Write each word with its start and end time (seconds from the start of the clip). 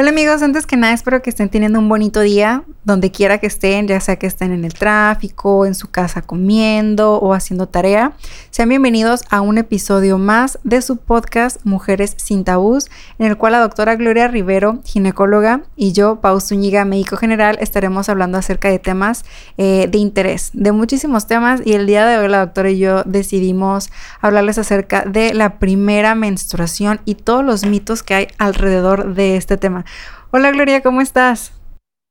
Hola 0.00 0.08
amigos, 0.08 0.40
antes 0.40 0.64
que 0.64 0.78
nada 0.78 0.94
espero 0.94 1.20
que 1.20 1.28
estén 1.28 1.50
teniendo 1.50 1.78
un 1.78 1.86
bonito 1.90 2.20
día 2.20 2.64
donde 2.84 3.12
quiera 3.12 3.36
que 3.36 3.46
estén, 3.46 3.86
ya 3.86 4.00
sea 4.00 4.16
que 4.16 4.26
estén 4.26 4.50
en 4.50 4.64
el 4.64 4.72
tráfico, 4.72 5.66
en 5.66 5.74
su 5.74 5.90
casa 5.90 6.22
comiendo 6.22 7.16
o 7.16 7.34
haciendo 7.34 7.68
tarea. 7.68 8.12
Sean 8.50 8.70
bienvenidos 8.70 9.22
a 9.28 9.42
un 9.42 9.58
episodio 9.58 10.16
más 10.16 10.58
de 10.64 10.80
su 10.80 10.96
podcast 10.96 11.60
Mujeres 11.64 12.14
sin 12.16 12.44
tabús, 12.44 12.86
en 13.18 13.26
el 13.26 13.36
cual 13.36 13.52
la 13.52 13.60
doctora 13.60 13.96
Gloria 13.96 14.28
Rivero, 14.28 14.80
ginecóloga, 14.84 15.62
y 15.76 15.92
yo, 15.92 16.22
Pau 16.22 16.40
Zúñiga, 16.40 16.86
médico 16.86 17.18
general, 17.18 17.58
estaremos 17.60 18.08
hablando 18.08 18.38
acerca 18.38 18.70
de 18.70 18.78
temas 18.78 19.26
eh, 19.58 19.86
de 19.90 19.98
interés, 19.98 20.50
de 20.54 20.72
muchísimos 20.72 21.26
temas 21.26 21.60
y 21.64 21.74
el 21.74 21.86
día 21.86 22.06
de 22.06 22.16
hoy 22.16 22.28
la 22.28 22.46
doctora 22.46 22.70
y 22.70 22.78
yo 22.78 23.02
decidimos 23.04 23.90
hablarles 24.22 24.56
acerca 24.56 25.04
de 25.04 25.34
la 25.34 25.58
primera 25.58 26.14
menstruación 26.14 27.00
y 27.04 27.16
todos 27.16 27.44
los 27.44 27.66
mitos 27.66 28.02
que 28.02 28.14
hay 28.14 28.28
alrededor 28.38 29.14
de 29.14 29.36
este 29.36 29.58
tema. 29.58 29.84
Hola 30.30 30.50
Gloria, 30.50 30.82
¿cómo 30.82 31.00
estás? 31.00 31.52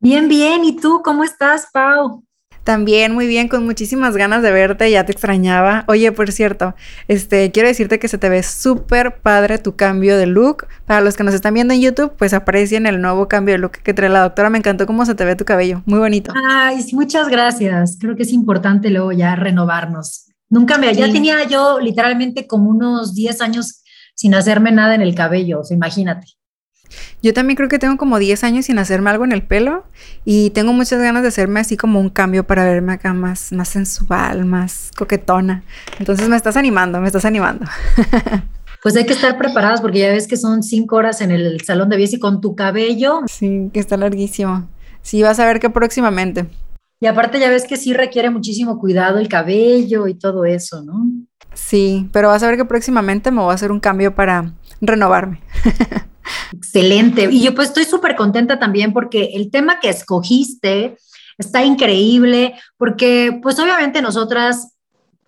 Bien, 0.02 0.28
bien. 0.30 0.64
¿Y 0.64 0.78
tú 0.78 1.02
cómo 1.04 1.24
estás, 1.24 1.68
Pau? 1.74 2.24
También 2.64 3.14
muy 3.14 3.26
bien, 3.26 3.48
con 3.48 3.66
muchísimas 3.66 4.16
ganas 4.16 4.44
de 4.44 4.52
verte, 4.52 4.92
ya 4.92 5.06
te 5.06 5.12
extrañaba. 5.12 5.86
Oye, 5.88 6.12
por 6.12 6.32
cierto, 6.32 6.76
este, 7.08 7.52
quiero 7.52 7.68
decirte 7.68 7.98
que 7.98 8.08
se 8.08 8.18
te 8.18 8.30
ve 8.30 8.44
súper 8.44 9.22
padre 9.22 9.58
tu 9.58 9.76
cambio 9.76 10.18
de 10.18 10.28
look. 10.28 10.68
Para 10.86 11.02
los 11.02 11.18
que 11.18 11.24
nos 11.24 11.34
están 11.34 11.54
viendo 11.54 11.74
en 11.74 11.82
YouTube, 11.82 12.14
pues 12.18 12.34
aprecien 12.34 12.86
el 12.86 13.02
nuevo 13.02 13.28
cambio 13.28 13.56
de 13.56 13.60
look 13.60 13.72
que 13.72 13.94
trae 13.94 14.10
la 14.10 14.22
doctora. 14.22 14.50
Me 14.50 14.60
encantó 14.60 14.86
cómo 14.86 15.06
se 15.06 15.16
te 15.16 15.26
ve 15.26 15.36
tu 15.36 15.46
cabello, 15.46 15.82
muy 15.86 16.00
bonito. 16.00 16.32
Ay, 16.48 16.86
muchas 16.94 17.28
gracias. 17.28 17.98
Creo 18.00 18.16
que 18.16 18.24
es 18.24 18.34
importante 18.34 18.90
luego 18.90 19.12
ya 19.14 19.36
renovarnos. 19.36 20.28
Nunca 20.50 20.78
me, 20.78 20.94
ya 20.94 21.12
tenía 21.12 21.44
yo 21.48 21.80
literalmente 21.80 22.46
como 22.46 22.70
unos 22.70 23.16
10 23.16 23.42
años 23.42 23.84
sin 24.16 24.36
hacerme 24.36 24.72
nada 24.72 24.96
en 24.96 25.02
el 25.02 25.16
cabello, 25.16 25.62
o 25.62 25.64
sea, 25.64 25.76
imagínate. 25.76 26.39
Yo 27.22 27.34
también 27.34 27.56
creo 27.56 27.70
que 27.70 27.80
tengo 27.80 27.98
como 27.98 28.20
10 28.20 28.44
años 28.44 28.66
sin 28.66 28.80
hacerme 28.80 29.10
algo 29.10 29.26
en 29.26 29.32
el 29.32 29.44
pelo 29.44 29.86
y 30.26 30.50
tengo 30.52 30.74
muchas 30.74 31.02
ganas 31.02 31.22
de 31.22 31.30
hacerme 31.30 31.60
así 31.60 31.78
como 31.78 32.00
un 32.00 32.10
cambio 32.10 32.46
para 32.46 32.64
verme 32.66 32.94
acá 32.94 33.14
más, 33.14 33.52
más 33.52 33.70
sensual, 33.70 34.46
más 34.46 34.92
coquetona. 34.98 35.64
Entonces 36.00 36.30
me 36.30 36.36
estás 36.36 36.58
animando, 36.58 37.00
me 37.02 37.08
estás 37.08 37.26
animando. 37.26 37.66
Pues 38.82 38.96
hay 38.96 39.06
que 39.06 39.12
estar 39.12 39.38
preparadas 39.38 39.82
porque 39.82 40.00
ya 40.00 40.10
ves 40.10 40.26
que 40.26 40.38
son 40.38 40.64
cinco 40.64 40.96
horas 40.96 41.20
en 41.20 41.32
el 41.32 41.60
salón 41.62 41.90
de 41.90 41.98
belleza 41.98 42.16
y 42.16 42.20
con 42.20 42.40
tu 42.40 42.56
cabello. 42.56 43.24
Sí, 43.28 43.70
que 43.74 43.80
está 43.82 43.98
larguísimo. 43.98 44.70
Sí, 45.02 45.22
vas 45.22 45.38
a 45.40 45.46
ver 45.46 45.60
que 45.60 45.70
próximamente. 45.70 46.48
Y 47.02 47.08
aparte 47.08 47.40
ya 47.40 47.50
ves 47.50 47.66
que 47.66 47.76
sí 47.76 47.94
requiere 47.94 48.30
muchísimo 48.30 48.80
cuidado 48.80 49.20
el 49.20 49.28
cabello 49.28 50.08
y 50.08 50.14
todo 50.14 50.46
eso, 50.46 50.82
¿no? 50.82 51.08
Sí, 51.54 52.10
pero 52.14 52.30
vas 52.30 52.44
a 52.44 52.48
ver 52.48 52.58
que 52.58 52.66
próximamente 52.66 53.32
me 53.32 53.42
voy 53.42 53.52
a 53.52 53.56
hacer 53.56 53.72
un 53.72 53.80
cambio 53.80 54.16
para 54.16 54.54
renovarme. 54.82 55.42
Excelente. 56.54 57.28
Y 57.32 57.42
yo 57.42 57.56
pues 57.56 57.70
estoy 57.70 57.86
súper 57.86 58.16
contenta 58.16 58.60
también 58.60 58.94
porque 58.94 59.32
el 59.34 59.52
tema 59.52 59.80
que 59.80 59.90
escogiste 59.90 60.98
está 61.38 61.64
increíble, 61.64 62.56
porque 62.78 63.40
pues 63.42 63.58
obviamente 63.60 64.02
nosotras, 64.02 64.76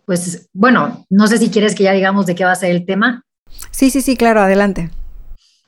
pues 0.06 0.50
bueno, 0.54 1.06
no 1.10 1.28
sé 1.28 1.38
si 1.38 1.50
quieres 1.50 1.74
que 1.74 1.84
ya 1.84 1.94
digamos 1.94 2.26
de 2.26 2.36
qué 2.36 2.46
va 2.46 2.52
a 2.52 2.56
ser 2.56 2.72
el 2.72 2.86
tema. 2.86 3.24
Sí, 3.72 3.90
sí, 3.90 4.02
sí, 4.02 4.16
claro, 4.16 4.42
adelante. 4.42 4.90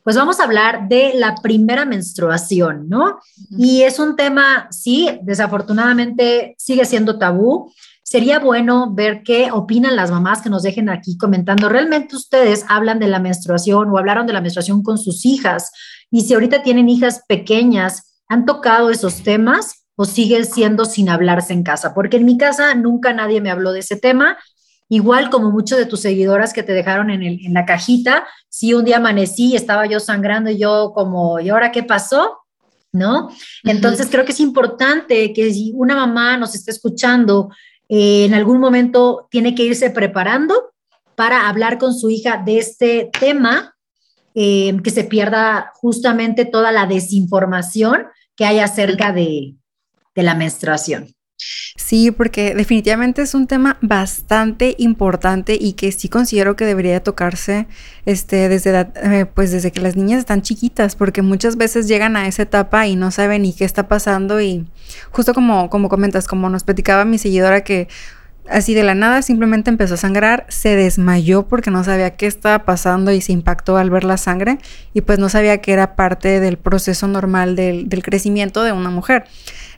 Pues 0.03 0.17
vamos 0.17 0.39
a 0.39 0.43
hablar 0.43 0.89
de 0.89 1.13
la 1.15 1.35
primera 1.41 1.85
menstruación, 1.85 2.89
¿no? 2.89 3.19
Y 3.57 3.83
es 3.83 3.99
un 3.99 4.17
tema, 4.17 4.67
sí, 4.69 5.09
desafortunadamente 5.23 6.55
sigue 6.57 6.83
siendo 6.83 7.17
tabú, 7.17 7.71
Sería 8.03 8.39
bueno 8.39 8.93
ver 8.93 9.23
qué 9.23 9.49
opinan 9.51 9.95
las 9.95 10.11
mamás 10.11 10.41
que 10.41 10.49
nos 10.49 10.61
dejen 10.61 10.89
aquí 10.89 11.17
comentando. 11.17 11.69
¿Realmente 11.69 12.17
ustedes 12.17 12.65
hablan 12.67 12.99
de 12.99 13.07
la 13.07 13.19
menstruación 13.19 13.89
o 13.89 13.97
hablaron 13.97 14.27
de 14.27 14.33
la 14.33 14.41
menstruación 14.41 14.83
con 14.83 14.97
sus 14.97 15.25
hijas? 15.25 15.71
Y 16.11 16.21
si 16.21 16.33
ahorita 16.33 16.63
tienen 16.63 16.89
hijas 16.89 17.23
pequeñas, 17.27 18.21
¿han 18.27 18.45
tocado 18.45 18.89
esos 18.89 19.23
temas 19.23 19.85
o 19.95 20.03
siguen 20.03 20.45
siendo 20.45 20.83
sin 20.83 21.07
hablarse 21.07 21.53
en 21.53 21.63
casa? 21.63 21.93
Porque 21.93 22.17
en 22.17 22.25
mi 22.25 22.37
casa 22.37 22.75
nunca 22.75 23.13
nadie 23.13 23.39
me 23.39 23.49
habló 23.49 23.71
de 23.71 23.79
ese 23.79 23.95
tema. 23.95 24.37
Igual 24.89 25.29
como 25.29 25.49
muchos 25.49 25.77
de 25.77 25.85
tus 25.85 26.01
seguidoras 26.01 26.51
que 26.51 26.61
te 26.61 26.73
dejaron 26.73 27.09
en, 27.09 27.23
el, 27.23 27.45
en 27.45 27.53
la 27.53 27.65
cajita, 27.65 28.27
si 28.49 28.73
un 28.73 28.83
día 28.83 28.97
amanecí 28.97 29.53
y 29.53 29.55
estaba 29.55 29.85
yo 29.85 30.01
sangrando 30.01 30.51
y 30.51 30.57
yo 30.57 30.91
como, 30.93 31.39
¿y 31.39 31.49
ahora 31.49 31.71
qué 31.71 31.83
pasó? 31.83 32.39
¿No? 32.91 33.29
Entonces 33.63 34.07
creo 34.11 34.23
que 34.25 34.33
es 34.33 34.39
importante 34.39 35.33
que 35.33 35.51
si 35.51 35.71
una 35.73 35.95
mamá 35.95 36.37
nos 36.37 36.53
está 36.53 36.69
escuchando 36.69 37.49
eh, 37.89 38.25
en 38.25 38.33
algún 38.33 38.59
momento 38.59 39.27
tiene 39.29 39.55
que 39.55 39.63
irse 39.63 39.89
preparando 39.89 40.73
para 41.15 41.47
hablar 41.47 41.77
con 41.77 41.93
su 41.93 42.09
hija 42.09 42.41
de 42.43 42.57
este 42.57 43.09
tema, 43.19 43.75
eh, 44.35 44.75
que 44.83 44.89
se 44.89 45.03
pierda 45.03 45.71
justamente 45.75 46.45
toda 46.45 46.71
la 46.71 46.87
desinformación 46.87 48.07
que 48.35 48.45
hay 48.45 48.59
acerca 48.59 49.11
de 49.13 49.55
la 50.15 50.33
menstruación. 50.33 51.13
Sí, 51.75 52.11
porque 52.11 52.53
definitivamente 52.53 53.23
es 53.23 53.33
un 53.33 53.47
tema 53.47 53.77
bastante 53.81 54.75
importante 54.77 55.57
y 55.59 55.73
que 55.73 55.91
sí 55.91 56.07
considero 56.07 56.55
que 56.55 56.65
debería 56.65 57.01
tocarse 57.01 57.67
este, 58.05 58.47
desde, 58.47 58.87
eh, 58.95 59.25
pues 59.25 59.51
desde 59.51 59.71
que 59.71 59.81
las 59.81 59.95
niñas 59.95 60.19
están 60.19 60.43
chiquitas, 60.43 60.95
porque 60.95 61.21
muchas 61.23 61.57
veces 61.57 61.87
llegan 61.87 62.15
a 62.15 62.27
esa 62.27 62.43
etapa 62.43 62.85
y 62.87 62.95
no 62.95 63.09
saben 63.11 63.41
ni 63.41 63.53
qué 63.53 63.65
está 63.65 63.87
pasando 63.87 64.39
y 64.39 64.67
justo 65.11 65.33
como, 65.33 65.69
como 65.69 65.89
comentas, 65.89 66.27
como 66.27 66.49
nos 66.49 66.63
platicaba 66.63 67.05
mi 67.05 67.17
seguidora 67.17 67.63
que 67.63 67.87
así 68.49 68.73
de 68.73 68.83
la 68.83 68.93
nada 68.93 69.21
simplemente 69.21 69.69
empezó 69.69 69.95
a 69.95 69.97
sangrar, 69.97 70.45
se 70.49 70.75
desmayó 70.75 71.47
porque 71.47 71.71
no 71.71 71.83
sabía 71.83 72.15
qué 72.15 72.27
estaba 72.27 72.65
pasando 72.65 73.11
y 73.11 73.21
se 73.21 73.31
impactó 73.31 73.77
al 73.77 73.89
ver 73.89 74.03
la 74.03 74.17
sangre 74.17 74.59
y 74.93 75.01
pues 75.01 75.17
no 75.17 75.29
sabía 75.29 75.59
que 75.59 75.73
era 75.73 75.95
parte 75.95 76.39
del 76.39 76.57
proceso 76.57 77.07
normal 77.07 77.55
del 77.55 78.03
crecimiento 78.03 78.63
de 78.63 78.73
una 78.73 78.89
mujer. 78.89 79.25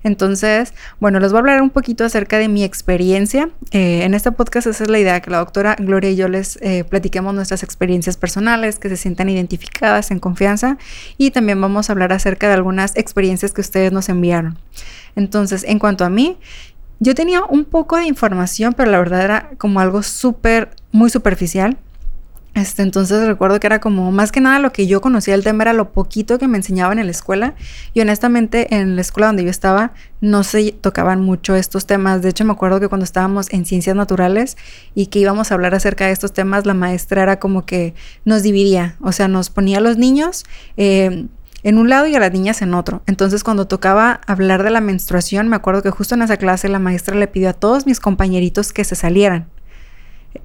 Entonces, 0.06 0.76
bueno, 1.00 1.20
les 1.20 1.32
voy 1.32 1.38
a 1.38 1.40
hablar 1.40 1.62
un 1.64 1.72
poquito 1.72 2.06
acerca 2.06 2.38
de 2.38 2.48
mi 2.48 2.64
experiencia. 2.64 3.50
Eh, 3.72 4.04
en 4.04 4.14
este 4.14 4.32
podcast 4.32 4.68
esa 4.68 4.84
es 4.84 4.90
la 4.92 5.00
idea, 5.00 5.20
que 5.20 5.32
la 5.32 5.40
doctora 5.40 5.76
Gloria 5.80 6.12
y 6.12 6.16
yo 6.16 6.28
les 6.28 6.60
eh, 6.62 6.84
platiquemos 6.84 7.34
nuestras 7.34 7.64
experiencias 7.64 8.16
personales, 8.16 8.78
que 8.78 8.88
se 8.88 8.98
sientan 8.98 9.30
identificadas 9.30 10.12
en 10.12 10.20
confianza 10.20 10.78
y 11.18 11.32
también 11.32 11.60
vamos 11.60 11.90
a 11.90 11.94
hablar 11.94 12.14
acerca 12.14 12.48
de 12.48 12.54
algunas 12.54 12.96
experiencias 12.96 13.52
que 13.52 13.62
ustedes 13.62 13.92
nos 13.92 14.08
enviaron. 14.08 14.60
Entonces, 15.16 15.64
en 15.64 15.80
cuanto 15.80 16.06
a 16.06 16.12
mí, 16.12 16.38
yo 17.00 17.16
tenía 17.16 17.44
un 17.44 17.66
poco 17.66 17.98
de 17.98 18.06
información, 18.06 18.74
pero 18.74 18.92
la 18.92 19.00
verdad 19.00 19.24
era 19.24 19.50
como 19.58 19.80
algo 19.80 20.04
súper, 20.04 20.70
muy 20.92 21.10
superficial. 21.10 21.80
Este, 22.56 22.84
entonces 22.84 23.28
recuerdo 23.28 23.60
que 23.60 23.68
era 23.68 23.82
como 23.82 24.14
más 24.14 24.32
que 24.32 24.40
nada 24.40 24.60
lo 24.60 24.72
que 24.72 24.88
yo 24.88 25.02
conocía 25.02 25.34
del 25.34 25.44
tema 25.44 25.64
era 25.64 25.74
lo 25.74 25.92
poquito 25.92 26.40
que 26.40 26.48
me 26.48 26.56
enseñaban 26.56 27.00
en 27.00 27.06
la 27.06 27.12
escuela 27.12 27.54
y 27.94 28.00
honestamente 28.00 28.74
en 28.74 28.96
la 28.96 29.02
escuela 29.02 29.28
donde 29.28 29.44
yo 29.44 29.50
estaba 29.50 29.92
no 30.22 30.42
se 30.46 30.72
tocaban 30.72 31.20
mucho 31.20 31.54
estos 31.56 31.86
temas. 31.86 32.22
De 32.22 32.30
hecho 32.30 32.46
me 32.46 32.54
acuerdo 32.54 32.80
que 32.80 32.88
cuando 32.88 33.04
estábamos 33.04 33.52
en 33.52 33.66
ciencias 33.66 33.94
naturales 33.98 34.56
y 34.96 35.08
que 35.08 35.20
íbamos 35.20 35.52
a 35.52 35.56
hablar 35.56 35.76
acerca 35.76 36.06
de 36.06 36.14
estos 36.14 36.32
temas, 36.32 36.66
la 36.66 36.74
maestra 36.74 37.24
era 37.24 37.40
como 37.40 37.66
que 37.66 37.94
nos 38.24 38.42
dividía, 38.42 38.96
o 39.02 39.12
sea, 39.12 39.28
nos 39.28 39.50
ponía 39.50 39.80
a 39.80 39.82
los 39.82 39.98
niños 39.98 40.46
eh, 40.78 41.28
en 41.64 41.78
un 41.78 41.90
lado 41.90 42.08
y 42.08 42.16
a 42.16 42.22
las 42.22 42.32
niñas 42.32 42.62
en 42.62 42.74
otro. 42.74 43.04
Entonces 43.06 43.44
cuando 43.44 43.68
tocaba 43.68 44.22
hablar 44.28 44.64
de 44.64 44.70
la 44.70 44.80
menstruación, 44.80 45.50
me 45.50 45.58
acuerdo 45.58 45.84
que 45.84 45.90
justo 45.90 46.16
en 46.16 46.22
esa 46.22 46.38
clase 46.38 46.70
la 46.70 46.80
maestra 46.80 47.18
le 47.18 47.28
pidió 47.28 47.50
a 47.50 47.54
todos 47.54 47.86
mis 47.86 48.00
compañeritos 48.00 48.72
que 48.72 48.86
se 48.86 48.96
salieran 48.96 49.50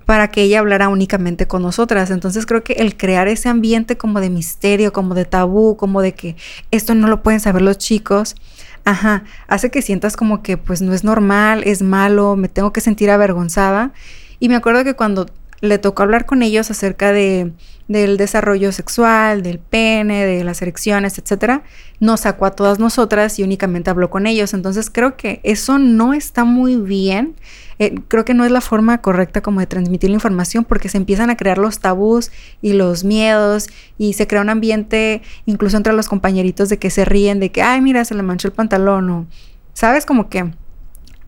para 0.06 0.28
que 0.28 0.42
ella 0.42 0.60
hablara 0.60 0.88
únicamente 0.88 1.46
con 1.46 1.62
nosotras. 1.62 2.10
Entonces 2.10 2.46
creo 2.46 2.64
que 2.64 2.74
el 2.74 2.96
crear 2.96 3.28
ese 3.28 3.48
ambiente 3.48 3.96
como 3.96 4.20
de 4.20 4.30
misterio, 4.30 4.92
como 4.92 5.14
de 5.14 5.24
tabú, 5.24 5.76
como 5.76 6.02
de 6.02 6.12
que 6.14 6.36
esto 6.70 6.94
no 6.94 7.08
lo 7.08 7.22
pueden 7.22 7.40
saber 7.40 7.62
los 7.62 7.78
chicos, 7.78 8.36
ajá, 8.84 9.24
hace 9.48 9.70
que 9.70 9.82
sientas 9.82 10.16
como 10.16 10.42
que 10.42 10.56
pues 10.56 10.82
no 10.82 10.92
es 10.94 11.04
normal, 11.04 11.62
es 11.64 11.82
malo, 11.82 12.36
me 12.36 12.48
tengo 12.48 12.72
que 12.72 12.80
sentir 12.80 13.10
avergonzada. 13.10 13.92
Y 14.38 14.48
me 14.48 14.56
acuerdo 14.56 14.84
que 14.84 14.94
cuando 14.94 15.26
le 15.60 15.78
tocó 15.78 16.02
hablar 16.02 16.24
con 16.26 16.42
ellos 16.42 16.70
acerca 16.70 17.12
de, 17.12 17.52
del 17.88 18.16
desarrollo 18.16 18.72
sexual, 18.72 19.42
del 19.42 19.58
pene, 19.58 20.24
de 20.24 20.42
las 20.42 20.62
erecciones, 20.62 21.18
etcétera, 21.18 21.62
nos 21.98 22.20
sacó 22.20 22.46
a 22.46 22.52
todas 22.52 22.78
nosotras 22.78 23.38
y 23.38 23.42
únicamente 23.42 23.90
habló 23.90 24.10
con 24.10 24.26
ellos. 24.26 24.54
Entonces 24.54 24.90
creo 24.90 25.16
que 25.16 25.40
eso 25.42 25.78
no 25.78 26.14
está 26.14 26.44
muy 26.44 26.76
bien 26.76 27.34
eh, 27.80 27.94
creo 28.08 28.26
que 28.26 28.34
no 28.34 28.44
es 28.44 28.52
la 28.52 28.60
forma 28.60 29.00
correcta 29.00 29.40
como 29.40 29.60
de 29.60 29.66
transmitir 29.66 30.10
la 30.10 30.14
información 30.14 30.64
porque 30.64 30.90
se 30.90 30.98
empiezan 30.98 31.30
a 31.30 31.36
crear 31.38 31.56
los 31.56 31.78
tabús 31.78 32.30
y 32.60 32.74
los 32.74 33.04
miedos 33.04 33.68
y 33.96 34.12
se 34.12 34.26
crea 34.26 34.42
un 34.42 34.50
ambiente 34.50 35.22
incluso 35.46 35.78
entre 35.78 35.94
los 35.94 36.06
compañeritos 36.06 36.68
de 36.68 36.78
que 36.78 36.90
se 36.90 37.06
ríen 37.06 37.40
de 37.40 37.50
que, 37.50 37.62
ay, 37.62 37.80
mira, 37.80 38.04
se 38.04 38.14
le 38.14 38.22
manchó 38.22 38.48
el 38.48 38.52
pantalón 38.52 39.08
o, 39.08 39.26
¿sabes? 39.72 40.04
Como 40.04 40.28
que 40.28 40.52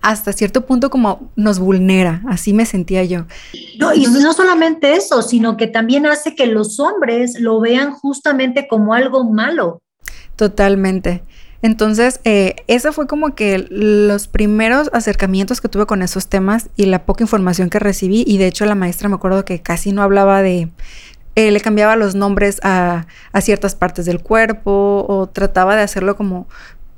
hasta 0.03 0.35
cierto 0.35 0.67
punto 0.67 0.91
como 0.91 1.31
nos 1.37 1.59
vulnera, 1.59 2.21
así 2.29 2.53
me 2.53 2.67
sentía 2.67 3.03
yo. 3.03 3.25
No, 3.79 3.95
y 3.95 4.05
no 4.07 4.35
solamente 4.35 4.93
eso, 4.93 5.23
sino 5.23 5.57
que 5.57 5.69
también 5.69 6.05
hace 6.05 6.35
que 6.35 6.47
los 6.47 6.79
hombres 6.79 7.41
lo 7.41 7.61
vean 7.61 7.93
justamente 7.93 8.69
como 8.69 8.93
algo 8.93 9.25
malo. 9.25 9.81
Totalmente. 10.37 11.23
Entonces, 11.63 12.21
eh, 12.25 12.57
ese 12.67 12.91
fue 12.91 13.07
como 13.07 13.37
que 13.37 13.67
los 13.71 14.27
primeros 14.27 14.91
acercamientos 14.93 15.61
que 15.61 15.69
tuve 15.69 15.87
con 15.87 16.03
esos 16.03 16.27
temas 16.27 16.69
y 16.77 16.87
la 16.87 17.07
poca 17.07 17.23
información 17.23 17.71
que 17.71 17.79
recibí. 17.79 18.25
Y 18.27 18.39
de 18.39 18.49
hecho, 18.49 18.67
la 18.67 18.75
maestra 18.75 19.09
me 19.09 19.15
acuerdo 19.15 19.45
que 19.45 19.63
casi 19.63 19.93
no 19.93 20.03
hablaba 20.03 20.43
de, 20.43 20.71
eh, 21.37 21.53
le 21.53 21.61
cambiaba 21.61 21.95
los 21.95 22.17
nombres 22.17 22.59
a, 22.65 23.07
a, 23.33 23.41
ciertas 23.41 23.77
partes 23.77 24.05
del 24.07 24.21
cuerpo 24.21 25.07
o 25.09 25.29
trataba 25.29 25.77
de 25.77 25.83
hacerlo 25.83 26.17
como, 26.17 26.49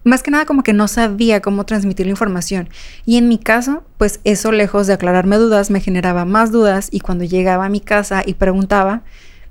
más 0.02 0.22
que 0.22 0.30
nada 0.30 0.46
como 0.46 0.62
que 0.62 0.72
no 0.72 0.88
sabía 0.88 1.42
cómo 1.42 1.64
transmitir 1.66 2.06
la 2.06 2.10
información. 2.10 2.70
Y 3.04 3.18
en 3.18 3.28
mi 3.28 3.38
caso, 3.38 3.84
pues 3.98 4.20
eso 4.24 4.50
lejos 4.50 4.86
de 4.86 4.94
aclararme 4.94 5.36
dudas, 5.36 5.70
me 5.70 5.80
generaba 5.80 6.24
más 6.24 6.52
dudas 6.52 6.88
y 6.90 7.00
cuando 7.00 7.24
llegaba 7.24 7.66
a 7.66 7.70
mi 7.70 7.80
casa 7.80 8.22
y 8.24 8.34
preguntaba, 8.34 9.02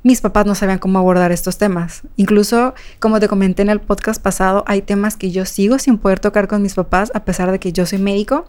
mis 0.03 0.21
papás 0.21 0.45
no 0.45 0.53
sabían 0.53 0.79
cómo 0.79 1.00
abordar 1.00 1.31
estos 1.31 1.57
temas. 1.57 2.03
Incluso, 2.17 2.75
como 3.00 3.19
te 3.19 3.27
comenté 3.27 3.61
en 3.61 3.69
el 3.69 3.79
podcast 3.79 4.21
pasado, 4.21 4.63
hay 4.67 4.81
temas 4.81 5.15
que 5.15 5.31
yo 5.31 5.45
sigo 5.45 5.79
sin 5.79 5.97
poder 5.97 6.19
tocar 6.19 6.47
con 6.47 6.61
mis 6.61 6.75
papás, 6.75 7.11
a 7.15 7.23
pesar 7.23 7.51
de 7.51 7.59
que 7.59 7.71
yo 7.71 7.85
soy 7.85 8.00
médico. 8.00 8.45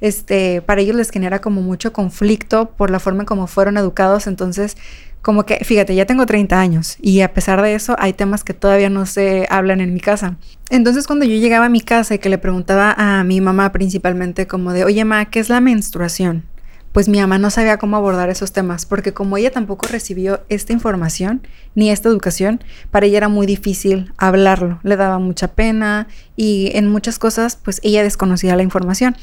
Este, 0.00 0.62
para 0.62 0.80
ellos 0.80 0.96
les 0.96 1.10
genera 1.10 1.40
como 1.40 1.60
mucho 1.60 1.92
conflicto 1.92 2.70
por 2.70 2.90
la 2.90 3.00
forma 3.00 3.22
en 3.22 3.26
cómo 3.26 3.46
fueron 3.46 3.76
educados. 3.76 4.26
Entonces, 4.26 4.76
como 5.22 5.46
que, 5.46 5.64
fíjate, 5.64 5.94
ya 5.94 6.04
tengo 6.04 6.26
30 6.26 6.58
años 6.58 6.96
y 7.00 7.20
a 7.20 7.32
pesar 7.32 7.62
de 7.62 7.74
eso 7.74 7.94
hay 7.98 8.12
temas 8.12 8.42
que 8.42 8.54
todavía 8.54 8.90
no 8.90 9.06
se 9.06 9.46
hablan 9.50 9.80
en 9.80 9.94
mi 9.94 10.00
casa. 10.00 10.36
Entonces 10.68 11.06
cuando 11.06 11.24
yo 11.24 11.36
llegaba 11.36 11.66
a 11.66 11.68
mi 11.68 11.80
casa 11.80 12.14
y 12.14 12.18
que 12.18 12.28
le 12.28 12.38
preguntaba 12.38 12.92
a 12.96 13.22
mi 13.22 13.40
mamá 13.40 13.70
principalmente 13.70 14.48
como 14.48 14.72
de, 14.72 14.84
oye, 14.84 15.04
ma, 15.04 15.26
¿qué 15.26 15.38
es 15.38 15.48
la 15.48 15.60
menstruación? 15.60 16.44
Pues 16.92 17.08
mi 17.08 17.20
mamá 17.20 17.38
no 17.38 17.50
sabía 17.50 17.78
cómo 17.78 17.96
abordar 17.96 18.28
esos 18.28 18.52
temas, 18.52 18.84
porque 18.84 19.14
como 19.14 19.38
ella 19.38 19.50
tampoco 19.50 19.86
recibió 19.86 20.42
esta 20.48 20.74
información 20.74 21.46
ni 21.74 21.90
esta 21.90 22.08
educación, 22.10 22.62
para 22.90 23.06
ella 23.06 23.16
era 23.16 23.28
muy 23.28 23.46
difícil 23.46 24.12
hablarlo, 24.18 24.78
le 24.82 24.96
daba 24.96 25.18
mucha 25.18 25.48
pena 25.48 26.06
y 26.36 26.70
en 26.74 26.88
muchas 26.88 27.18
cosas 27.18 27.56
pues 27.56 27.80
ella 27.82 28.02
desconocía 28.02 28.56
la 28.56 28.62
información. 28.62 29.16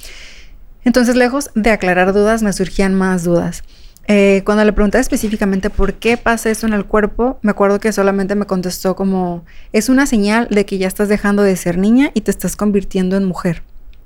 Entonces 0.84 1.16
lejos 1.16 1.52
de 1.54 1.70
aclarar 1.70 2.14
dudas 2.14 2.42
me 2.42 2.54
surgían 2.54 2.96
más 2.96 3.24
dudas. 3.24 3.64
Eh, 4.12 4.42
cuando 4.44 4.66
le 4.66 4.74
pregunté 4.74 4.98
específicamente 4.98 5.70
por 5.70 5.94
qué 5.94 6.18
pasa 6.18 6.50
eso 6.50 6.66
en 6.66 6.74
el 6.74 6.86
cuerpo, 6.86 7.38
me 7.44 7.52
acuerdo 7.52 7.80
que 7.80 7.92
solamente 7.92 8.34
me 8.34 8.48
contestó 8.48 8.96
como, 8.96 9.46
es 9.72 9.88
una 9.88 10.08
señal 10.08 10.48
de 10.50 10.66
que 10.66 10.80
ya 10.80 10.88
estás 10.88 11.10
dejando 11.10 11.44
de 11.44 11.56
ser 11.56 11.78
niña 11.78 12.10
y 12.16 12.22
te 12.22 12.32
estás 12.32 12.56
convirtiendo 12.56 13.18
en 13.18 13.26
mujer. 13.26 13.62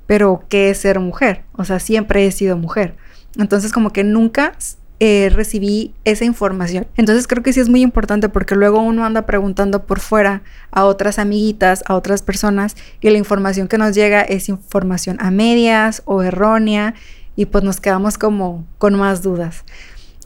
Pero, 0.06 0.44
¿qué 0.50 0.68
es 0.68 0.76
ser 0.76 1.00
mujer? 1.00 1.44
O 1.54 1.64
sea, 1.64 1.80
siempre 1.80 2.26
he 2.26 2.32
sido 2.32 2.58
mujer. 2.58 2.96
Entonces, 3.36 3.72
como 3.72 3.90
que 3.90 4.04
nunca 4.04 4.52
eh, 5.00 5.30
recibí 5.34 5.92
esa 6.04 6.24
información. 6.24 6.86
Entonces, 6.96 7.26
creo 7.26 7.42
que 7.42 7.52
sí 7.52 7.60
es 7.60 7.68
muy 7.68 7.82
importante 7.82 8.28
porque 8.28 8.54
luego 8.54 8.80
uno 8.80 9.04
anda 9.04 9.26
preguntando 9.26 9.86
por 9.86 10.00
fuera 10.00 10.42
a 10.70 10.84
otras 10.84 11.18
amiguitas, 11.18 11.82
a 11.86 11.94
otras 11.94 12.22
personas, 12.22 12.76
y 13.00 13.10
la 13.10 13.18
información 13.18 13.68
que 13.68 13.76
nos 13.76 13.94
llega 13.94 14.22
es 14.22 14.48
información 14.48 15.16
a 15.20 15.30
medias 15.30 16.02
o 16.04 16.22
errónea, 16.22 16.94
y 17.36 17.46
pues 17.46 17.64
nos 17.64 17.80
quedamos 17.80 18.18
como 18.18 18.64
con 18.78 18.94
más 18.94 19.22
dudas. 19.22 19.64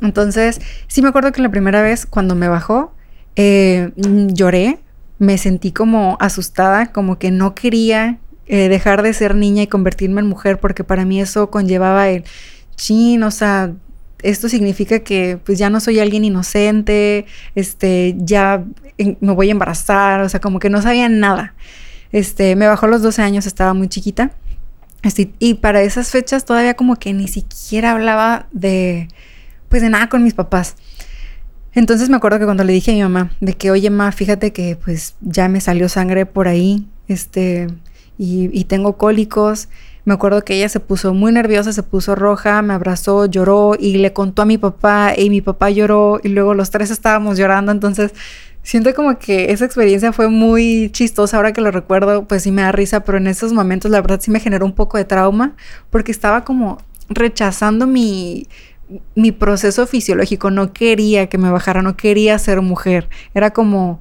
Entonces, 0.01 0.61
sí 0.87 1.03
me 1.03 1.09
acuerdo 1.09 1.33
que 1.33 1.43
la 1.43 1.51
primera 1.51 1.83
vez 1.83 2.07
cuando 2.07 2.35
me 2.35 2.49
bajó, 2.49 2.93
eh, 3.37 3.93
lloré, 3.97 4.79
me 5.19 5.39
sentí 5.39 5.73
como 5.73 6.17
asustada, 6.21 6.93
como 6.93 7.19
que 7.19 7.31
no 7.31 7.55
quería 7.55 8.19
eh, 8.47 8.69
dejar 8.69 9.03
de 9.03 9.13
ser 9.13 9.35
niña 9.35 9.63
y 9.63 9.67
convertirme 9.67 10.21
en 10.21 10.27
mujer, 10.27 10.61
porque 10.61 10.85
para 10.85 11.05
mí 11.05 11.21
eso 11.21 11.51
conllevaba 11.51 12.09
el 12.09 12.25
chin, 12.79 13.23
o 13.23 13.31
sea, 13.31 13.75
esto 14.23 14.49
significa 14.49 15.01
que 15.01 15.39
pues 15.45 15.59
ya 15.59 15.69
no 15.69 15.81
soy 15.81 15.99
alguien 16.01 16.25
inocente, 16.25 17.27
este, 17.55 18.15
ya 18.19 18.65
me 18.97 19.33
voy 19.33 19.49
a 19.49 19.53
embarazar, 19.53 20.23
o 20.23 20.29
sea, 20.29 20.41
como 20.41 20.59
que 20.59 20.71
no 20.71 20.81
sabía 20.81 21.09
nada. 21.09 21.55
Este, 22.11 22.57
me 22.57 22.67
bajó 22.67 22.87
a 22.87 22.89
los 22.89 23.03
12 23.03 23.21
años, 23.23 23.47
estaba 23.47 23.75
muy 23.75 23.89
chiquita. 23.89 24.33
Este, 25.03 25.33
y 25.39 25.55
para 25.55 25.83
esas 25.83 26.11
fechas 26.11 26.45
todavía 26.45 26.75
como 26.75 26.97
que 26.97 27.13
ni 27.13 27.29
siquiera 27.29 27.93
hablaba 27.93 28.47
de, 28.51 29.09
pues 29.69 29.83
de 29.83 29.91
nada 29.91 30.09
con 30.09 30.25
mis 30.25 30.35
papás. 30.35 30.77
Entonces 31.75 32.09
me 32.09 32.17
acuerdo 32.17 32.39
que 32.39 32.45
cuando 32.47 32.65
le 32.65 32.73
dije 32.73 32.91
a 32.91 32.95
mi 32.95 33.03
mamá 33.03 33.31
de 33.41 33.55
que, 33.55 33.71
oye, 33.71 33.91
ma, 33.91 34.11
fíjate 34.11 34.53
que 34.53 34.77
pues 34.77 35.15
ya 35.21 35.49
me 35.49 35.61
salió 35.61 35.89
sangre 35.89 36.27
por 36.27 36.49
ahí, 36.49 36.89
este, 37.07 37.69
y 38.17 38.65
tengo 38.65 38.97
cólicos. 38.97 39.69
Me 40.09 40.15
acuerdo 40.15 40.43
que 40.43 40.55
ella 40.55 40.71
se 40.71 40.81
puso 40.81 41.13
muy 41.13 41.33
nerviosa, 41.33 41.71
se 41.71 41.83
puso 41.83 42.15
roja, 42.15 42.63
me 42.63 42.73
abrazó, 42.73 43.27
lloró 43.27 43.77
y 43.79 43.99
le 43.99 44.15
contó 44.15 44.41
a 44.41 44.47
mi 44.47 44.57
papá 44.57 45.13
y 45.15 45.29
mi 45.29 45.43
papá 45.43 45.69
lloró 45.69 46.19
y 46.25 46.29
luego 46.29 46.55
los 46.55 46.71
tres 46.71 46.91
estábamos 46.91 47.37
llorando. 47.37 47.73
Entonces 47.73 48.15
siento 48.63 48.95
como 48.95 49.19
que 49.19 49.53
esa 49.53 49.67
experiencia 49.67 50.15
fue 50.15 50.29
muy 50.29 50.89
chistosa. 50.93 51.37
Ahora 51.37 51.53
que 51.53 51.61
lo 51.61 51.71
recuerdo, 51.71 52.25
pues 52.27 52.45
sí 52.45 52.53
me 52.53 52.63
da 52.63 52.73
risa, 52.73 53.05
pero 53.05 53.19
en 53.19 53.27
esos 53.27 53.53
momentos 53.53 53.91
la 53.91 54.01
verdad 54.01 54.19
sí 54.19 54.31
me 54.31 54.41
generó 54.41 54.65
un 54.65 54.73
poco 54.73 54.97
de 54.97 55.05
trauma 55.05 55.55
porque 55.91 56.11
estaba 56.11 56.43
como 56.43 56.79
rechazando 57.11 57.87
mi, 57.87 58.49
mi 59.15 59.31
proceso 59.31 59.87
fisiológico, 59.87 60.51
no 60.51 60.73
quería 60.73 61.27
que 61.29 61.37
me 61.37 61.51
bajara, 61.51 61.83
no 61.83 61.99
quería 61.99 62.39
ser 62.39 62.63
mujer. 62.63 63.11
Era 63.35 63.51
como, 63.51 64.01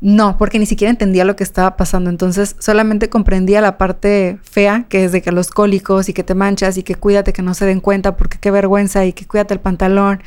no, 0.00 0.38
porque 0.38 0.58
ni 0.58 0.66
siquiera 0.66 0.90
entendía 0.90 1.24
lo 1.24 1.36
que 1.36 1.44
estaba 1.44 1.76
pasando. 1.76 2.10
Entonces 2.10 2.56
solamente 2.58 3.10
comprendía 3.10 3.60
la 3.60 3.76
parte 3.78 4.38
fea, 4.42 4.86
que 4.88 5.04
es 5.04 5.12
de 5.12 5.22
que 5.22 5.32
los 5.32 5.50
cólicos 5.50 6.08
y 6.08 6.14
que 6.14 6.24
te 6.24 6.34
manchas 6.34 6.78
y 6.78 6.82
que 6.82 6.94
cuídate 6.94 7.32
que 7.32 7.42
no 7.42 7.54
se 7.54 7.66
den 7.66 7.80
cuenta 7.80 8.16
porque 8.16 8.38
qué 8.38 8.50
vergüenza 8.50 9.04
y 9.04 9.12
que 9.12 9.26
cuídate 9.26 9.54
el 9.54 9.60
pantalón 9.60 10.20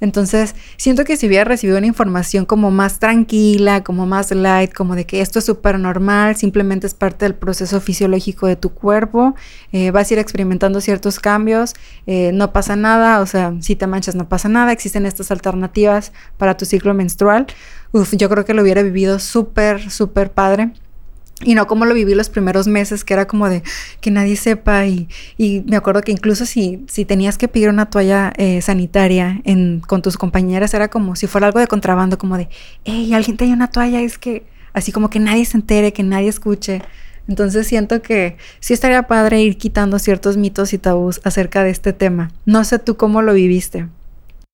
entonces, 0.00 0.54
siento 0.76 1.04
que 1.04 1.16
si 1.16 1.26
hubiera 1.26 1.44
recibido 1.44 1.78
una 1.78 1.86
información 1.86 2.44
como 2.44 2.70
más 2.70 3.00
tranquila, 3.00 3.82
como 3.82 4.06
más 4.06 4.30
light, 4.30 4.72
como 4.72 4.94
de 4.94 5.06
que 5.06 5.20
esto 5.20 5.40
es 5.40 5.44
súper 5.44 5.78
normal, 5.78 6.36
simplemente 6.36 6.86
es 6.86 6.94
parte 6.94 7.24
del 7.24 7.34
proceso 7.34 7.80
fisiológico 7.80 8.46
de 8.46 8.54
tu 8.54 8.70
cuerpo, 8.70 9.34
eh, 9.72 9.90
vas 9.90 10.10
a 10.10 10.14
ir 10.14 10.20
experimentando 10.20 10.80
ciertos 10.80 11.18
cambios, 11.18 11.74
eh, 12.06 12.30
no 12.32 12.52
pasa 12.52 12.76
nada, 12.76 13.20
o 13.20 13.26
sea, 13.26 13.54
si 13.60 13.74
te 13.74 13.86
manchas 13.88 14.14
no 14.14 14.28
pasa 14.28 14.48
nada, 14.48 14.70
existen 14.70 15.04
estas 15.04 15.32
alternativas 15.32 16.12
para 16.36 16.56
tu 16.56 16.64
ciclo 16.64 16.94
menstrual. 16.94 17.46
Uf, 17.92 18.14
yo 18.14 18.28
creo 18.28 18.44
que 18.44 18.54
lo 18.54 18.62
hubiera 18.62 18.82
vivido 18.82 19.18
súper, 19.18 19.90
súper 19.90 20.30
padre. 20.30 20.70
Y 21.40 21.54
no 21.54 21.68
como 21.68 21.84
lo 21.84 21.94
viví 21.94 22.14
los 22.14 22.30
primeros 22.30 22.66
meses, 22.66 23.04
que 23.04 23.14
era 23.14 23.28
como 23.28 23.48
de 23.48 23.62
que 24.00 24.10
nadie 24.10 24.34
sepa. 24.36 24.86
Y, 24.86 25.08
y 25.36 25.62
me 25.66 25.76
acuerdo 25.76 26.02
que 26.02 26.10
incluso 26.10 26.46
si, 26.46 26.84
si 26.88 27.04
tenías 27.04 27.38
que 27.38 27.46
pedir 27.46 27.68
una 27.68 27.86
toalla 27.86 28.32
eh, 28.36 28.60
sanitaria 28.60 29.40
en, 29.44 29.80
con 29.80 30.02
tus 30.02 30.16
compañeras, 30.16 30.74
era 30.74 30.88
como 30.88 31.14
si 31.14 31.28
fuera 31.28 31.46
algo 31.46 31.60
de 31.60 31.68
contrabando, 31.68 32.18
como 32.18 32.36
de, 32.36 32.48
hey, 32.84 33.14
alguien 33.14 33.36
tiene 33.36 33.52
una 33.52 33.70
toalla, 33.70 34.00
es 34.00 34.18
que 34.18 34.44
así 34.72 34.90
como 34.90 35.10
que 35.10 35.20
nadie 35.20 35.44
se 35.44 35.56
entere, 35.56 35.92
que 35.92 36.02
nadie 36.02 36.28
escuche. 36.28 36.82
Entonces 37.28 37.66
siento 37.68 38.02
que 38.02 38.36
sí 38.58 38.72
estaría 38.72 39.06
padre 39.06 39.40
ir 39.40 39.58
quitando 39.58 39.98
ciertos 39.98 40.36
mitos 40.36 40.72
y 40.72 40.78
tabús 40.78 41.20
acerca 41.24 41.62
de 41.62 41.70
este 41.70 41.92
tema. 41.92 42.32
No 42.46 42.64
sé 42.64 42.78
tú 42.78 42.96
cómo 42.96 43.22
lo 43.22 43.32
viviste. 43.34 43.86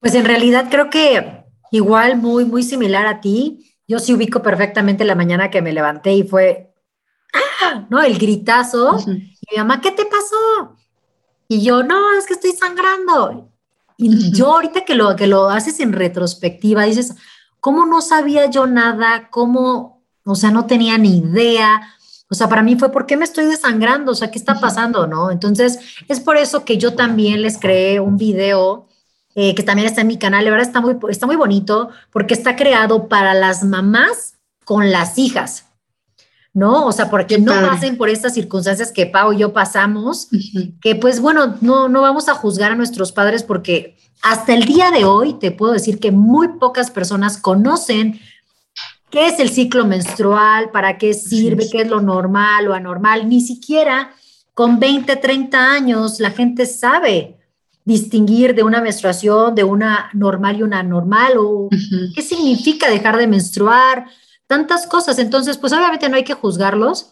Pues 0.01 0.15
en 0.15 0.25
realidad 0.27 0.67
creo 0.71 0.91
que 0.91 1.44
igual 1.75 2.17
muy, 2.17 2.45
muy 2.45 2.63
similar 2.63 3.07
a 3.07 3.21
ti. 3.21 3.77
Yo 3.87 3.99
sí 3.99 4.15
ubico 4.15 4.43
perfectamente 4.43 5.05
la 5.05 5.15
mañana 5.15 5.51
que 5.51 5.63
me 5.63 5.73
levanté 5.73 6.13
y 6.13 6.23
fue 6.25 6.75
¿no? 7.91 8.03
El 8.03 8.19
gritazo. 8.19 8.99
Y 9.07 9.55
mi 9.55 9.59
mamá, 9.59 9.81
¿qué 9.81 9.91
te 9.91 10.05
pasó? 10.05 10.77
Y 11.49 11.63
yo, 11.63 11.83
no, 11.83 12.17
es 12.19 12.27
que 12.27 12.35
estoy 12.35 12.53
sangrando. 12.53 13.51
Y 13.97 14.33
yo 14.33 14.53
ahorita 14.53 14.85
que 14.85 14.95
lo, 14.95 15.15
que 15.15 15.27
lo 15.27 15.51
haces 15.51 15.79
en 15.81 15.93
retrospectiva, 15.93 16.85
dices, 16.85 17.15
¿cómo 17.61 17.87
no 17.87 18.01
sabía 18.01 18.47
yo 18.47 18.67
nada? 18.67 19.29
¿Cómo, 19.31 20.03
o 20.25 20.35
sea, 20.35 20.51
no 20.51 20.67
tenía 20.67 20.99
ni 20.99 21.19
idea? 21.19 21.81
O 22.29 22.35
sea, 22.35 22.49
para 22.49 22.63
mí 22.63 22.77
fue, 22.77 22.91
¿por 22.91 23.07
qué 23.07 23.17
me 23.17 23.25
estoy 23.25 23.45
desangrando? 23.45 24.13
O 24.13 24.15
sea, 24.15 24.31
¿qué 24.31 24.39
está 24.39 24.59
pasando? 24.59 25.07
¿No? 25.07 25.31
Entonces, 25.31 25.79
es 26.09 26.21
por 26.21 26.37
eso 26.37 26.65
que 26.65 26.79
yo 26.79 26.95
también 26.95 27.43
les 27.43 27.59
creé 27.59 28.01
un 28.01 28.17
video 28.17 28.89
eh, 29.35 29.55
que 29.55 29.63
también 29.63 29.87
está 29.87 30.03
en 30.03 30.07
mi 30.07 30.19
canal. 30.19 30.45
La 30.45 30.51
verdad 30.51 30.67
está 30.67 30.81
muy, 30.81 30.97
está 31.09 31.27
muy 31.27 31.37
bonito 31.37 31.91
porque 32.11 32.35
está 32.35 32.57
creado 32.57 33.09
para 33.09 33.35
las 33.35 33.65
mamás 33.65 34.35
con 34.65 34.91
las 34.91 35.19
hijas. 35.19 35.67
¿no? 36.55 36.87
O 36.87 36.93
sea, 36.93 37.11
porque 37.11 37.39
no 37.39 37.53
pasen 37.53 37.97
por 37.97 38.09
estas 38.09 38.33
circunstancias 38.33 38.93
que 38.93 39.07
Pau 39.07 39.33
y 39.33 39.39
yo 39.39 39.53
pasamos, 39.53 40.29
que 40.81 40.95
pues 40.95 41.21
bueno, 41.21 41.57
no, 41.61 41.89
no 41.89 42.01
vamos 42.01 42.29
a 42.29 42.35
juzgar 42.35 42.71
a 42.71 42.77
nuestros 42.77 43.11
padres 43.11 43.43
porque 43.43 43.97
hasta 44.23 44.55
el 44.55 44.65
día 44.65 44.93
de 44.93 45.05
hoy 45.05 45.35
te 45.35 45.51
puedo 45.51 45.73
decir 45.73 45.99
que 45.99 46.13
muy 46.13 46.49
pocas 46.61 46.93
personas 46.93 47.39
conocen 47.39 48.21
qué 49.11 49.27
es 49.27 49.41
el 49.41 49.51
ciclo 49.51 49.85
menstrual, 49.85 50.71
para 50.71 50.97
qué 50.97 51.13
sirve, 51.13 51.69
qué 51.71 51.83
es 51.83 51.89
lo 51.89 52.01
normal 52.01 52.69
o 52.69 52.75
anormal, 52.75 53.29
ni 53.29 53.41
siquiera 53.41 54.15
con 54.55 54.79
20, 54.79 55.17
30 55.17 55.73
años 55.73 56.21
la 56.21 56.31
gente 56.31 56.67
sabe 56.67 57.37
distinguir 57.85 58.55
de 58.55 58.63
una 58.63 58.81
menstruación, 58.81 59.55
de 59.55 59.65
una 59.65 60.11
normal 60.15 60.59
y 60.59 60.63
una 60.63 60.81
anormal, 60.81 61.35
o 61.39 61.69
qué 62.15 62.23
significa 62.23 62.89
dejar 62.89 63.17
de 63.19 63.27
menstruar, 63.27 64.07
tantas 64.47 64.87
cosas. 64.87 65.19
Entonces, 65.19 65.59
pues 65.59 65.73
obviamente 65.73 66.09
no 66.09 66.17
hay 66.17 66.25
que 66.25 66.35
juzgarlos. 66.35 67.11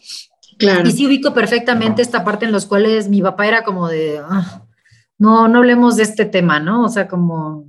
Claro. 0.59 0.88
Y 0.88 0.93
sí 0.93 1.07
ubico 1.07 1.35
perfectamente 1.35 2.02
esta 2.02 2.25
parte 2.25 2.47
en 2.47 2.52
los 2.52 2.67
cuales 2.67 3.09
mi 3.09 3.21
papá 3.21 3.47
era 3.47 3.64
como 3.64 3.88
de, 3.88 4.21
ah, 4.25 4.62
no, 5.19 5.49
no 5.49 5.59
hablemos 5.59 5.97
de 5.97 6.05
este 6.05 6.25
tema, 6.25 6.61
¿no? 6.61 6.85
O 6.85 6.88
sea, 6.88 7.09
como 7.09 7.67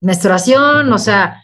menstruación, 0.00 0.92
o 0.92 0.98
sea, 0.98 1.42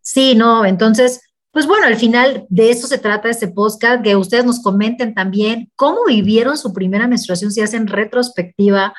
sí, 0.00 0.34
no. 0.34 0.64
Entonces, 0.64 1.20
pues 1.52 1.66
bueno, 1.66 1.86
al 1.86 1.96
final 1.96 2.46
de 2.48 2.70
eso 2.70 2.86
se 2.86 2.98
trata 2.98 3.28
este 3.28 3.48
podcast, 3.48 4.02
que 4.02 4.16
ustedes 4.16 4.44
nos 4.44 4.60
comenten 4.60 5.14
también 5.14 5.70
cómo 5.76 6.06
vivieron 6.06 6.56
su 6.56 6.72
primera 6.72 7.06
menstruación, 7.06 7.52
si 7.52 7.60
hacen 7.60 7.86
retrospectiva, 7.86 8.94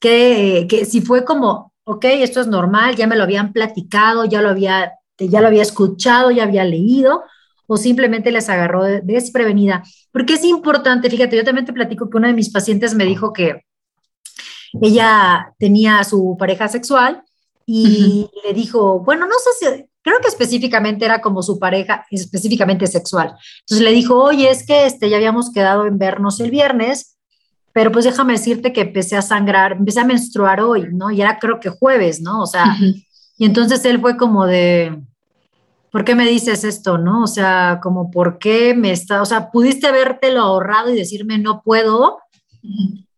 que, 0.00 0.66
que 0.68 0.84
si 0.84 1.00
fue 1.00 1.24
como 1.24 1.72
ok, 1.86 2.04
esto 2.04 2.40
es 2.40 2.48
normal, 2.48 2.96
ya 2.96 3.06
me 3.06 3.16
lo 3.16 3.22
habían 3.22 3.52
platicado, 3.52 4.24
ya 4.24 4.42
lo 4.42 4.50
había, 4.50 4.92
ya 5.18 5.40
lo 5.40 5.46
había 5.46 5.62
escuchado, 5.62 6.32
ya 6.32 6.42
había 6.42 6.64
leído, 6.64 7.22
o 7.68 7.76
simplemente 7.76 8.32
les 8.32 8.48
agarró 8.48 8.82
desprevenida. 8.84 9.84
Porque 10.12 10.34
es 10.34 10.44
importante, 10.44 11.08
fíjate, 11.08 11.36
yo 11.36 11.44
también 11.44 11.64
te 11.64 11.72
platico 11.72 12.10
que 12.10 12.16
una 12.16 12.28
de 12.28 12.34
mis 12.34 12.50
pacientes 12.50 12.94
me 12.94 13.04
dijo 13.04 13.32
que 13.32 13.62
ella 14.82 15.54
tenía 15.58 16.00
a 16.00 16.04
su 16.04 16.36
pareja 16.36 16.66
sexual 16.66 17.22
y 17.64 18.28
le 18.44 18.52
dijo, 18.52 19.00
bueno, 19.00 19.26
no 19.26 19.34
sé 19.38 19.50
si, 19.58 19.84
creo 20.02 20.18
que 20.20 20.28
específicamente 20.28 21.04
era 21.04 21.20
como 21.20 21.40
su 21.40 21.58
pareja, 21.60 22.04
específicamente 22.10 22.88
sexual. 22.88 23.36
Entonces 23.60 23.84
le 23.84 23.92
dijo, 23.92 24.20
oye, 24.20 24.50
es 24.50 24.66
que 24.66 24.86
este, 24.86 25.08
ya 25.08 25.16
habíamos 25.18 25.52
quedado 25.52 25.86
en 25.86 25.98
vernos 25.98 26.40
el 26.40 26.50
viernes, 26.50 27.15
pero 27.76 27.92
pues 27.92 28.06
déjame 28.06 28.32
decirte 28.32 28.72
que 28.72 28.80
empecé 28.80 29.18
a 29.18 29.20
sangrar, 29.22 29.72
empecé 29.72 30.00
a 30.00 30.06
menstruar 30.06 30.62
hoy, 30.62 30.88
¿no? 30.94 31.10
Y 31.10 31.20
era 31.20 31.38
creo 31.38 31.60
que 31.60 31.68
jueves, 31.68 32.22
¿no? 32.22 32.40
O 32.40 32.46
sea, 32.46 32.74
y 33.36 33.44
entonces 33.44 33.84
él 33.84 34.00
fue 34.00 34.16
como 34.16 34.46
de, 34.46 35.02
¿por 35.92 36.02
qué 36.02 36.14
me 36.14 36.26
dices 36.26 36.64
esto, 36.64 36.96
no? 36.96 37.24
O 37.24 37.26
sea, 37.26 37.80
como, 37.82 38.10
¿por 38.10 38.38
qué 38.38 38.72
me 38.72 38.92
está, 38.92 39.20
o 39.20 39.26
sea, 39.26 39.50
pudiste 39.50 39.86
habértelo 39.86 40.40
ahorrado 40.40 40.90
y 40.90 40.96
decirme 40.96 41.36
no 41.36 41.60
puedo? 41.62 42.16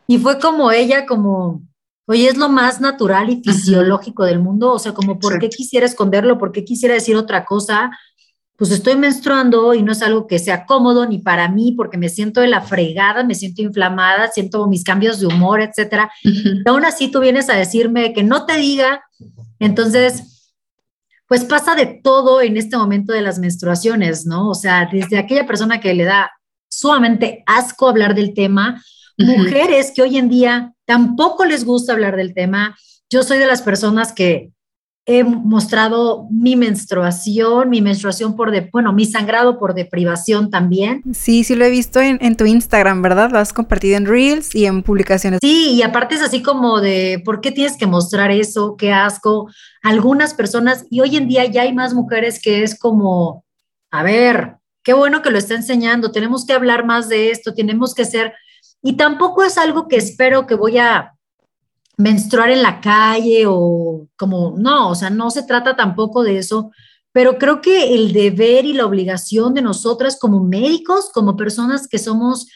Y 0.09 0.19
fue 0.19 0.41
como 0.41 0.73
ella, 0.73 1.07
como, 1.07 1.63
oye, 2.09 2.27
es 2.27 2.37
lo 2.37 2.49
más 2.49 2.81
natural 2.81 3.31
y 3.31 3.41
fisiológico 3.41 4.25
del 4.25 4.41
mundo, 4.41 4.73
o 4.73 4.81
sea, 4.81 4.93
como, 4.93 5.21
¿por 5.21 5.39
qué 5.39 5.51
quisiera 5.51 5.87
esconderlo? 5.87 6.37
¿Por 6.37 6.51
qué 6.51 6.65
quisiera 6.65 6.95
decir 6.95 7.15
otra 7.15 7.45
cosa? 7.45 7.93
Pues 8.59 8.73
estoy 8.73 8.97
menstruando 8.97 9.73
y 9.73 9.83
no 9.83 9.93
es 9.93 10.03
algo 10.03 10.27
que 10.27 10.41
sea 10.41 10.67
cómodo 10.67 11.07
ni 11.07 11.19
para 11.19 11.49
mí, 11.49 11.75
porque 11.77 11.97
me 11.97 12.09
siento 12.09 12.41
de 12.41 12.49
la 12.49 12.61
fregada, 12.61 13.23
me 13.23 13.37
siento 13.37 13.63
inflamada, 13.63 14.33
siento 14.33 14.67
mis 14.67 14.83
cambios 14.83 15.21
de 15.21 15.27
humor, 15.27 15.63
etcétera. 15.63 16.11
Y 16.25 16.69
aún 16.69 16.85
así 16.85 17.09
tú 17.09 17.21
vienes 17.21 17.49
a 17.49 17.57
decirme 17.57 18.13
que 18.13 18.25
no 18.25 18.47
te 18.47 18.57
diga, 18.57 19.05
entonces 19.61 20.53
pues 21.29 21.45
pasa 21.45 21.75
de 21.75 22.01
todo 22.03 22.41
en 22.41 22.57
este 22.57 22.77
momento 22.77 23.13
de 23.13 23.21
las 23.21 23.39
menstruaciones, 23.39 24.27
¿no? 24.27 24.49
O 24.49 24.55
sea, 24.55 24.89
desde 24.91 25.19
aquella 25.19 25.47
persona 25.47 25.79
que 25.79 25.95
le 25.95 26.05
da 26.05 26.31
sumamente 26.69 27.45
asco 27.47 27.89
hablar 27.89 28.15
del 28.15 28.35
tema, 28.35 28.83
mujeres 29.19 29.93
que 29.95 30.03
hoy 30.03 30.17
en 30.17 30.29
día 30.29 30.73
tampoco 30.87 31.45
les 31.45 31.65
gusta 31.65 31.93
hablar 31.93 32.17
del 32.17 32.35
tema. 32.35 32.77
Yo 33.11 33.23
soy 33.23 33.39
de 33.39 33.47
las 33.47 33.63
personas 33.63 34.13
que 34.13 34.53
he 35.11 35.25
mostrado 35.25 36.27
mi 36.31 36.55
menstruación, 36.55 37.71
mi 37.71 37.81
menstruación 37.81 38.37
por, 38.37 38.51
de, 38.51 38.69
bueno, 38.71 38.93
mi 38.93 39.07
sangrado 39.07 39.59
por 39.59 39.73
deprivación 39.73 40.51
también. 40.51 41.03
Sí, 41.15 41.45
sí 41.45 41.55
lo 41.55 41.65
he 41.65 41.71
visto 41.71 41.99
en, 41.99 42.19
en, 42.21 42.37
tu 42.37 42.45
Instagram, 42.45 43.01
¿verdad? 43.01 43.31
Lo 43.31 43.39
has 43.39 43.55
compartido 43.55 43.97
en 43.97 44.05
Reels 44.05 44.55
y 44.55 44.67
en 44.67 44.83
publicaciones. 44.83 45.41
Sí, 45.41 45.71
y 45.77 45.83
aparte 45.83 46.17
es 46.17 46.21
así 46.21 46.43
como 46.43 46.83
de, 46.83 47.23
¿por 47.25 47.41
qué 47.41 47.51
tienes 47.51 47.79
que 47.79 47.87
mostrar 47.87 48.31
eso? 48.31 48.77
Qué 48.77 48.93
asco. 48.93 49.49
Algunas 49.83 50.35
personas, 50.35 50.85
y 50.91 51.01
hoy 51.01 51.17
en 51.17 51.27
día 51.27 51.47
ya 51.47 51.63
hay 51.63 51.73
más 51.73 51.95
mujeres 51.95 52.39
que 52.39 52.63
es 52.63 52.79
como, 52.79 53.47
a 53.91 54.03
ver, 54.03 54.57
qué 54.83 54.93
bueno 54.93 55.23
que 55.23 55.31
lo 55.31 55.39
está 55.39 55.55
enseñando, 55.55 56.13
tenemos 56.13 56.45
que 56.45 56.53
hablar 56.53 56.85
más 56.85 57.09
de 57.09 57.31
esto, 57.31 57.55
tenemos 57.55 57.95
que 57.95 58.05
ser, 58.05 58.35
y 58.83 58.99
tampoco 58.99 59.43
es 59.43 59.57
algo 59.57 59.89
que 59.89 59.97
espero 59.97 60.47
que 60.47 60.55
voy 60.55 60.77
a 60.77 61.15
menstruar 61.99 62.51
en 62.51 62.63
la 62.63 62.81
calle 62.81 63.45
o 63.47 64.07
como, 64.17 64.55
no, 64.57 64.91
o 64.91 64.95
sea, 64.95 65.11
no 65.11 65.31
se 65.31 65.43
trata 65.43 65.77
tampoco 65.77 66.23
de 66.23 66.39
eso, 66.39 66.71
pero 67.13 67.39
creo 67.39 67.61
que 67.61 67.95
el 67.95 68.13
deber 68.13 68.65
y 68.65 68.73
la 68.73 68.87
obligación 68.87 69.53
de 69.53 69.63
nosotras 69.63 70.17
como 70.19 70.43
médicos, 70.43 71.11
como 71.13 71.37
personas 71.37 71.89
que 71.89 71.99
somos 71.99 72.47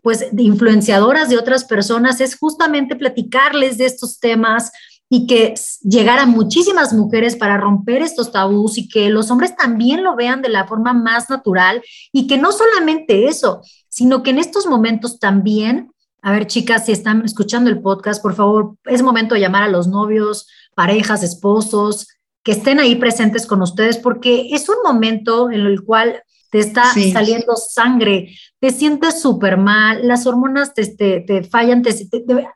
pues 0.00 0.26
influenciadoras 0.36 1.28
de 1.28 1.38
otras 1.38 1.64
personas, 1.64 2.20
es 2.20 2.36
justamente 2.38 2.94
platicarles 2.94 3.78
de 3.78 3.86
estos 3.86 4.20
temas 4.20 4.70
y 5.08 5.26
que 5.26 5.54
llegar 5.82 6.18
a 6.18 6.26
muchísimas 6.26 6.92
mujeres 6.92 7.36
para 7.36 7.56
romper 7.56 8.02
estos 8.02 8.30
tabús 8.30 8.78
y 8.78 8.88
que 8.88 9.08
los 9.10 9.30
hombres 9.30 9.56
también 9.56 10.04
lo 10.04 10.14
vean 10.14 10.40
de 10.40 10.50
la 10.50 10.66
forma 10.66 10.92
más 10.92 11.30
natural 11.30 11.82
y 12.12 12.26
que 12.26 12.38
no 12.38 12.52
solamente 12.52 13.26
eso, 13.26 13.62
sino 13.88 14.22
que 14.22 14.30
en 14.30 14.38
estos 14.38 14.66
momentos 14.66 15.18
también 15.18 15.90
a 16.24 16.32
ver, 16.32 16.46
chicas, 16.46 16.86
si 16.86 16.92
están 16.92 17.22
escuchando 17.22 17.68
el 17.68 17.82
podcast, 17.82 18.22
por 18.22 18.34
favor, 18.34 18.76
es 18.86 19.02
momento 19.02 19.34
de 19.34 19.42
llamar 19.42 19.64
a 19.64 19.68
los 19.68 19.88
novios, 19.88 20.48
parejas, 20.74 21.22
esposos, 21.22 22.08
que 22.42 22.52
estén 22.52 22.80
ahí 22.80 22.94
presentes 22.94 23.46
con 23.46 23.60
ustedes, 23.60 23.98
porque 23.98 24.48
es 24.52 24.66
un 24.70 24.76
momento 24.82 25.50
en 25.50 25.60
el 25.60 25.84
cual 25.84 26.22
te 26.50 26.60
está 26.60 26.84
saliendo 27.12 27.56
sangre, 27.56 28.34
te 28.58 28.70
sientes 28.70 29.20
súper 29.20 29.58
mal, 29.58 30.08
las 30.08 30.26
hormonas 30.26 30.72
te, 30.72 30.86
te, 30.96 31.44
fallan, 31.44 31.82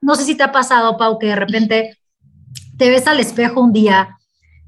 no 0.01 0.15
sé 0.15 0.25
si 0.25 0.35
te 0.35 0.45
ha 0.45 0.51
pasado, 0.53 0.97
Pau, 0.97 1.19
que 1.19 1.27
de 1.27 1.37
repente 1.37 1.99
te 2.79 2.89
ves 2.89 3.07
al 3.07 3.21
espejo 3.21 3.61
un 3.61 3.75
día 3.75 4.18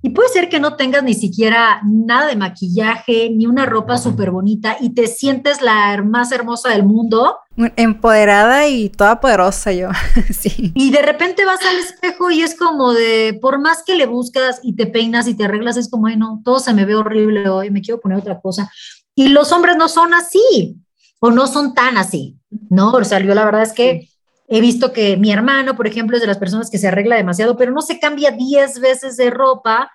y 0.02 0.10
puede 0.10 0.30
ser 0.30 0.48
que 0.48 0.60
no 0.60 0.76
tengas 0.76 1.02
ni 1.02 1.14
siquiera 1.14 1.82
nada 1.84 2.26
de 2.26 2.36
maquillaje, 2.36 3.30
ni 3.30 3.46
una 3.46 3.66
ropa 3.66 3.98
súper 3.98 4.30
bonita 4.30 4.76
y 4.80 4.94
te 4.94 5.06
sientes 5.06 5.60
la 5.60 6.02
más 6.02 6.32
hermosa 6.32 6.70
del 6.70 6.84
mundo. 6.84 7.36
Empoderada 7.76 8.66
y 8.66 8.88
toda 8.88 9.20
poderosa 9.20 9.72
yo, 9.72 9.88
sí. 10.30 10.72
Y 10.74 10.90
de 10.90 11.02
repente 11.02 11.44
vas 11.44 11.60
al 11.64 11.78
espejo 11.78 12.30
y 12.30 12.42
es 12.42 12.56
como 12.56 12.94
de, 12.94 13.38
por 13.42 13.60
más 13.60 13.82
que 13.84 13.94
le 13.94 14.06
buscas 14.06 14.60
y 14.62 14.74
te 14.74 14.86
peinas 14.86 15.28
y 15.28 15.34
te 15.34 15.44
arreglas, 15.44 15.76
es 15.76 15.90
como, 15.90 16.06
ay 16.06 16.16
no, 16.16 16.40
todo 16.44 16.58
se 16.60 16.72
me 16.72 16.86
ve 16.86 16.94
horrible 16.94 17.48
hoy, 17.48 17.70
me 17.70 17.82
quiero 17.82 18.00
poner 18.00 18.18
otra 18.18 18.40
cosa. 18.40 18.70
Y 19.14 19.28
los 19.28 19.52
hombres 19.52 19.76
no 19.76 19.88
son 19.88 20.14
así, 20.14 20.78
o 21.20 21.30
no 21.30 21.46
son 21.46 21.74
tan 21.74 21.98
así, 21.98 22.38
¿no? 22.70 22.92
O 22.92 23.04
sea, 23.04 23.20
yo 23.20 23.34
la 23.34 23.44
verdad 23.44 23.62
es 23.62 23.72
que... 23.72 24.08
He 24.52 24.60
visto 24.60 24.92
que 24.92 25.16
mi 25.16 25.30
hermano, 25.30 25.76
por 25.76 25.86
ejemplo, 25.86 26.16
es 26.16 26.20
de 26.20 26.26
las 26.26 26.38
personas 26.38 26.70
que 26.70 26.78
se 26.78 26.88
arregla 26.88 27.14
demasiado, 27.14 27.56
pero 27.56 27.70
no 27.70 27.82
se 27.82 28.00
cambia 28.00 28.32
10 28.32 28.80
veces 28.80 29.16
de 29.16 29.30
ropa 29.30 29.92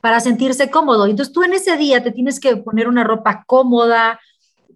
para 0.00 0.18
sentirse 0.18 0.70
cómodo. 0.70 1.06
Entonces 1.06 1.32
tú 1.32 1.44
en 1.44 1.52
ese 1.52 1.76
día 1.76 2.02
te 2.02 2.10
tienes 2.10 2.40
que 2.40 2.56
poner 2.56 2.88
una 2.88 3.04
ropa 3.04 3.44
cómoda, 3.46 4.18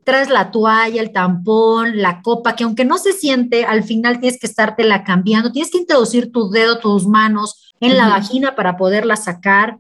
traes 0.05 0.31
la 0.31 0.53
toalla, 0.53 1.03
el 1.03 1.13
tampón, 1.13 2.01
la 2.01 2.23
copa, 2.23 2.55
que 2.55 2.63
aunque 2.63 2.85
no 2.85 2.99
se 2.99 3.13
siente, 3.13 3.65
al 3.65 3.83
final 3.83 4.21
tienes 4.21 4.39
que 4.39 4.47
estártela 4.47 5.03
cambiando, 5.03 5.51
tienes 5.51 5.73
que 5.73 5.79
introducir 5.79 6.31
tu 6.31 6.49
dedo, 6.49 6.79
tus 6.79 7.09
manos 7.09 7.75
en 7.81 7.97
la 7.97 8.07
vagina 8.07 8.55
para 8.55 8.77
poderla 8.77 9.17
sacar. 9.17 9.79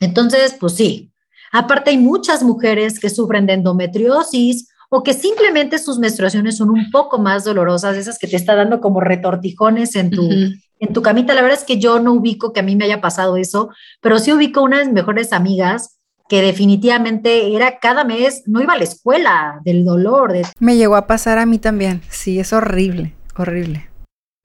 Entonces, 0.00 0.54
pues 0.60 0.74
sí. 0.74 1.10
Aparte 1.50 1.88
hay 1.88 1.96
muchas 1.96 2.42
mujeres 2.42 3.00
que 3.00 3.08
sufren 3.08 3.46
de 3.46 3.54
endometriosis 3.54 4.68
o 4.88 5.02
que 5.02 5.14
simplemente 5.14 5.78
sus 5.78 5.98
menstruaciones 5.98 6.56
son 6.56 6.70
un 6.70 6.90
poco 6.90 7.18
más 7.18 7.44
dolorosas, 7.44 7.96
esas 7.96 8.18
que 8.18 8.28
te 8.28 8.36
está 8.36 8.54
dando 8.54 8.80
como 8.80 9.00
retortijones 9.00 9.96
en 9.96 10.10
tu, 10.10 10.28
en 10.30 10.92
tu 10.92 11.02
camita. 11.02 11.34
La 11.34 11.42
verdad 11.42 11.58
es 11.58 11.64
que 11.64 11.78
yo 11.78 12.00
no 12.00 12.12
ubico 12.12 12.52
que 12.52 12.60
a 12.60 12.62
mí 12.62 12.76
me 12.76 12.84
haya 12.84 13.00
pasado 13.00 13.36
eso, 13.36 13.70
pero 14.00 14.18
sí 14.18 14.32
ubico 14.32 14.62
una 14.62 14.78
de 14.78 14.86
mis 14.86 14.94
mejores 14.94 15.32
amigas 15.32 15.98
que 16.28 16.42
definitivamente 16.42 17.54
era 17.54 17.78
cada 17.78 18.04
mes, 18.04 18.42
no 18.46 18.60
iba 18.60 18.74
a 18.74 18.78
la 18.78 18.84
escuela 18.84 19.60
del 19.64 19.84
dolor. 19.84 20.32
Me 20.58 20.76
llegó 20.76 20.96
a 20.96 21.06
pasar 21.06 21.38
a 21.38 21.46
mí 21.46 21.58
también, 21.58 22.02
sí, 22.08 22.40
es 22.40 22.52
horrible, 22.52 23.14
horrible. 23.36 23.88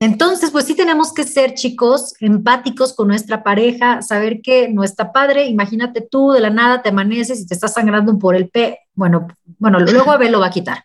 Entonces, 0.02 0.50
pues 0.50 0.66
sí 0.66 0.74
tenemos 0.74 1.14
que 1.14 1.24
ser 1.24 1.54
chicos 1.54 2.16
empáticos 2.20 2.92
con 2.94 3.08
nuestra 3.08 3.44
pareja, 3.44 4.02
saber 4.02 4.42
que 4.42 4.68
no 4.68 4.84
está 4.84 5.12
padre. 5.12 5.46
Imagínate 5.46 6.02
tú 6.02 6.32
de 6.32 6.40
la 6.40 6.50
nada 6.50 6.82
te 6.82 6.90
amaneces 6.90 7.40
y 7.40 7.46
te 7.46 7.54
estás 7.54 7.76
sangrando 7.76 8.18
por 8.18 8.36
el 8.36 8.50
pe. 8.50 8.80
Bueno, 8.96 9.28
bueno, 9.60 9.80
luego 9.80 10.12
Abel 10.12 10.32
lo 10.32 10.40
va 10.40 10.48
a 10.48 10.52
quitar. 10.52 10.84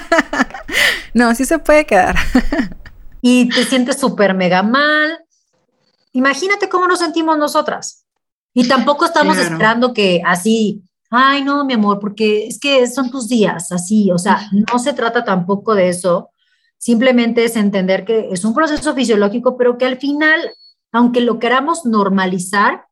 no, 1.14 1.34
sí 1.34 1.44
se 1.44 1.58
puede 1.58 1.84
quedar. 1.84 2.16
y 3.20 3.50
te 3.50 3.64
sientes 3.64 4.00
súper 4.00 4.32
mega 4.32 4.62
mal. 4.62 5.18
Imagínate 6.12 6.70
cómo 6.70 6.86
nos 6.86 7.00
sentimos 7.00 7.36
nosotras. 7.36 8.06
Y 8.54 8.66
tampoco 8.66 9.04
estamos 9.04 9.36
esperando 9.36 9.92
que 9.92 10.22
así, 10.24 10.82
ay, 11.10 11.44
no, 11.44 11.66
mi 11.66 11.74
amor, 11.74 11.98
porque 12.00 12.46
es 12.46 12.58
que 12.58 12.86
son 12.86 13.10
tus 13.10 13.28
días, 13.28 13.70
así. 13.72 14.10
O 14.10 14.16
sea, 14.16 14.48
no 14.52 14.78
se 14.78 14.94
trata 14.94 15.22
tampoco 15.22 15.74
de 15.74 15.90
eso 15.90 16.30
Simplemente 16.80 17.44
es 17.44 17.56
entender 17.56 18.06
que 18.06 18.30
es 18.32 18.42
un 18.42 18.54
proceso 18.54 18.94
fisiológico, 18.94 19.58
pero 19.58 19.76
que 19.76 19.84
al 19.84 19.98
final, 19.98 20.40
aunque 20.92 21.20
lo 21.20 21.38
queramos 21.38 21.84
normalizar, 21.84 22.86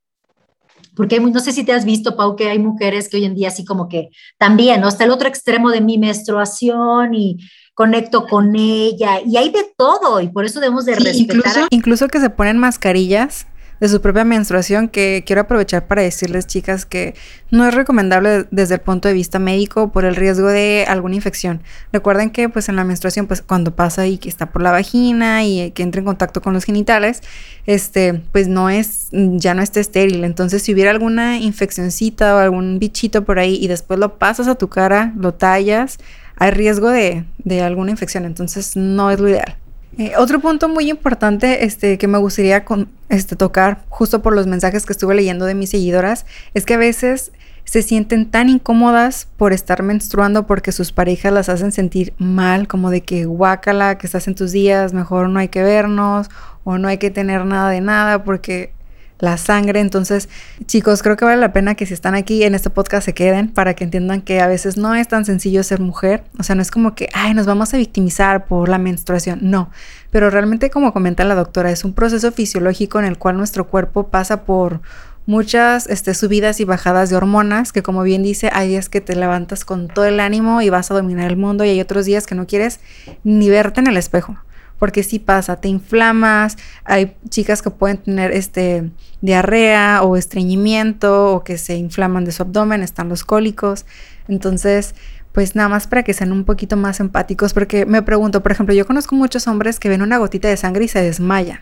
porque 0.95 1.19
no 1.21 1.41
sé 1.41 1.53
si 1.53 1.65
te 1.65 1.73
has 1.73 1.87
visto, 1.87 2.15
Pau, 2.15 2.37
que 2.37 2.51
hay 2.51 2.59
mujeres 2.59 3.09
que 3.09 3.17
hoy 3.17 3.25
en 3.25 3.35
día 3.35 3.49
así 3.49 3.65
como 3.65 3.89
que 3.89 4.11
también, 4.37 4.83
¿no? 4.83 4.89
Hasta 4.89 5.05
el 5.05 5.11
otro 5.11 5.27
extremo 5.27 5.71
de 5.71 5.81
mi 5.81 5.97
menstruación 5.97 7.15
y 7.15 7.39
conecto 7.73 8.27
con 8.27 8.55
ella, 8.57 9.23
y 9.25 9.39
hay 9.39 9.49
de 9.49 9.73
todo, 9.75 10.21
y 10.21 10.29
por 10.29 10.45
eso 10.45 10.61
debemos 10.61 10.85
de 10.85 10.95
respetar. 10.95 11.37
Incluso, 11.37 11.67
incluso 11.71 12.09
que 12.09 12.21
se 12.21 12.29
ponen 12.29 12.59
mascarillas 12.59 13.47
de 13.81 13.89
su 13.89 14.01
propia 14.01 14.25
menstruación 14.25 14.89
que 14.89 15.23
quiero 15.27 15.43
aprovechar 15.43 15.87
para 15.87 16.03
decirles 16.03 16.47
chicas 16.47 16.85
que 16.85 17.15
no 17.51 17.67
es 17.67 17.75
recomendable 17.75 18.47
desde 18.51 18.75
el 18.75 18.81
punto 18.81 19.09
de 19.09 19.15
vista 19.15 19.39
médico 19.39 19.91
por 19.93 20.05
el 20.05 20.17
riesgo 20.17 20.49
de 20.49 20.85
alguna 20.89 21.15
infección. 21.15 21.63
Recuerden 21.93 22.31
que 22.31 22.49
pues 22.49 22.69
en 22.69 22.77
la 22.77 22.85
menstruación 22.85 23.27
pues 23.27 23.43
cuando 23.43 23.75
pasa 23.75 24.07
y 24.07 24.19
que 24.19 24.29
está 24.29 24.47
por 24.47 24.63
la 24.63 24.73
vagina 24.73 25.45
y 25.45 25.71
que 25.71 25.83
entra 25.83 26.01
en 26.01 26.05
contacto 26.05 26.43
con 26.43 26.53
los 26.53 26.65
genitales, 26.65 27.23
este 27.67 28.15
pues 28.33 28.49
no 28.49 28.71
es 28.71 29.09
ya 29.13 29.55
no 29.55 29.63
está 29.63 29.81
estéril. 29.81 30.25
Entonces 30.25 30.63
si 30.63 30.73
hubiera 30.73 30.91
alguna 30.91 31.39
infeccioncita 31.39 32.35
o 32.35 32.39
algún 32.39 32.79
bichito 32.79 33.25
por 33.25 33.39
ahí 33.39 33.57
y 33.57 33.69
después 33.69 33.99
lo 33.99 34.19
pasas 34.19 34.49
a 34.49 34.57
tu 34.57 34.69
cara, 34.69 35.13
lo 35.17 35.35
tallas, 35.35 35.99
hay 36.37 36.51
riesgo 36.51 36.91
de, 36.91 37.25
de 37.39 37.63
alguna 37.63 37.91
infección. 37.91 38.25
Entonces 38.25 38.77
no 38.77 39.11
es 39.11 39.21
lo 39.21 39.29
ideal. 39.29 39.57
Eh, 39.99 40.13
otro 40.17 40.39
punto 40.39 40.69
muy 40.69 40.89
importante 40.89 41.65
este, 41.65 41.99
que 41.99 42.07
me 42.07 42.19
gustaría 42.19 42.65
con, 42.65 42.89
este, 43.09 43.35
tocar, 43.35 43.85
justo 43.89 44.23
por 44.23 44.33
los 44.33 44.47
mensajes 44.47 44.87
que 44.87 44.93
estuve 44.93 45.17
leyendo 45.17 45.45
de 45.45 45.57
mis 45.57 45.71
seguidoras, 45.71 46.25
es 46.55 46.65
que 46.65 46.75
a 46.75 46.79
veces 46.79 47.33
se 47.65 47.83
sienten 47.83 48.31
tan 48.31 48.49
incómodas 48.49 49.27
por 49.37 49.53
estar 49.53 49.83
menstruando 49.83 50.47
porque 50.47 50.71
sus 50.71 50.93
parejas 50.93 51.33
las 51.33 51.49
hacen 51.49 51.73
sentir 51.73 52.15
mal, 52.17 52.69
como 52.69 52.91
de 52.91 53.01
que 53.01 53.25
guácala, 53.25 53.99
que 53.99 54.07
estás 54.07 54.29
en 54.29 54.37
tus 54.37 54.53
días, 54.53 54.93
mejor 54.93 55.29
no 55.29 55.41
hay 55.41 55.49
que 55.49 55.65
vernos 55.65 56.31
o 56.63 56.79
no 56.79 56.87
hay 56.87 56.99
que 56.99 57.11
tener 57.11 57.45
nada 57.45 57.69
de 57.69 57.81
nada 57.81 58.23
porque 58.23 58.73
la 59.19 59.37
sangre. 59.37 59.81
Entonces, 59.81 60.29
chicos, 60.67 61.03
creo 61.03 61.17
que 61.17 61.25
vale 61.25 61.41
la 61.41 61.53
pena 61.53 61.75
que 61.75 61.87
si 61.87 61.95
están 61.95 62.15
aquí 62.15 62.43
en 62.45 62.55
este 62.55 62.71
podcast 62.71 63.05
se 63.05 63.15
queden 63.15 63.49
para 63.49 63.75
que 63.75 63.85
entiendan 63.85 64.23
que 64.23 64.41
a 64.41 64.47
veces 64.47 64.77
no 64.77 64.95
es 64.95 65.09
tan 65.09 65.25
sencillo 65.25 65.63
ser 65.63 65.81
mujer. 65.81 66.25
O 66.39 66.43
sea, 66.43 66.55
no 66.55 66.63
es 66.63 66.71
como 66.71 66.95
que, 66.95 67.09
ay, 67.13 67.35
nos 67.35 67.47
vamos 67.47 67.75
a 67.75 67.77
victimizar 67.77 68.47
por 68.47 68.69
la 68.69 68.79
menstruación. 68.79 69.39
No, 69.43 69.71
pero 70.11 70.31
realmente, 70.31 70.71
como 70.71 70.93
comenta 70.93 71.25
la 71.25 71.35
doctora, 71.35 71.71
es 71.71 71.85
un 71.85 71.93
proceso 71.93 72.33
fisiológico 72.33 72.99
en 72.99 73.05
el 73.05 73.19
cual 73.19 73.37
nuestro 73.37 73.67
cuerpo 73.67 74.09
pasa 74.09 74.45
por 74.45 74.81
muchas 75.29 75.87
este, 75.89 76.15
subidas 76.15 76.59
y 76.59 76.65
bajadas 76.65 77.11
de 77.11 77.17
hormonas, 77.17 77.71
que 77.71 77.83
como 77.83 78.03
bien 78.03 78.23
dice, 78.23 78.49
hay 78.51 78.69
días 78.69 78.89
que 78.89 79.03
te 79.03 79.15
levantas 79.15 79.67
con 79.67 79.89
todo 79.89 80.07
el 80.07 80.21
ánimo 80.21 80.63
y 80.63 80.71
vas 80.71 80.91
a 80.91 80.95
dominar 80.95 81.31
el 81.31 81.37
mundo 81.37 81.67
y 81.67 81.69
hay 81.69 81.81
otros 81.83 82.07
días 82.07 82.27
que 82.27 82.35
no 82.35 82.47
quieres 82.47 82.81
ni 83.25 83.51
verte 83.51 83.81
en 83.81 83.89
el 83.89 83.99
espejo, 83.99 84.39
porque 84.79 85.03
sí 85.03 85.19
pasa, 85.19 85.57
te 85.57 85.69
inflamas, 85.69 86.57
hay 86.85 87.17
chicas 87.29 87.63
que 87.63 87.71
pueden 87.71 87.99
tener 87.99 88.33
este 88.33 88.91
diarrea 89.21 90.03
o 90.03 90.17
estreñimiento 90.17 91.35
o 91.35 91.45
que 91.45 91.59
se 91.59 91.77
inflaman 91.77 92.25
de 92.25 92.33
su 92.33 92.43
abdomen, 92.43 92.83
están 92.83 93.09
los 93.09 93.25
cólicos, 93.25 93.87
entonces 94.29 94.95
pues 95.33 95.55
nada 95.55 95.69
más 95.69 95.87
para 95.87 96.03
que 96.03 96.15
sean 96.15 96.33
un 96.33 96.45
poquito 96.45 96.77
más 96.77 97.01
empáticos, 97.01 97.55
porque 97.55 97.87
me 97.87 98.03
pregunto, 98.03 98.43
por 98.43 98.51
ejemplo, 98.51 98.75
yo 98.75 98.87
conozco 98.87 99.15
muchos 99.15 99.47
hombres 99.47 99.79
que 99.79 99.89
ven 99.89 100.03
una 100.03 100.19
gotita 100.19 100.49
de 100.49 100.57
sangre 100.57 100.87
y 100.87 100.89
se 100.89 101.01
desmayan. 101.01 101.61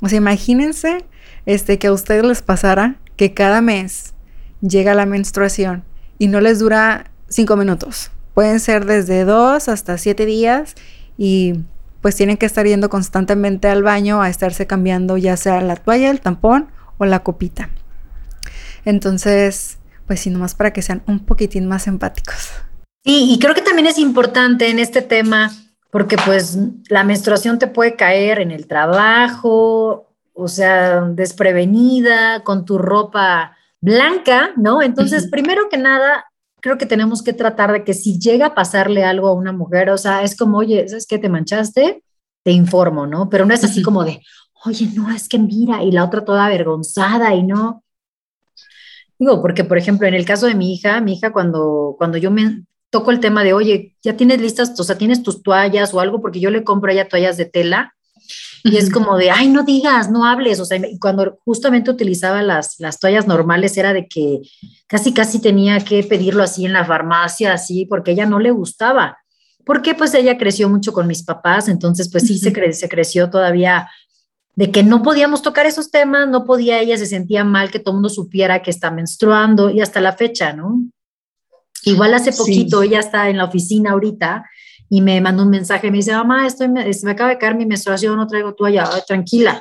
O 0.00 0.08
sea, 0.08 0.18
imagínense 0.18 1.04
este, 1.46 1.78
que 1.78 1.88
a 1.88 1.92
ustedes 1.92 2.24
les 2.24 2.42
pasara 2.42 2.96
que 3.16 3.34
cada 3.34 3.60
mes 3.60 4.14
llega 4.60 4.94
la 4.94 5.06
menstruación 5.06 5.84
y 6.18 6.28
no 6.28 6.40
les 6.40 6.58
dura 6.58 7.10
cinco 7.28 7.56
minutos. 7.56 8.10
Pueden 8.34 8.60
ser 8.60 8.84
desde 8.84 9.24
dos 9.24 9.68
hasta 9.68 9.98
siete 9.98 10.26
días 10.26 10.74
y 11.16 11.60
pues 12.04 12.16
tienen 12.16 12.36
que 12.36 12.44
estar 12.44 12.66
yendo 12.66 12.90
constantemente 12.90 13.66
al 13.66 13.82
baño 13.82 14.20
a 14.20 14.28
estarse 14.28 14.66
cambiando 14.66 15.16
ya 15.16 15.38
sea 15.38 15.62
la 15.62 15.74
toalla, 15.74 16.10
el 16.10 16.20
tampón 16.20 16.68
o 16.98 17.06
la 17.06 17.20
copita. 17.20 17.70
Entonces, 18.84 19.78
pues 20.06 20.20
sí, 20.20 20.28
nomás 20.28 20.54
para 20.54 20.74
que 20.74 20.82
sean 20.82 21.02
un 21.06 21.20
poquitín 21.20 21.66
más 21.66 21.86
empáticos. 21.86 22.50
Sí, 23.02 23.32
y 23.32 23.38
creo 23.38 23.54
que 23.54 23.62
también 23.62 23.86
es 23.86 23.96
importante 23.96 24.68
en 24.68 24.80
este 24.80 25.00
tema, 25.00 25.50
porque 25.90 26.18
pues 26.26 26.58
la 26.90 27.04
menstruación 27.04 27.58
te 27.58 27.68
puede 27.68 27.96
caer 27.96 28.38
en 28.38 28.50
el 28.50 28.66
trabajo 28.66 30.10
o 30.34 30.46
sea, 30.46 31.00
desprevenida, 31.00 32.42
con 32.44 32.66
tu 32.66 32.76
ropa 32.76 33.56
blanca, 33.80 34.50
¿no? 34.58 34.82
Entonces, 34.82 35.30
primero 35.30 35.70
que 35.70 35.78
nada, 35.78 36.26
creo 36.64 36.78
que 36.78 36.86
tenemos 36.86 37.22
que 37.22 37.34
tratar 37.34 37.72
de 37.72 37.84
que 37.84 37.92
si 37.92 38.18
llega 38.18 38.46
a 38.46 38.54
pasarle 38.54 39.04
algo 39.04 39.28
a 39.28 39.34
una 39.34 39.52
mujer, 39.52 39.90
o 39.90 39.98
sea, 39.98 40.22
es 40.22 40.34
como, 40.34 40.56
oye, 40.56 40.88
¿sabes 40.88 41.06
qué? 41.06 41.18
Te 41.18 41.28
manchaste, 41.28 42.02
te 42.42 42.52
informo, 42.52 43.06
¿no? 43.06 43.28
Pero 43.28 43.44
no 43.44 43.52
es 43.52 43.62
así 43.64 43.82
como 43.82 44.02
de, 44.02 44.22
oye, 44.64 44.88
no, 44.94 45.14
es 45.14 45.28
que 45.28 45.38
mira, 45.38 45.82
y 45.82 45.92
la 45.92 46.02
otra 46.02 46.24
toda 46.24 46.46
avergonzada 46.46 47.34
y 47.34 47.42
no. 47.42 47.84
Digo, 49.18 49.42
porque, 49.42 49.64
por 49.64 49.76
ejemplo, 49.76 50.08
en 50.08 50.14
el 50.14 50.24
caso 50.24 50.46
de 50.46 50.54
mi 50.54 50.72
hija, 50.72 51.02
mi 51.02 51.12
hija 51.12 51.34
cuando, 51.34 51.96
cuando 51.98 52.16
yo 52.16 52.30
me 52.30 52.62
toco 52.88 53.10
el 53.10 53.20
tema 53.20 53.44
de, 53.44 53.52
oye, 53.52 53.94
ya 54.02 54.16
tienes 54.16 54.40
listas, 54.40 54.72
o 54.80 54.84
sea, 54.84 54.96
tienes 54.96 55.22
tus 55.22 55.42
toallas 55.42 55.92
o 55.92 56.00
algo, 56.00 56.22
porque 56.22 56.40
yo 56.40 56.48
le 56.48 56.64
compro 56.64 56.90
ya 56.94 57.08
toallas 57.08 57.36
de 57.36 57.44
tela, 57.44 57.94
y 58.66 58.78
es 58.78 58.90
como 58.90 59.18
de, 59.18 59.30
ay, 59.30 59.48
no 59.50 59.62
digas, 59.62 60.10
no 60.10 60.24
hables. 60.24 60.58
O 60.58 60.64
sea, 60.64 60.80
cuando 60.98 61.38
justamente 61.44 61.90
utilizaba 61.90 62.40
las, 62.40 62.80
las 62.80 62.98
toallas 62.98 63.26
normales 63.26 63.76
era 63.76 63.92
de 63.92 64.08
que 64.08 64.40
casi, 64.86 65.12
casi 65.12 65.38
tenía 65.38 65.80
que 65.80 66.02
pedirlo 66.02 66.42
así 66.42 66.64
en 66.64 66.72
la 66.72 66.86
farmacia, 66.86 67.52
así, 67.52 67.84
porque 67.84 68.12
ella 68.12 68.24
no 68.24 68.40
le 68.40 68.52
gustaba. 68.52 69.18
Porque 69.66 69.94
pues 69.94 70.14
ella 70.14 70.38
creció 70.38 70.70
mucho 70.70 70.94
con 70.94 71.06
mis 71.06 71.22
papás, 71.22 71.68
entonces 71.68 72.10
pues 72.10 72.26
sí, 72.26 72.38
se, 72.38 72.72
se 72.72 72.88
creció 72.88 73.28
todavía 73.28 73.86
de 74.56 74.70
que 74.70 74.82
no 74.82 75.02
podíamos 75.02 75.42
tocar 75.42 75.66
esos 75.66 75.90
temas, 75.90 76.26
no 76.28 76.46
podía, 76.46 76.80
ella 76.80 76.96
se 76.96 77.06
sentía 77.06 77.44
mal 77.44 77.70
que 77.70 77.80
todo 77.80 77.90
el 77.90 77.96
mundo 77.96 78.08
supiera 78.08 78.62
que 78.62 78.70
está 78.70 78.90
menstruando 78.90 79.68
y 79.68 79.82
hasta 79.82 80.00
la 80.00 80.14
fecha, 80.14 80.54
¿no? 80.54 80.84
Igual 81.82 82.14
hace 82.14 82.32
poquito, 82.32 82.82
ella 82.82 83.00
está 83.00 83.28
en 83.28 83.36
la 83.36 83.44
oficina 83.44 83.90
ahorita 83.90 84.46
y 84.94 85.00
me 85.00 85.20
mandó 85.20 85.42
un 85.42 85.50
mensaje, 85.50 85.90
me 85.90 85.96
dice, 85.96 86.12
mamá, 86.12 86.46
estoy, 86.46 86.68
me, 86.68 86.88
me 87.02 87.10
acaba 87.10 87.30
de 87.30 87.38
caer 87.38 87.56
mi 87.56 87.66
menstruación, 87.66 88.14
no 88.14 88.28
traigo 88.28 88.54
toalla, 88.54 88.88
tranquila, 89.08 89.60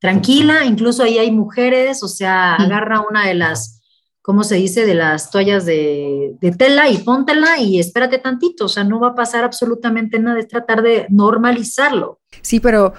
tranquila, 0.00 0.64
incluso 0.64 1.04
ahí 1.04 1.16
hay 1.16 1.30
mujeres, 1.30 2.02
o 2.02 2.08
sea, 2.08 2.56
agarra 2.56 3.04
una 3.08 3.24
de 3.24 3.34
las, 3.34 3.80
¿cómo 4.20 4.42
se 4.42 4.56
dice?, 4.56 4.84
de 4.84 4.94
las 4.94 5.30
toallas 5.30 5.64
de, 5.64 6.34
de, 6.40 6.50
tela 6.50 6.88
y 6.88 6.98
póntela 6.98 7.60
y 7.60 7.78
espérate 7.78 8.18
tantito, 8.18 8.64
o 8.64 8.68
sea, 8.68 8.82
no 8.82 8.98
va 8.98 9.10
a 9.10 9.14
pasar 9.14 9.44
absolutamente 9.44 10.18
nada, 10.18 10.40
es 10.40 10.48
tratar 10.48 10.82
de 10.82 11.06
normalizarlo. 11.08 12.18
Sí, 12.42 12.58
pero 12.58 12.94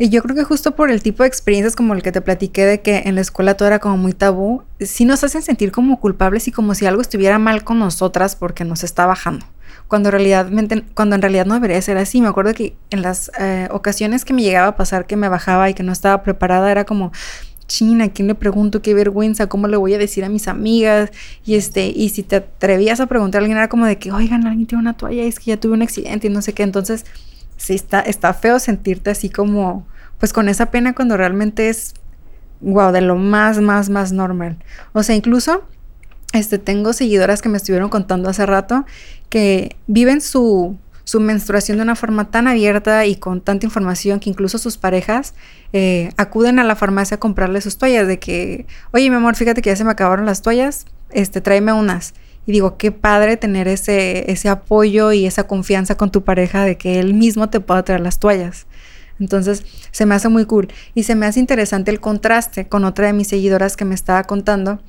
yo 0.00 0.20
creo 0.20 0.34
que 0.34 0.42
justo 0.42 0.74
por 0.74 0.90
el 0.90 1.00
tipo 1.00 1.22
de 1.22 1.28
experiencias 1.28 1.76
como 1.76 1.94
el 1.94 2.02
que 2.02 2.10
te 2.10 2.20
platiqué 2.20 2.66
de 2.66 2.82
que 2.82 3.02
en 3.06 3.14
la 3.14 3.20
escuela 3.20 3.56
todo 3.56 3.68
era 3.68 3.78
como 3.78 3.96
muy 3.96 4.14
tabú, 4.14 4.64
sí 4.80 5.04
nos 5.04 5.22
hacen 5.22 5.42
sentir 5.42 5.70
como 5.70 6.00
culpables 6.00 6.48
y 6.48 6.50
como 6.50 6.74
si 6.74 6.86
algo 6.86 7.02
estuviera 7.02 7.38
mal 7.38 7.62
con 7.62 7.78
nosotras 7.78 8.34
porque 8.34 8.64
nos 8.64 8.82
está 8.82 9.06
bajando 9.06 9.46
cuando, 9.88 10.10
realmente, 10.10 10.84
cuando 10.94 11.16
en 11.16 11.22
realidad 11.22 11.46
no 11.46 11.54
debería 11.54 11.80
ser 11.82 11.96
así. 11.96 12.20
Me 12.20 12.28
acuerdo 12.28 12.54
que 12.54 12.76
en 12.90 13.02
las 13.02 13.32
eh, 13.38 13.68
ocasiones 13.70 14.24
que 14.24 14.34
me 14.34 14.42
llegaba 14.42 14.68
a 14.68 14.76
pasar 14.76 15.06
que 15.06 15.16
me 15.16 15.28
bajaba 15.28 15.68
y 15.70 15.74
que 15.74 15.82
no 15.82 15.92
estaba 15.92 16.22
preparada, 16.22 16.70
era 16.70 16.84
como, 16.84 17.10
China, 17.66 18.04
¿a 18.04 18.08
quién 18.10 18.28
le 18.28 18.34
pregunto? 18.34 18.82
Qué 18.82 18.94
vergüenza, 18.94 19.46
¿cómo 19.46 19.66
le 19.66 19.76
voy 19.76 19.94
a 19.94 19.98
decir 19.98 20.24
a 20.24 20.28
mis 20.28 20.46
amigas? 20.46 21.10
Y 21.44 21.54
este, 21.54 21.86
y 21.86 22.10
si 22.10 22.22
te 22.22 22.36
atrevías 22.36 23.00
a 23.00 23.06
preguntar 23.06 23.40
a 23.40 23.42
alguien, 23.42 23.56
era 23.58 23.68
como 23.68 23.86
de 23.86 23.98
que, 23.98 24.12
oigan, 24.12 24.46
alguien 24.46 24.66
tiene 24.66 24.82
una 24.82 24.96
toalla, 24.96 25.22
es 25.22 25.38
que 25.38 25.46
ya 25.46 25.56
tuve 25.58 25.72
un 25.72 25.82
accidente 25.82 26.26
y 26.26 26.30
no 26.30 26.42
sé 26.42 26.52
qué. 26.52 26.62
Entonces, 26.62 27.06
sí 27.56 27.74
está, 27.74 28.00
está 28.00 28.34
feo 28.34 28.58
sentirte 28.58 29.10
así 29.10 29.30
como, 29.30 29.86
pues 30.18 30.32
con 30.32 30.48
esa 30.48 30.70
pena 30.70 30.94
cuando 30.94 31.16
realmente 31.16 31.70
es, 31.70 31.94
wow, 32.60 32.92
de 32.92 33.00
lo 33.00 33.16
más, 33.16 33.60
más, 33.60 33.88
más 33.88 34.12
normal. 34.12 34.58
O 34.92 35.02
sea, 35.02 35.16
incluso 35.16 35.64
este, 36.32 36.58
tengo 36.58 36.92
seguidoras 36.92 37.42
que 37.42 37.48
me 37.48 37.56
estuvieron 37.56 37.88
contando 37.88 38.28
hace 38.28 38.44
rato 38.44 38.84
que 39.28 39.76
viven 39.86 40.20
su, 40.20 40.76
su 41.04 41.20
menstruación 41.20 41.78
de 41.78 41.84
una 41.84 41.96
forma 41.96 42.30
tan 42.30 42.48
abierta 42.48 43.06
y 43.06 43.16
con 43.16 43.40
tanta 43.40 43.64
información 43.64 44.20
que 44.20 44.28
incluso 44.28 44.58
sus 44.58 44.76
parejas 44.76 45.34
eh, 45.72 46.10
acuden 46.16 46.58
a 46.58 46.64
la 46.64 46.76
farmacia 46.76 47.16
a 47.16 47.20
comprarle 47.20 47.60
sus 47.60 47.78
toallas 47.78 48.06
de 48.06 48.18
que, 48.18 48.66
oye 48.92 49.08
mi 49.08 49.16
amor, 49.16 49.34
fíjate 49.36 49.62
que 49.62 49.70
ya 49.70 49.76
se 49.76 49.84
me 49.84 49.90
acabaron 49.90 50.26
las 50.26 50.42
toallas, 50.42 50.84
este, 51.10 51.40
tráeme 51.40 51.72
unas. 51.72 52.14
Y 52.46 52.52
digo, 52.52 52.78
qué 52.78 52.92
padre 52.92 53.36
tener 53.36 53.68
ese, 53.68 54.30
ese 54.30 54.48
apoyo 54.48 55.12
y 55.12 55.26
esa 55.26 55.46
confianza 55.46 55.96
con 55.96 56.10
tu 56.10 56.24
pareja 56.24 56.64
de 56.64 56.78
que 56.78 56.98
él 56.98 57.12
mismo 57.12 57.50
te 57.50 57.60
pueda 57.60 57.82
traer 57.82 58.00
las 58.00 58.18
toallas. 58.18 58.66
Entonces, 59.20 59.64
se 59.90 60.06
me 60.06 60.14
hace 60.14 60.28
muy 60.28 60.44
cool. 60.46 60.68
Y 60.94 61.02
se 61.02 61.14
me 61.14 61.26
hace 61.26 61.40
interesante 61.40 61.90
el 61.90 62.00
contraste 62.00 62.68
con 62.68 62.84
otra 62.84 63.06
de 63.06 63.12
mis 63.12 63.28
seguidoras 63.28 63.76
que 63.76 63.84
me 63.84 63.94
estaba 63.94 64.24
contando 64.24 64.80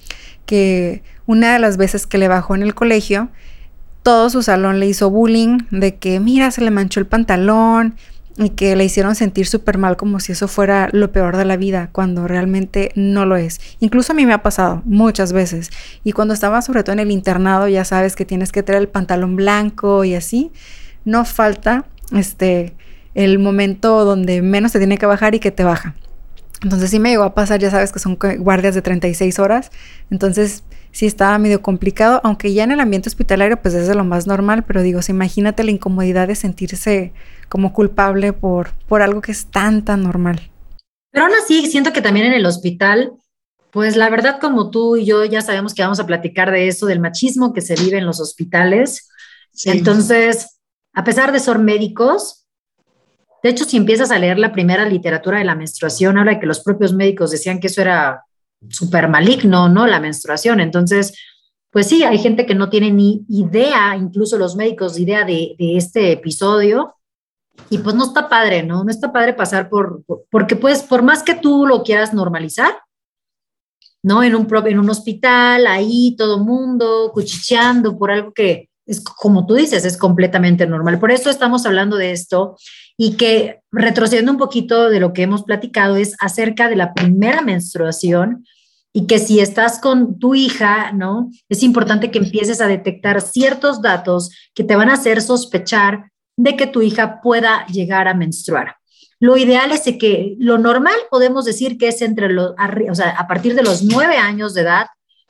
que 0.45 1.03
una 1.29 1.53
de 1.53 1.59
las 1.59 1.77
veces 1.77 2.07
que 2.07 2.17
le 2.17 2.27
bajó 2.27 2.55
en 2.55 2.63
el 2.63 2.73
colegio, 2.73 3.29
todo 4.01 4.31
su 4.31 4.41
salón 4.41 4.79
le 4.79 4.87
hizo 4.87 5.11
bullying 5.11 5.59
de 5.69 5.95
que, 5.97 6.19
mira, 6.19 6.49
se 6.49 6.61
le 6.61 6.71
manchó 6.71 6.99
el 6.99 7.05
pantalón 7.05 7.93
y 8.35 8.49
que 8.49 8.75
le 8.75 8.83
hicieron 8.83 9.13
sentir 9.13 9.45
súper 9.45 9.77
mal 9.77 9.95
como 9.95 10.19
si 10.19 10.31
eso 10.31 10.47
fuera 10.47 10.89
lo 10.91 11.11
peor 11.11 11.37
de 11.37 11.45
la 11.45 11.55
vida, 11.55 11.89
cuando 11.91 12.27
realmente 12.27 12.91
no 12.95 13.27
lo 13.27 13.35
es. 13.35 13.61
Incluso 13.79 14.13
a 14.13 14.15
mí 14.15 14.25
me 14.25 14.33
ha 14.33 14.41
pasado 14.41 14.81
muchas 14.85 15.31
veces. 15.31 15.69
Y 16.03 16.13
cuando 16.13 16.33
estaba 16.33 16.63
sobre 16.63 16.81
todo 16.81 16.93
en 16.93 16.99
el 16.99 17.11
internado, 17.11 17.67
ya 17.67 17.85
sabes 17.85 18.15
que 18.15 18.25
tienes 18.25 18.51
que 18.51 18.63
traer 18.63 18.81
el 18.81 18.87
pantalón 18.89 19.35
blanco 19.35 20.03
y 20.05 20.15
así, 20.15 20.51
no 21.05 21.25
falta 21.25 21.85
este 22.11 22.73
el 23.13 23.37
momento 23.37 24.03
donde 24.03 24.41
menos 24.41 24.71
te 24.71 24.79
tiene 24.79 24.97
que 24.97 25.05
bajar 25.05 25.35
y 25.35 25.39
que 25.39 25.51
te 25.51 25.63
baja. 25.63 25.93
Entonces 26.63 26.89
sí 26.89 26.97
me 26.97 27.11
llegó 27.11 27.21
a 27.21 27.35
pasar, 27.35 27.59
ya 27.59 27.69
sabes 27.69 27.91
que 27.91 27.99
son 27.99 28.17
guardias 28.39 28.73
de 28.73 28.81
36 28.81 29.37
horas, 29.37 29.69
entonces 30.09 30.63
sí 30.91 31.05
estaba 31.05 31.37
medio 31.37 31.61
complicado, 31.61 32.21
aunque 32.23 32.53
ya 32.53 32.63
en 32.63 32.71
el 32.71 32.79
ambiente 32.79 33.09
hospitalario 33.09 33.61
pues 33.61 33.73
es 33.73 33.87
de 33.87 33.95
lo 33.95 34.03
más 34.03 34.27
normal, 34.27 34.63
pero 34.63 34.81
digo, 34.81 34.99
imagínate 35.07 35.63
la 35.63 35.71
incomodidad 35.71 36.27
de 36.27 36.35
sentirse 36.35 37.13
como 37.47 37.73
culpable 37.73 38.33
por, 38.33 38.73
por 38.87 39.01
algo 39.01 39.21
que 39.21 39.31
es 39.31 39.45
tan, 39.45 39.83
tan 39.83 40.03
normal. 40.03 40.49
Pero 41.11 41.25
aún 41.25 41.33
así, 41.41 41.69
siento 41.69 41.93
que 41.93 42.01
también 42.01 42.27
en 42.27 42.33
el 42.33 42.45
hospital, 42.45 43.13
pues 43.71 43.95
la 43.95 44.09
verdad 44.09 44.39
como 44.39 44.69
tú 44.69 44.97
y 44.97 45.05
yo 45.05 45.25
ya 45.25 45.41
sabemos 45.41 45.73
que 45.73 45.81
vamos 45.81 45.99
a 45.99 46.05
platicar 46.05 46.51
de 46.51 46.67
eso, 46.67 46.85
del 46.85 46.99
machismo 46.99 47.53
que 47.53 47.61
se 47.61 47.75
vive 47.75 47.97
en 47.97 48.05
los 48.05 48.19
hospitales. 48.19 49.09
Entonces, 49.65 50.59
a 50.93 51.03
pesar 51.03 51.31
de 51.31 51.39
ser 51.39 51.59
médicos, 51.59 52.47
de 53.41 53.49
hecho, 53.49 53.63
si 53.63 53.77
empiezas 53.77 54.11
a 54.11 54.19
leer 54.19 54.37
la 54.37 54.51
primera 54.51 54.85
literatura 54.85 55.39
de 55.39 55.45
la 55.45 55.55
menstruación, 55.55 56.17
habla 56.17 56.33
de 56.33 56.39
que 56.39 56.45
los 56.45 56.61
propios 56.61 56.93
médicos 56.93 57.31
decían 57.31 57.59
que 57.59 57.67
eso 57.67 57.81
era 57.81 58.23
súper 58.67 59.07
maligno, 59.07 59.69
¿no? 59.69 59.87
La 59.87 59.99
menstruación. 59.99 60.59
Entonces, 60.59 61.13
pues 61.71 61.87
sí, 61.87 62.03
hay 62.03 62.17
gente 62.17 62.45
que 62.45 62.55
no 62.55 62.69
tiene 62.69 62.91
ni 62.91 63.25
idea, 63.29 63.95
incluso 63.95 64.37
los 64.37 64.55
médicos, 64.55 64.99
idea 64.99 65.23
de, 65.23 65.55
este 65.59 66.11
episodio. 66.11 66.95
Y 67.69 67.79
pues 67.79 67.95
no 67.95 68.05
está 68.05 68.29
padre, 68.29 68.63
¿no? 68.63 68.83
No 68.83 68.89
está 68.89 69.11
padre 69.11 69.33
pasar 69.33 69.69
por, 69.69 70.03
porque 70.31 70.55
pues 70.55 70.81
por 70.81 71.01
más 71.03 71.23
que 71.23 71.35
tú 71.35 71.65
lo 71.67 71.83
quieras 71.83 72.13
normalizar, 72.13 72.73
¿no? 74.01 74.23
En 74.23 74.35
un, 74.35 74.47
en 74.65 74.79
un 74.79 74.89
hospital, 74.89 75.67
ahí 75.67 76.15
todo 76.17 76.43
mundo 76.43 77.11
cuchicheando 77.13 77.97
por 77.97 78.11
algo 78.11 78.31
que 78.33 78.68
es 78.89 79.01
como 79.01 79.45
tú 79.45 79.53
dices, 79.53 79.85
es 79.85 79.97
completamente 79.97 80.65
normal. 80.65 80.99
Por 80.99 81.11
eso 81.11 81.29
estamos 81.29 81.65
hablando 81.65 81.95
de 81.95 82.11
esto 82.11 82.57
y 82.97 83.13
que 83.13 83.59
retrocediendo 83.71 84.31
un 84.31 84.39
poquito 84.39 84.89
de 84.89 84.99
lo 84.99 85.13
que 85.13 85.21
hemos 85.21 85.43
platicado 85.43 85.95
es 85.95 86.15
acerca 86.19 86.67
de 86.67 86.75
la 86.75 86.93
primera 86.93 87.41
menstruación 87.41 88.45
y 88.91 89.05
que 89.05 89.19
si 89.19 89.39
estás 89.39 89.79
con 89.79 90.17
tu 90.17 90.33
hija, 90.33 90.91
¿no? 90.91 91.29
Es 91.49 91.61
importante 91.61 92.09
que 92.09 92.17
empieces 92.17 92.61
a 92.61 92.67
detectar 92.67 93.21
ciertos 93.21 93.81
datos 93.83 94.31
que 94.55 94.63
te 94.63 94.75
van 94.75 94.89
a 94.89 94.95
hacer 94.95 95.21
sospechar 95.21 96.11
de 96.35 96.55
que 96.55 96.65
tu 96.65 96.81
hija 96.81 97.21
pueda 97.21 97.67
llegar 97.67 98.07
a 98.07 98.15
menstruar. 98.15 98.75
Lo 99.19 99.37
ideal 99.37 99.71
es 99.71 99.81
que 99.99 100.35
lo 100.39 100.57
normal 100.57 100.95
podemos 101.11 101.45
decir 101.45 101.77
que 101.77 101.89
es 101.89 102.01
entre 102.01 102.29
los, 102.29 102.53
a 102.57 103.27
partir 103.27 103.53
de 103.53 103.63
los 103.63 103.83
nueve 103.83 104.17
años 104.17 104.55
de 104.55 104.61
edad, 104.61 104.87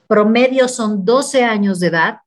promedio 0.07 0.69
son 0.69 1.03
12 1.03 1.43
años 1.43 1.79
de 1.79 1.87
edad. 1.87 2.19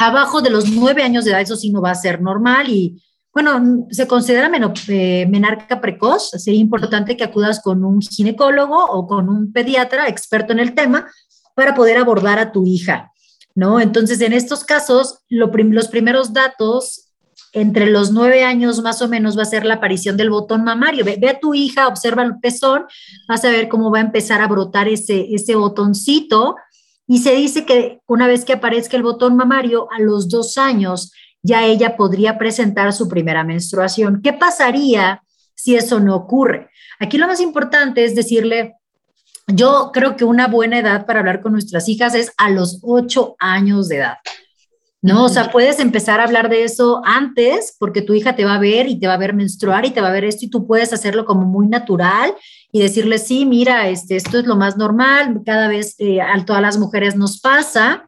Abajo 0.00 0.40
de 0.40 0.48
los 0.48 0.70
nueve 0.70 1.02
años 1.02 1.26
de 1.26 1.32
edad, 1.32 1.42
eso 1.42 1.56
sí 1.56 1.70
no 1.70 1.82
va 1.82 1.90
a 1.90 1.94
ser 1.94 2.22
normal 2.22 2.70
y, 2.70 3.02
bueno, 3.34 3.86
se 3.90 4.06
considera 4.06 4.50
eh, 4.88 5.26
menarca 5.28 5.78
precoz. 5.82 6.30
Sería 6.30 6.58
importante 6.58 7.18
que 7.18 7.24
acudas 7.24 7.60
con 7.60 7.84
un 7.84 8.00
ginecólogo 8.00 8.82
o 8.82 9.06
con 9.06 9.28
un 9.28 9.52
pediatra 9.52 10.08
experto 10.08 10.54
en 10.54 10.58
el 10.58 10.74
tema 10.74 11.06
para 11.54 11.74
poder 11.74 11.98
abordar 11.98 12.38
a 12.38 12.50
tu 12.50 12.66
hija, 12.66 13.12
¿no? 13.54 13.78
Entonces, 13.78 14.22
en 14.22 14.32
estos 14.32 14.64
casos, 14.64 15.18
los 15.28 15.88
primeros 15.88 16.32
datos 16.32 17.10
entre 17.52 17.90
los 17.90 18.10
nueve 18.10 18.42
años 18.42 18.80
más 18.80 19.02
o 19.02 19.08
menos 19.08 19.36
va 19.36 19.42
a 19.42 19.44
ser 19.44 19.66
la 19.66 19.74
aparición 19.74 20.16
del 20.16 20.30
botón 20.30 20.64
mamario. 20.64 21.04
Ve, 21.04 21.28
a 21.28 21.40
tu 21.40 21.52
hija, 21.52 21.88
observa 21.88 22.22
el 22.22 22.38
pezón, 22.40 22.86
vas 23.28 23.44
a 23.44 23.50
ver 23.50 23.68
cómo 23.68 23.90
va 23.90 23.98
a 23.98 24.02
empezar 24.02 24.40
a 24.40 24.48
brotar 24.48 24.88
ese, 24.88 25.26
ese 25.34 25.56
botoncito. 25.56 26.56
Y 27.10 27.18
se 27.18 27.34
dice 27.34 27.64
que 27.64 27.98
una 28.06 28.28
vez 28.28 28.44
que 28.44 28.52
aparezca 28.52 28.96
el 28.96 29.02
botón 29.02 29.34
mamario, 29.34 29.88
a 29.90 29.98
los 29.98 30.28
dos 30.28 30.56
años 30.56 31.10
ya 31.42 31.66
ella 31.66 31.96
podría 31.96 32.38
presentar 32.38 32.92
su 32.92 33.08
primera 33.08 33.42
menstruación. 33.42 34.20
¿Qué 34.22 34.32
pasaría 34.32 35.20
si 35.56 35.74
eso 35.74 35.98
no 35.98 36.14
ocurre? 36.14 36.70
Aquí 37.00 37.18
lo 37.18 37.26
más 37.26 37.40
importante 37.40 38.04
es 38.04 38.14
decirle, 38.14 38.76
yo 39.48 39.90
creo 39.92 40.14
que 40.14 40.24
una 40.24 40.46
buena 40.46 40.78
edad 40.78 41.04
para 41.04 41.18
hablar 41.18 41.40
con 41.40 41.50
nuestras 41.50 41.88
hijas 41.88 42.14
es 42.14 42.32
a 42.36 42.48
los 42.48 42.78
ocho 42.84 43.34
años 43.40 43.88
de 43.88 43.96
edad. 43.96 44.18
¿no? 45.02 45.24
O 45.24 45.28
sea, 45.28 45.50
puedes 45.50 45.80
empezar 45.80 46.20
a 46.20 46.24
hablar 46.24 46.48
de 46.48 46.62
eso 46.62 47.02
antes 47.04 47.74
porque 47.78 48.02
tu 48.02 48.14
hija 48.14 48.36
te 48.36 48.44
va 48.44 48.54
a 48.54 48.60
ver 48.60 48.86
y 48.86 49.00
te 49.00 49.08
va 49.08 49.14
a 49.14 49.18
ver 49.18 49.34
menstruar 49.34 49.84
y 49.84 49.90
te 49.90 50.00
va 50.00 50.08
a 50.08 50.12
ver 50.12 50.24
esto 50.24 50.44
y 50.44 50.50
tú 50.50 50.64
puedes 50.64 50.92
hacerlo 50.92 51.24
como 51.24 51.44
muy 51.44 51.66
natural 51.66 52.34
y 52.72 52.80
decirle, 52.80 53.18
sí, 53.18 53.46
mira, 53.46 53.88
este, 53.88 54.16
esto 54.16 54.38
es 54.38 54.46
lo 54.46 54.56
más 54.56 54.76
normal, 54.76 55.40
cada 55.44 55.68
vez 55.68 55.96
eh, 55.98 56.20
a 56.20 56.44
todas 56.44 56.62
las 56.62 56.78
mujeres 56.78 57.16
nos 57.16 57.40
pasa. 57.40 58.04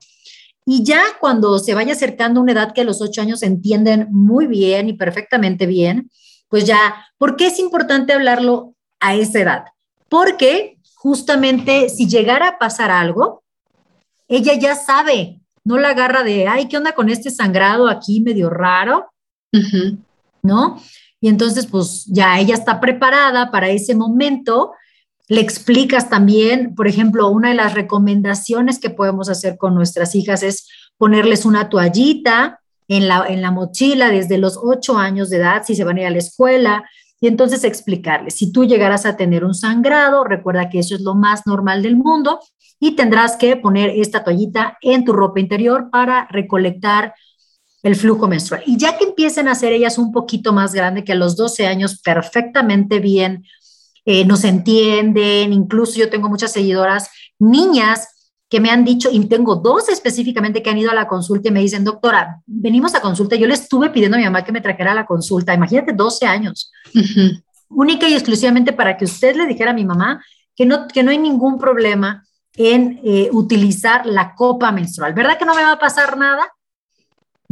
Y 0.65 0.85
ya 0.85 1.03
cuando 1.21 1.59
se 1.59 1.75
vaya 1.75 1.93
acercando 1.93 2.41
una 2.41 2.53
edad 2.53 2.73
que 2.73 2.83
a 2.83 2.85
los 2.85 3.03
ocho 3.03 3.21
años 3.21 3.43
entienden 3.43 4.09
muy 4.11 4.47
bien 4.47 4.89
y 4.89 4.93
perfectamente 4.93 5.67
bien, 5.67 6.11
pues 6.49 6.65
ya, 6.65 7.07
¿por 7.19 7.37
qué 7.37 7.49
es 7.49 7.59
importante 7.59 8.13
hablarlo 8.13 8.75
a 9.01 9.15
esa 9.17 9.41
edad? 9.41 9.65
Porque 10.09 10.79
justamente 10.95 11.89
si 11.89 12.09
llegara 12.09 12.49
a 12.49 12.59
pasar 12.59 12.91
algo, 12.91 13.43
ella 14.29 14.55
ya 14.55 14.77
sabe 14.77 15.43
no 15.65 15.79
la 15.79 15.91
agarra 15.91 16.23
de, 16.23 16.49
ay, 16.49 16.69
¿qué 16.69 16.77
onda 16.77 16.93
con 16.93 17.09
este 17.09 17.31
sangrado 17.31 17.89
aquí 17.89 18.21
medio 18.21 18.51
raro? 18.51 19.13
¿No? 20.43 20.81
Y 21.23 21.29
entonces, 21.29 21.67
pues 21.67 22.05
ya 22.07 22.39
ella 22.39 22.55
está 22.55 22.81
preparada 22.81 23.51
para 23.51 23.71
ese 23.71 23.95
momento. 23.95 24.73
Le 25.29 25.41
explicas 25.41 26.11
también, 26.11 26.75
por 26.75 26.89
ejemplo, 26.89 27.29
una 27.29 27.51
de 27.51 27.55
las 27.55 27.75
recomendaciones 27.75 28.81
que 28.81 28.91
podemos 28.91 29.31
hacer 29.31 29.57
con 29.57 29.75
nuestras 29.75 30.17
hijas 30.17 30.43
es 30.43 30.69
ponerles 30.99 31.45
una 31.45 31.69
toallita 31.69 32.61
en 32.89 33.07
la, 33.07 33.25
en 33.29 33.41
la 33.41 33.53
mochila 33.53 34.11
desde 34.11 34.37
los 34.37 34.59
ocho 34.61 34.99
años 34.99 35.31
de 35.31 35.37
edad, 35.37 35.63
si 35.65 35.77
se 35.77 35.85
van 35.85 35.97
a 35.97 36.01
ir 36.01 36.07
a 36.09 36.11
la 36.11 36.19
escuela, 36.19 36.85
y 37.21 37.29
entonces 37.29 37.63
explicarles, 37.63 38.35
si 38.35 38.51
tú 38.51 38.65
llegaras 38.65 39.07
a 39.07 39.17
tener 39.17 39.45
un 39.45 39.55
sangrado, 39.55 40.25
recuerda 40.25 40.69
que 40.69 40.81
eso 40.81 40.97
es 40.97 41.03
lo 41.03 41.15
más 41.15 41.47
normal 41.47 41.83
del 41.83 41.97
mundo, 41.97 42.41
y 42.81 42.97
tendrás 42.97 43.37
que 43.37 43.55
poner 43.57 43.91
esta 43.91 44.25
toallita 44.25 44.77
en 44.81 45.05
tu 45.05 45.13
ropa 45.13 45.39
interior 45.39 45.89
para 45.89 46.27
recolectar 46.33 47.15
el 47.83 47.97
flujo 47.97 48.29
menstrual. 48.29 48.63
Y 48.67 48.77
ya 48.77 48.97
que 48.97 49.05
empiecen 49.05 49.49
a 49.49 49.55
ser 49.55 49.73
ellas 49.73 49.99
un 49.99 50.13
poquito 50.13 50.53
más 50.53 50.73
grande, 50.73 51.05
que 51.05 51.13
a 51.13 51.17
los 51.17 51.37
12 51.37 51.67
años 51.67 52.01
perfectamente 52.01 53.01
bien 53.01 53.45
eh, 54.05 54.25
nos 54.25 54.45
entienden, 54.45 55.53
incluso 55.53 55.99
yo 55.99 56.11
tengo 56.11 56.29
muchas 56.29 56.53
seguidoras, 56.53 57.11
niñas 57.39 58.09
que 58.49 58.61
me 58.61 58.71
han 58.71 58.85
dicho, 58.85 59.09
y 59.11 59.25
tengo 59.27 59.57
dos 59.57 59.89
específicamente 59.89 60.63
que 60.63 60.69
han 60.69 60.77
ido 60.77 60.91
a 60.91 60.95
la 60.95 61.09
consulta 61.09 61.49
y 61.49 61.53
me 61.53 61.61
dicen, 61.61 61.85
doctora, 61.85 62.43
venimos 62.47 62.95
a 62.95 63.01
consulta, 63.01 63.35
yo 63.35 63.47
le 63.47 63.55
estuve 63.55 63.89
pidiendo 63.89 64.17
a 64.17 64.19
mi 64.19 64.25
mamá 64.25 64.45
que 64.45 64.53
me 64.53 64.61
trajera 64.61 64.93
a 64.93 64.95
la 64.95 65.07
consulta, 65.07 65.55
imagínate 65.55 65.95
12 65.95 66.27
años, 66.27 66.71
única 67.71 68.07
y 68.09 68.13
exclusivamente 68.13 68.75
para 68.75 68.99
que 68.99 69.07
usted 69.07 69.37
le 69.37 69.47
dijera 69.47 69.71
a 69.71 69.75
mi 69.75 69.87
mamá 69.87 70.23
que 70.55 70.67
no, 70.67 70.87
que 70.87 71.03
no 71.03 71.11
hay 71.11 71.19
ningún 71.19 71.59
problema 71.59 72.27
en 72.55 73.01
eh, 73.05 73.31
utilizar 73.33 74.05
la 74.05 74.35
copa 74.35 74.71
menstrual. 74.71 75.15
¿Verdad 75.15 75.39
que 75.39 75.47
no 75.47 75.55
me 75.55 75.63
va 75.63 75.73
a 75.73 75.79
pasar 75.79 76.19
nada? 76.19 76.47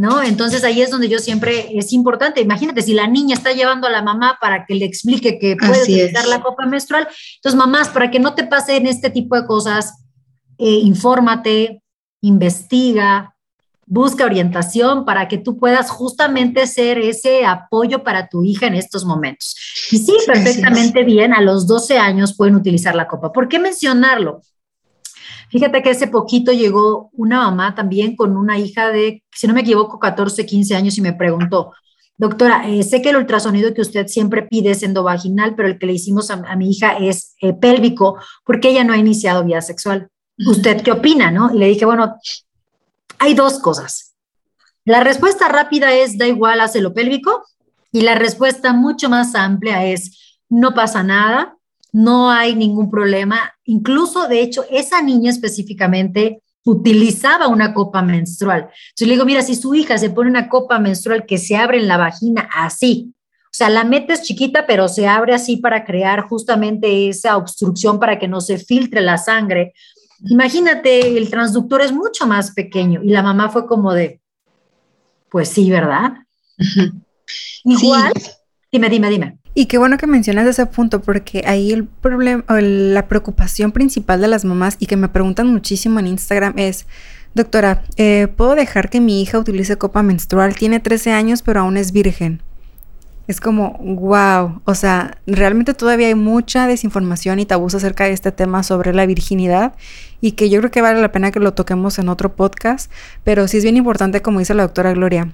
¿No? 0.01 0.23
Entonces 0.23 0.65
ahí 0.65 0.81
es 0.81 0.91
donde 0.91 1.11
yo 1.11 1.19
siempre 1.19 1.77
es 1.77 1.93
importante. 1.93 2.41
Imagínate 2.41 2.81
si 2.81 2.95
la 2.95 3.07
niña 3.07 3.35
está 3.35 3.53
llevando 3.53 3.87
a 3.87 3.91
la 3.91 4.01
mamá 4.01 4.39
para 4.41 4.65
que 4.65 4.75
le 4.75 4.87
explique 4.87 5.39
que 5.39 5.57
puede 5.57 5.83
utilizar 5.83 6.27
la 6.27 6.41
copa 6.41 6.65
menstrual. 6.65 7.07
Entonces, 7.35 7.59
mamás, 7.59 7.91
para 7.91 8.11
que 8.11 8.19
no 8.19 8.35
te 8.35 8.45
pasen 8.45 8.87
este 8.87 9.11
tipo 9.11 9.37
de 9.37 9.47
cosas, 9.47 10.07
eh, 10.57 10.71
infórmate, 10.71 11.83
investiga, 12.23 13.37
busca 13.85 14.25
orientación 14.25 15.05
para 15.05 15.29
que 15.29 15.37
tú 15.37 15.59
puedas 15.59 15.91
justamente 15.91 16.67
ser 16.67 16.97
ese 16.97 17.45
apoyo 17.45 18.03
para 18.03 18.27
tu 18.31 18.43
hija 18.43 18.69
en 18.69 18.77
estos 18.77 19.05
momentos. 19.05 19.55
Y 19.91 19.99
sí, 19.99 20.17
perfectamente 20.27 21.05
bien, 21.05 21.35
a 21.35 21.43
los 21.43 21.67
12 21.67 21.99
años 21.99 22.35
pueden 22.35 22.55
utilizar 22.55 22.95
la 22.95 23.07
copa. 23.07 23.33
¿Por 23.33 23.49
qué 23.49 23.59
mencionarlo? 23.59 24.41
Fíjate 25.51 25.83
que 25.83 25.91
hace 25.91 26.07
poquito 26.07 26.53
llegó 26.53 27.11
una 27.13 27.41
mamá 27.41 27.75
también 27.75 28.15
con 28.15 28.37
una 28.37 28.59
hija 28.59 28.91
de, 28.91 29.25
si 29.33 29.49
no 29.49 29.55
me 29.55 29.63
equivoco, 29.63 29.99
14, 29.99 30.47
15 30.47 30.77
años 30.77 30.97
y 30.97 31.03
me 31.03 31.13
preguntó, 31.13 31.73
doctora, 32.17 32.69
eh, 32.69 32.85
sé 32.85 33.03
que 33.03 33.11
el 33.11 33.17
ultrasonido 33.17 33.75
que 33.75 33.81
usted 33.81 34.07
siempre 34.07 34.43
pide 34.43 34.71
es 34.71 34.85
endovaginal, 34.85 35.57
pero 35.57 35.69
el 35.69 35.79
que 35.79 35.87
le 35.87 35.95
hicimos 35.95 36.31
a, 36.31 36.37
mi 36.55 36.71
hija 36.71 36.97
es 36.99 37.35
eh, 37.41 37.53
pélvico 37.53 38.19
porque 38.45 38.71
ella 38.71 38.85
no 38.85 38.93
ha 38.93 38.99
iniciado 38.99 39.45
vida 39.45 39.61
sexual. 39.61 40.09
¿Usted 40.47 40.83
qué 40.83 40.93
opina? 40.93 41.33
¿no? 41.33 41.53
Y 41.53 41.59
le 41.59 41.67
dije, 41.67 41.85
bueno, 41.85 42.15
hay 43.19 43.35
dos 43.35 43.59
cosas. 43.59 44.15
La 44.85 45.03
respuesta 45.03 45.49
rápida 45.49 45.93
es, 45.93 46.17
da 46.17 46.27
igual, 46.27 46.61
hace 46.61 46.81
lo 46.81 46.95
pélvico. 46.95 47.45
Y 47.93 48.03
la 48.03 48.15
respuesta 48.15 48.73
mucho 48.73 49.09
más 49.09 49.35
amplia 49.35 49.85
es, 49.85 50.39
no 50.49 50.75
pasa 50.75 51.03
nada, 51.03 51.57
no 51.93 52.31
hay 52.31 52.55
ningún 52.55 52.91
problema. 52.91 53.55
Incluso, 53.65 54.29
de 54.29 54.41
hecho, 54.43 54.65
esa 54.71 55.03
niña 55.03 55.31
específicamente 55.31 56.43
utilizaba 56.65 57.49
una 57.49 57.73
copa 57.73 58.03
menstrual. 58.03 58.69
Entonces 58.91 59.09
le 59.09 59.15
digo, 59.15 59.25
mira, 59.25 59.43
si 59.43 59.55
su 59.55 59.75
hija 59.75 59.99
se 59.99 60.11
pone 60.11 60.31
una 60.31 60.49
copa 60.49 60.79
menstrual 60.79 61.27
que 61.27 61.39
se 61.39 61.57
abre 61.57 61.79
en 61.79 61.89
la 61.89 61.97
vagina 61.97 62.49
así, 62.55 63.15
o 63.51 63.53
sea, 63.53 63.69
la 63.69 63.83
metes 63.83 64.23
chiquita, 64.23 64.65
pero 64.67 64.87
se 64.87 65.09
abre 65.09 65.35
así 65.35 65.57
para 65.57 65.85
crear 65.85 66.29
justamente 66.29 67.09
esa 67.09 67.37
obstrucción 67.37 67.99
para 67.99 68.19
que 68.19 68.29
no 68.29 68.41
se 68.41 68.59
filtre 68.59 69.01
la 69.01 69.19
sangre. 69.19 69.75
Imagínate, 70.29 71.19
el 71.19 71.29
transductor 71.31 71.83
es 71.83 71.93
mucho 71.93 72.27
más 72.29 72.53
pequeño 72.53 73.03
y 73.03 73.09
la 73.09 73.25
mamá 73.25 73.49
fue 73.49 73.67
como 73.67 73.93
de, 73.93 74.21
pues 75.31 75.49
sí, 75.49 75.69
¿verdad? 75.69 76.13
Igual, 77.65 78.13
dime, 78.71 78.89
dime, 78.89 79.11
dime. 79.11 79.40
Y 79.53 79.67
qué 79.67 79.79
bueno 79.79 79.99
que 79.99 80.07
mencionas 80.07 80.47
ese 80.47 80.67
punto, 80.67 81.03
porque 81.03 81.43
ahí 81.47 81.73
el 81.73 81.85
problema, 81.85 82.45
la 82.61 83.09
preocupación 83.09 83.73
principal 83.73 84.21
de 84.21 84.29
las 84.29 84.45
mamás 84.45 84.77
y 84.79 84.87
que 84.87 84.97
me 84.97 85.09
preguntan 85.09 85.49
muchísimo 85.49 85.99
en 85.99 86.07
Instagram 86.07 86.55
es, 86.57 86.87
doctora, 87.35 87.83
eh, 87.97 88.29
¿puedo 88.37 88.55
dejar 88.55 88.91
que 88.91 89.01
mi 89.01 89.21
hija 89.21 89.39
utilice 89.39 89.77
copa 89.77 90.03
menstrual? 90.03 90.55
Tiene 90.55 90.79
13 90.79 91.13
años, 91.13 91.43
pero 91.43 91.61
aún 91.61 91.77
es 91.77 91.91
virgen. 91.91 92.43
Es 93.27 93.41
como, 93.41 93.79
wow, 93.79 94.61
o 94.65 94.75
sea, 94.75 95.19
realmente 95.27 95.75
todavía 95.75 96.09
hay 96.09 96.17
mucha 96.17 96.67
desinformación 96.67 97.39
y 97.39 97.47
tabús 97.47 97.75
acerca 97.77 98.05
de 98.05 98.13
este 98.13 98.33
tema 98.33 98.63
sobre 98.65 98.93
la 98.93 99.07
virginidad 99.07 99.75
y 100.21 100.33
que 100.33 100.51
yo 100.51 100.59
creo 100.59 100.73
que 100.73 100.83
vale 100.83 101.01
la 101.01 101.13
pena 101.13 101.31
que 101.31 101.39
lo 101.39 101.55
toquemos 101.55 101.99
en 102.01 102.09
otro 102.09 102.35
podcast, 102.35 102.91
pero 103.23 103.47
sí 103.47 103.59
es 103.59 103.63
bien 103.63 103.77
importante, 103.77 104.21
como 104.21 104.41
dice 104.41 104.55
la 104.55 104.65
doctora 104.65 104.93
Gloria, 104.95 105.33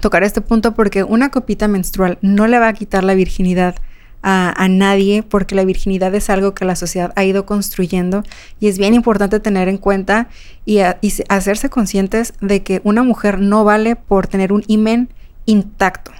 tocar 0.00 0.22
este 0.24 0.40
punto 0.40 0.74
porque 0.74 1.04
una 1.04 1.30
copita 1.30 1.68
menstrual 1.68 2.18
no 2.22 2.46
le 2.46 2.58
va 2.58 2.68
a 2.68 2.72
quitar 2.72 3.04
la 3.04 3.14
virginidad 3.14 3.76
a, 4.24 4.68
nadie 4.68 5.24
porque 5.24 5.56
la 5.56 5.64
virginidad 5.64 6.14
es 6.14 6.30
algo 6.30 6.54
que 6.54 6.64
la 6.64 6.76
sociedad 6.76 7.12
ha 7.16 7.24
ido 7.24 7.44
construyendo 7.44 8.22
y 8.60 8.68
es 8.68 8.78
bien 8.78 8.94
importante 8.94 9.40
tener 9.40 9.68
en 9.68 9.78
cuenta 9.78 10.28
y, 10.64 10.78
y 10.78 11.12
hacerse 11.28 11.70
conscientes 11.70 12.34
de 12.40 12.62
que 12.62 12.80
una 12.84 13.02
mujer 13.02 13.40
no 13.40 13.64
vale 13.64 13.96
por 13.96 14.28
tener 14.28 14.52
un 14.52 14.62
imen 14.68 15.08
intacto. 15.46 16.12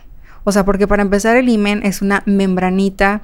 O 0.45 0.51
sea, 0.51 0.65
porque 0.65 0.89
para 0.89 1.03
empezar 1.03 1.37
el 1.37 1.49
imen 1.49 1.85
es 1.85 2.03
una 2.03 2.23
membranita 2.27 3.23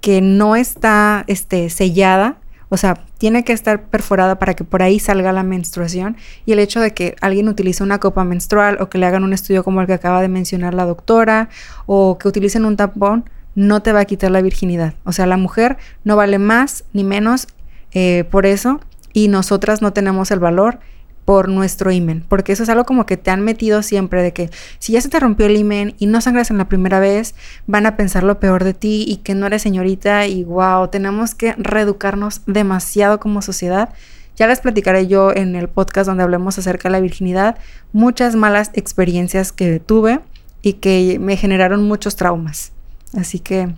que 0.00 0.20
no 0.20 0.54
está 0.54 1.24
este, 1.26 1.68
sellada, 1.68 2.38
o 2.68 2.76
sea, 2.76 3.04
tiene 3.18 3.44
que 3.44 3.52
estar 3.52 3.84
perforada 3.84 4.38
para 4.38 4.54
que 4.54 4.64
por 4.64 4.82
ahí 4.82 4.98
salga 4.98 5.32
la 5.32 5.42
menstruación. 5.42 6.16
Y 6.44 6.52
el 6.52 6.58
hecho 6.58 6.80
de 6.80 6.92
que 6.92 7.16
alguien 7.20 7.48
utilice 7.48 7.82
una 7.82 7.98
copa 7.98 8.24
menstrual 8.24 8.78
o 8.80 8.88
que 8.88 8.98
le 8.98 9.06
hagan 9.06 9.24
un 9.24 9.32
estudio 9.32 9.62
como 9.62 9.80
el 9.80 9.86
que 9.86 9.92
acaba 9.92 10.20
de 10.20 10.28
mencionar 10.28 10.74
la 10.74 10.84
doctora 10.84 11.48
o 11.86 12.18
que 12.18 12.28
utilicen 12.28 12.64
un 12.64 12.76
tampón, 12.76 13.30
no 13.54 13.82
te 13.82 13.92
va 13.92 14.00
a 14.00 14.04
quitar 14.04 14.30
la 14.30 14.42
virginidad. 14.42 14.94
O 15.04 15.12
sea, 15.12 15.26
la 15.26 15.36
mujer 15.36 15.78
no 16.04 16.16
vale 16.16 16.38
más 16.38 16.84
ni 16.92 17.04
menos 17.04 17.46
eh, 17.92 18.24
por 18.30 18.46
eso 18.46 18.80
y 19.12 19.28
nosotras 19.28 19.80
no 19.80 19.92
tenemos 19.92 20.30
el 20.30 20.40
valor 20.40 20.80
por 21.26 21.48
nuestro 21.48 21.90
imen, 21.90 22.24
porque 22.26 22.52
eso 22.52 22.62
es 22.62 22.68
algo 22.68 22.84
como 22.84 23.04
que 23.04 23.16
te 23.16 23.32
han 23.32 23.42
metido 23.42 23.82
siempre 23.82 24.22
de 24.22 24.32
que 24.32 24.48
si 24.78 24.92
ya 24.92 25.00
se 25.00 25.08
te 25.08 25.18
rompió 25.18 25.46
el 25.46 25.56
imen 25.56 25.94
y 25.98 26.06
no 26.06 26.20
sangras 26.20 26.50
en 26.52 26.56
la 26.56 26.68
primera 26.68 27.00
vez, 27.00 27.34
van 27.66 27.84
a 27.84 27.96
pensar 27.96 28.22
lo 28.22 28.38
peor 28.38 28.62
de 28.62 28.74
ti 28.74 29.04
y 29.06 29.16
que 29.16 29.34
no 29.34 29.46
eres 29.46 29.62
señorita 29.62 30.28
y 30.28 30.44
wow, 30.44 30.86
tenemos 30.88 31.34
que 31.34 31.52
reeducarnos 31.58 32.42
demasiado 32.46 33.18
como 33.18 33.42
sociedad. 33.42 33.92
Ya 34.36 34.46
les 34.46 34.60
platicaré 34.60 35.08
yo 35.08 35.32
en 35.34 35.56
el 35.56 35.68
podcast 35.68 36.06
donde 36.06 36.22
hablemos 36.22 36.58
acerca 36.58 36.88
de 36.88 36.92
la 36.92 37.00
virginidad, 37.00 37.58
muchas 37.92 38.36
malas 38.36 38.70
experiencias 38.74 39.50
que 39.50 39.80
tuve 39.80 40.20
y 40.62 40.74
que 40.74 41.18
me 41.20 41.36
generaron 41.36 41.82
muchos 41.88 42.14
traumas. 42.14 42.72
Así 43.14 43.40
que... 43.40 43.74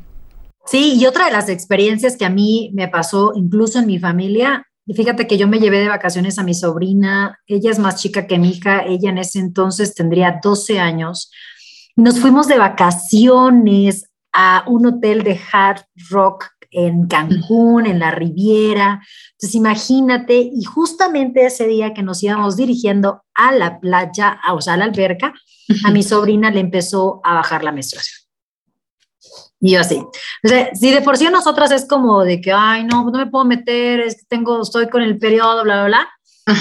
Sí, 0.67 0.97
y 1.01 1.07
otra 1.07 1.25
de 1.25 1.33
las 1.33 1.49
experiencias 1.49 2.19
que 2.19 2.27
a 2.27 2.31
mí 2.31 2.73
me 2.75 2.89
pasó, 2.89 3.33
incluso 3.35 3.79
en 3.79 3.87
mi 3.87 3.99
familia, 3.99 4.68
y 4.89 4.95
fíjate 4.95 5.27
que 5.27 5.37
yo 5.37 5.47
me 5.47 5.61
llevé 5.61 5.81
de 5.81 5.89
vacaciones 5.89 6.39
a 6.39 6.43
mi 6.43 6.55
sobrina, 6.55 7.39
ella 7.47 7.71
es 7.71 7.79
más 7.79 7.97
chica 7.97 8.27
que 8.27 8.39
mi 8.39 8.49
hija, 8.49 8.87
ella 8.87 9.11
en 9.11 9.19
ese 9.19 9.39
entonces 9.39 9.95
tendría 9.95 10.41
12 10.43 10.81
años. 10.81 11.31
Nos 11.95 12.19
fuimos 12.19 12.49
de 12.49 12.57
vacaciones 12.57 14.11
a 14.33 14.65
un 14.67 14.87
hotel 14.87 15.25
de 15.25 15.39
hard 15.53 15.83
rock 16.09 16.47
en 16.71 17.07
Cancún, 17.07 17.85
en 17.85 17.99
la 17.99 18.13
Riviera. 18.13 19.03
Entonces 19.33 19.55
imagínate, 19.55 20.39
y 20.39 20.65
justamente 20.65 21.45
ese 21.45 21.67
día 21.67 21.93
que 21.93 22.03
nos 22.03 22.23
íbamos 22.23 22.57
dirigiendo 22.57 23.21
a 23.35 23.53
la 23.53 23.81
playa, 23.81 24.41
o 24.51 24.63
sea, 24.63 24.73
a 24.73 24.77
la 24.79 24.87
alberca, 24.87 25.35
a 25.85 25.91
mi 25.91 26.03
sobrina 26.03 26.51
le 26.51 26.61
empezó 26.61 27.21
a 27.25 27.35
bajar 27.35 27.63
la 27.63 27.73
menstruación. 27.73 28.28
Y 29.61 29.73
yo 29.73 29.81
así. 29.81 29.97
O 29.97 30.49
sea, 30.49 30.75
si 30.75 30.91
de 30.91 31.03
por 31.03 31.17
sí 31.17 31.29
nosotras 31.31 31.71
es 31.73 31.87
como 31.87 32.23
de 32.23 32.41
que, 32.41 32.53
ay, 32.53 32.85
no, 32.85 33.05
no 33.05 33.19
me 33.19 33.27
puedo 33.27 33.45
meter, 33.45 34.01
es 34.01 34.17
que 34.17 34.27
tengo, 34.29 34.63
estoy 34.63 34.89
con 34.89 35.03
el 35.03 35.19
periodo, 35.19 35.65
bla, 35.65 35.85
bla, 35.85 35.87
bla. 35.87 36.09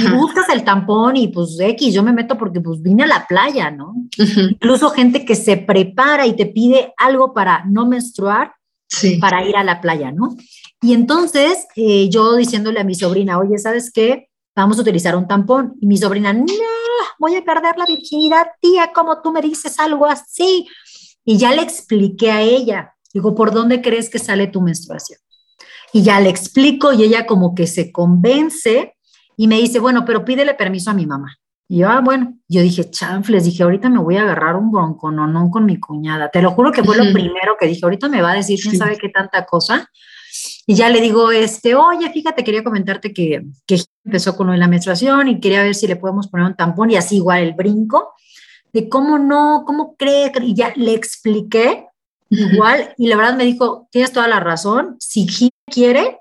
Y 0.03 0.11
buscas 0.11 0.49
el 0.49 0.63
tampón 0.63 1.15
y 1.15 1.29
pues 1.29 1.57
X, 1.59 1.93
yo 1.93 2.03
me 2.03 2.11
meto 2.11 2.37
porque 2.37 2.59
pues 2.59 2.81
vine 2.81 3.03
a 3.03 3.07
la 3.07 3.25
playa, 3.25 3.71
¿no? 3.71 3.93
Incluso 4.17 4.89
gente 4.89 5.23
que 5.23 5.35
se 5.35 5.55
prepara 5.57 6.25
y 6.25 6.35
te 6.35 6.45
pide 6.45 6.93
algo 6.97 7.33
para 7.33 7.63
no 7.65 7.85
menstruar, 7.85 8.53
para 9.21 9.45
ir 9.45 9.55
a 9.55 9.63
la 9.63 9.79
playa, 9.79 10.11
¿no? 10.11 10.35
Y 10.81 10.93
entonces 10.93 11.67
eh, 11.75 12.09
yo 12.09 12.35
diciéndole 12.35 12.81
a 12.81 12.83
mi 12.83 12.95
sobrina, 12.95 13.39
oye, 13.39 13.57
¿sabes 13.57 13.91
qué? 13.91 14.27
Vamos 14.55 14.77
a 14.77 14.81
utilizar 14.81 15.15
un 15.15 15.27
tampón. 15.27 15.75
Y 15.79 15.87
mi 15.87 15.97
sobrina, 15.97 16.33
no, 16.33 16.45
voy 17.19 17.35
a 17.35 17.43
perder 17.45 17.77
la 17.77 17.85
virginidad, 17.85 18.47
tía, 18.59 18.91
como 18.93 19.21
tú 19.21 19.31
me 19.31 19.41
dices 19.41 19.79
algo 19.79 20.05
así. 20.05 20.67
Y 21.29 21.37
ya 21.37 21.53
le 21.53 21.61
expliqué 21.61 22.31
a 22.31 22.41
ella, 22.41 22.93
digo, 23.13 23.35
¿por 23.35 23.51
dónde 23.51 23.81
crees 23.81 24.09
que 24.09 24.17
sale 24.17 24.47
tu 24.47 24.61
menstruación? 24.61 25.19
Y 25.91 26.01
ya 26.01 26.21
le 26.21 26.29
explico 26.29 26.93
y 26.93 27.03
ella 27.03 27.25
como 27.25 27.53
que 27.53 27.67
se 27.67 27.91
convence 27.91 28.95
y 29.35 29.49
me 29.49 29.57
dice, 29.57 29.79
bueno, 29.81 30.05
pero 30.05 30.23
pídele 30.23 30.53
permiso 30.53 30.89
a 30.89 30.93
mi 30.93 31.05
mamá. 31.05 31.35
Y 31.67 31.79
yo, 31.79 31.89
ah, 31.89 31.99
bueno, 31.99 32.37
yo 32.47 32.61
dije, 32.61 32.89
chanfles, 32.89 33.43
dije, 33.43 33.63
ahorita 33.63 33.89
me 33.89 33.99
voy 33.99 34.15
a 34.15 34.21
agarrar 34.21 34.55
un 34.55 34.71
bronco, 34.71 35.11
no, 35.11 35.27
no 35.27 35.51
con 35.51 35.65
mi 35.65 35.77
cuñada. 35.81 36.31
Te 36.31 36.41
lo 36.41 36.51
juro 36.51 36.71
que 36.71 36.81
fue 36.81 36.95
lo 36.95 37.11
primero 37.11 37.57
que 37.59 37.67
dije, 37.67 37.81
ahorita 37.83 38.07
me 38.07 38.21
va 38.21 38.31
a 38.31 38.35
decir 38.35 38.57
quién 38.61 38.77
sabe 38.77 38.97
qué 38.97 39.09
tanta 39.09 39.45
cosa. 39.45 39.91
Y 40.65 40.75
ya 40.75 40.89
le 40.89 41.01
digo, 41.01 41.31
este, 41.31 41.75
oye, 41.75 42.09
fíjate, 42.09 42.41
quería 42.45 42.63
comentarte 42.63 43.13
que, 43.13 43.43
que 43.65 43.81
empezó 44.05 44.37
con 44.37 44.57
la 44.57 44.67
menstruación 44.69 45.27
y 45.27 45.41
quería 45.41 45.61
ver 45.61 45.75
si 45.75 45.87
le 45.87 45.97
podemos 45.97 46.29
poner 46.29 46.45
un 46.45 46.55
tampón 46.55 46.89
y 46.89 46.95
así 46.95 47.17
igual 47.17 47.43
el 47.43 47.53
brinco 47.53 48.13
de 48.77 48.89
cómo 48.89 49.17
no, 49.17 49.63
cómo 49.65 49.95
cree, 49.95 50.31
y 50.43 50.53
ya 50.53 50.71
le 50.75 50.93
expliqué 50.93 51.87
igual, 52.29 52.93
y 52.95 53.07
la 53.07 53.17
verdad 53.17 53.35
me 53.35 53.43
dijo, 53.43 53.87
tienes 53.91 54.11
toda 54.11 54.27
la 54.27 54.39
razón, 54.39 54.97
si 54.99 55.25
quiere 55.65 56.19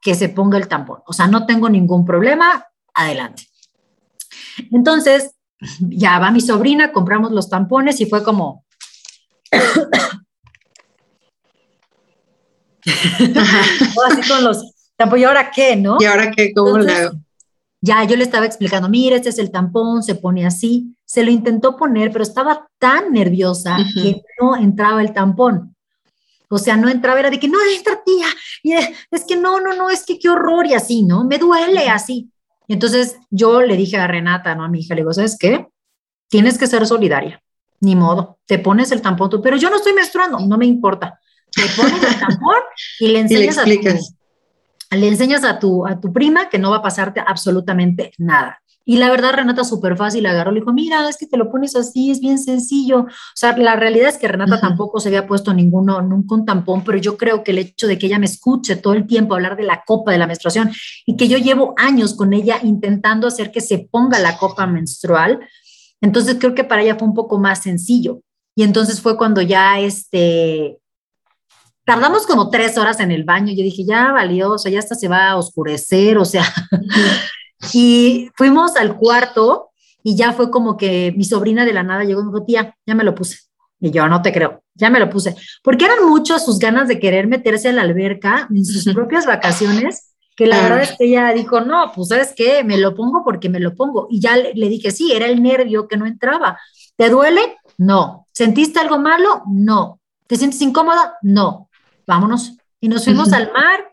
que 0.00 0.14
se 0.14 0.30
ponga 0.30 0.56
el 0.56 0.68
tampón, 0.68 1.02
o 1.06 1.12
sea, 1.12 1.26
no 1.26 1.44
tengo 1.44 1.68
ningún 1.68 2.06
problema, 2.06 2.64
adelante. 2.94 3.46
Entonces, 4.72 5.32
ya 5.80 6.18
va 6.18 6.30
mi 6.30 6.40
sobrina, 6.40 6.92
compramos 6.92 7.30
los 7.32 7.50
tampones 7.50 8.00
y 8.00 8.06
fue 8.06 8.24
como... 8.24 8.64
así 12.82 14.28
con 14.30 14.44
los 14.44 14.72
tampones, 14.96 15.22
¿y 15.22 15.26
ahora 15.26 15.50
qué, 15.50 15.76
no? 15.76 15.98
¿Y 16.00 16.06
ahora 16.06 16.30
qué? 16.30 16.54
¿Cómo 16.54 16.78
le 16.78 16.90
hago? 16.90 17.18
Ya 17.82 18.02
yo 18.04 18.16
le 18.16 18.24
estaba 18.24 18.46
explicando, 18.46 18.88
mira, 18.88 19.16
este 19.16 19.28
es 19.28 19.38
el 19.38 19.50
tampón, 19.50 20.02
se 20.02 20.14
pone 20.14 20.46
así. 20.46 20.94
Se 21.08 21.24
lo 21.24 21.30
intentó 21.30 21.74
poner, 21.74 22.12
pero 22.12 22.22
estaba 22.22 22.68
tan 22.78 23.12
nerviosa 23.12 23.78
que 23.94 24.20
no 24.38 24.56
entraba 24.56 25.00
el 25.00 25.14
tampón. 25.14 25.74
O 26.50 26.58
sea, 26.58 26.76
no 26.76 26.90
entraba, 26.90 27.18
era 27.18 27.30
de 27.30 27.40
que 27.40 27.48
no 27.48 27.58
entra, 27.74 28.02
tía. 28.04 28.26
Y 28.62 28.74
es 28.74 29.24
que 29.26 29.36
no, 29.36 29.58
no, 29.58 29.74
no, 29.74 29.88
es 29.88 30.04
que 30.04 30.18
qué 30.18 30.28
horror 30.28 30.66
y 30.66 30.74
así, 30.74 31.02
¿no? 31.02 31.24
Me 31.24 31.38
duele 31.38 31.88
así. 31.88 32.30
Y 32.66 32.74
entonces 32.74 33.16
yo 33.30 33.62
le 33.62 33.76
dije 33.78 33.96
a 33.96 34.06
Renata, 34.06 34.54
¿no? 34.54 34.64
A 34.64 34.68
mi 34.68 34.80
hija, 34.80 34.94
le 34.94 35.00
digo, 35.00 35.14
¿sabes 35.14 35.38
qué? 35.38 35.66
Tienes 36.28 36.58
que 36.58 36.66
ser 36.66 36.86
solidaria. 36.86 37.42
Ni 37.80 37.96
modo, 37.96 38.38
te 38.44 38.58
pones 38.58 38.92
el 38.92 39.00
tampón 39.00 39.30
tú, 39.30 39.40
pero 39.40 39.56
yo 39.56 39.70
no 39.70 39.76
estoy 39.76 39.94
menstruando, 39.94 40.38
no 40.40 40.58
me 40.58 40.66
importa. 40.66 41.18
Te 41.50 41.62
pones 41.74 42.02
el 42.02 42.20
tampón 42.20 42.58
y 43.00 43.08
le 43.08 43.20
enseñas 43.20 43.56
a 43.56 43.64
le 44.96 45.08
enseñas 45.08 45.44
a 45.44 45.58
tu, 45.58 45.86
a 45.86 46.00
tu 46.00 46.12
prima 46.12 46.48
que 46.48 46.58
no 46.58 46.70
va 46.70 46.78
a 46.78 46.82
pasarte 46.82 47.22
absolutamente 47.26 48.12
nada. 48.18 48.60
Y 48.90 48.96
la 48.96 49.10
verdad, 49.10 49.34
Renata, 49.34 49.64
súper 49.64 49.98
fácil, 49.98 50.24
agarró, 50.24 50.50
le 50.50 50.60
dijo, 50.60 50.72
mira, 50.72 51.06
es 51.10 51.18
que 51.18 51.26
te 51.26 51.36
lo 51.36 51.50
pones 51.50 51.76
así, 51.76 52.10
es 52.10 52.20
bien 52.20 52.38
sencillo. 52.38 53.00
O 53.00 53.06
sea, 53.34 53.54
la 53.54 53.76
realidad 53.76 54.08
es 54.08 54.16
que 54.16 54.26
Renata 54.26 54.62
tampoco 54.62 54.98
se 54.98 55.08
había 55.08 55.26
puesto 55.26 55.52
ninguno, 55.52 56.00
nunca 56.00 56.34
un 56.34 56.46
tampón, 56.46 56.82
pero 56.84 56.96
yo 56.96 57.18
creo 57.18 57.44
que 57.44 57.50
el 57.50 57.58
hecho 57.58 57.86
de 57.86 57.98
que 57.98 58.06
ella 58.06 58.18
me 58.18 58.24
escuche 58.24 58.76
todo 58.76 58.94
el 58.94 59.06
tiempo 59.06 59.34
hablar 59.34 59.58
de 59.58 59.64
la 59.64 59.82
copa 59.86 60.10
de 60.10 60.16
la 60.16 60.26
menstruación 60.26 60.70
y 61.04 61.18
que 61.18 61.28
yo 61.28 61.36
llevo 61.36 61.74
años 61.76 62.14
con 62.14 62.32
ella 62.32 62.60
intentando 62.62 63.26
hacer 63.26 63.52
que 63.52 63.60
se 63.60 63.86
ponga 63.90 64.18
la 64.20 64.38
copa 64.38 64.66
menstrual, 64.66 65.40
entonces 66.00 66.38
creo 66.40 66.54
que 66.54 66.64
para 66.64 66.80
ella 66.80 66.96
fue 66.96 67.08
un 67.08 67.14
poco 67.14 67.38
más 67.38 67.62
sencillo. 67.62 68.22
Y 68.56 68.62
entonces 68.62 69.02
fue 69.02 69.18
cuando 69.18 69.42
ya 69.42 69.78
este, 69.80 70.78
tardamos 71.84 72.26
como 72.26 72.48
tres 72.48 72.78
horas 72.78 73.00
en 73.00 73.10
el 73.10 73.24
baño. 73.24 73.52
Yo 73.52 73.62
dije, 73.62 73.84
ya 73.84 74.12
valió, 74.12 74.52
o 74.52 74.58
sea, 74.58 74.72
ya 74.72 74.78
hasta 74.78 74.94
se 74.94 75.08
va 75.08 75.28
a 75.28 75.36
oscurecer, 75.36 76.16
o 76.16 76.24
sea. 76.24 76.46
Y 77.72 78.30
fuimos 78.34 78.76
al 78.76 78.96
cuarto 78.96 79.70
y 80.02 80.16
ya 80.16 80.32
fue 80.32 80.50
como 80.50 80.76
que 80.76 81.12
mi 81.16 81.24
sobrina 81.24 81.64
de 81.64 81.72
la 81.72 81.82
nada 81.82 82.04
llegó 82.04 82.20
y 82.20 82.24
me 82.24 82.30
dijo, 82.30 82.44
tía, 82.44 82.76
ya 82.86 82.94
me 82.94 83.04
lo 83.04 83.14
puse. 83.14 83.38
Y 83.80 83.90
yo, 83.90 84.08
no 84.08 84.22
te 84.22 84.32
creo, 84.32 84.62
ya 84.74 84.90
me 84.90 84.98
lo 84.98 85.10
puse. 85.10 85.36
Porque 85.62 85.84
eran 85.84 86.08
muchas 86.08 86.44
sus 86.44 86.58
ganas 86.58 86.88
de 86.88 86.98
querer 86.98 87.26
meterse 87.26 87.68
a 87.68 87.72
la 87.72 87.82
alberca 87.82 88.48
en 88.50 88.64
sus 88.64 88.92
propias 88.92 89.26
vacaciones, 89.26 90.14
que 90.36 90.46
la 90.46 90.60
verdad 90.60 90.82
es 90.82 90.92
que 90.96 91.04
ella 91.06 91.32
dijo, 91.32 91.60
no, 91.60 91.92
pues 91.94 92.08
sabes 92.08 92.32
qué, 92.36 92.64
me 92.64 92.78
lo 92.78 92.94
pongo 92.94 93.22
porque 93.24 93.48
me 93.48 93.60
lo 93.60 93.74
pongo. 93.74 94.06
Y 94.10 94.20
ya 94.20 94.36
le, 94.36 94.54
le 94.54 94.68
dije, 94.68 94.90
sí, 94.90 95.12
era 95.12 95.26
el 95.26 95.42
nervio 95.42 95.88
que 95.88 95.96
no 95.96 96.06
entraba. 96.06 96.58
¿Te 96.96 97.08
duele? 97.08 97.58
No. 97.76 98.26
¿Sentiste 98.32 98.78
algo 98.80 98.98
malo? 98.98 99.42
No. 99.46 100.00
¿Te 100.26 100.36
sientes 100.36 100.60
incómoda? 100.62 101.16
No 101.22 101.68
vámonos. 102.08 102.56
Y 102.80 102.88
nos 102.88 103.04
fuimos 103.04 103.32
al 103.32 103.52
mar 103.52 103.92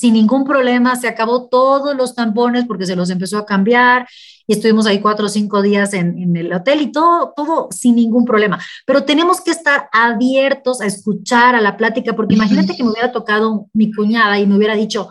sin 0.00 0.14
ningún 0.14 0.44
problema, 0.44 0.96
se 0.96 1.08
acabó 1.08 1.48
todos 1.48 1.94
los 1.94 2.14
tampones 2.14 2.64
porque 2.64 2.86
se 2.86 2.96
los 2.96 3.10
empezó 3.10 3.36
a 3.36 3.44
cambiar 3.44 4.08
y 4.46 4.54
estuvimos 4.54 4.86
ahí 4.86 5.00
cuatro 5.00 5.26
o 5.26 5.28
cinco 5.28 5.60
días 5.60 5.92
en, 5.92 6.34
el 6.34 6.52
hotel 6.52 6.80
y 6.80 6.90
todo, 6.90 7.34
todo 7.36 7.68
sin 7.70 7.96
ningún 7.96 8.24
problema. 8.24 8.58
Pero 8.86 9.04
tenemos 9.04 9.42
que 9.42 9.50
estar 9.50 9.88
abiertos 9.92 10.80
a 10.80 10.86
escuchar 10.86 11.54
a 11.54 11.60
la 11.60 11.76
plática 11.76 12.16
porque 12.16 12.34
imagínate 12.34 12.74
que 12.74 12.82
me 12.82 12.90
hubiera 12.90 13.12
tocado 13.12 13.66
mi 13.74 13.92
cuñada 13.92 14.38
y 14.38 14.46
me 14.46 14.56
hubiera 14.56 14.74
dicho, 14.74 15.10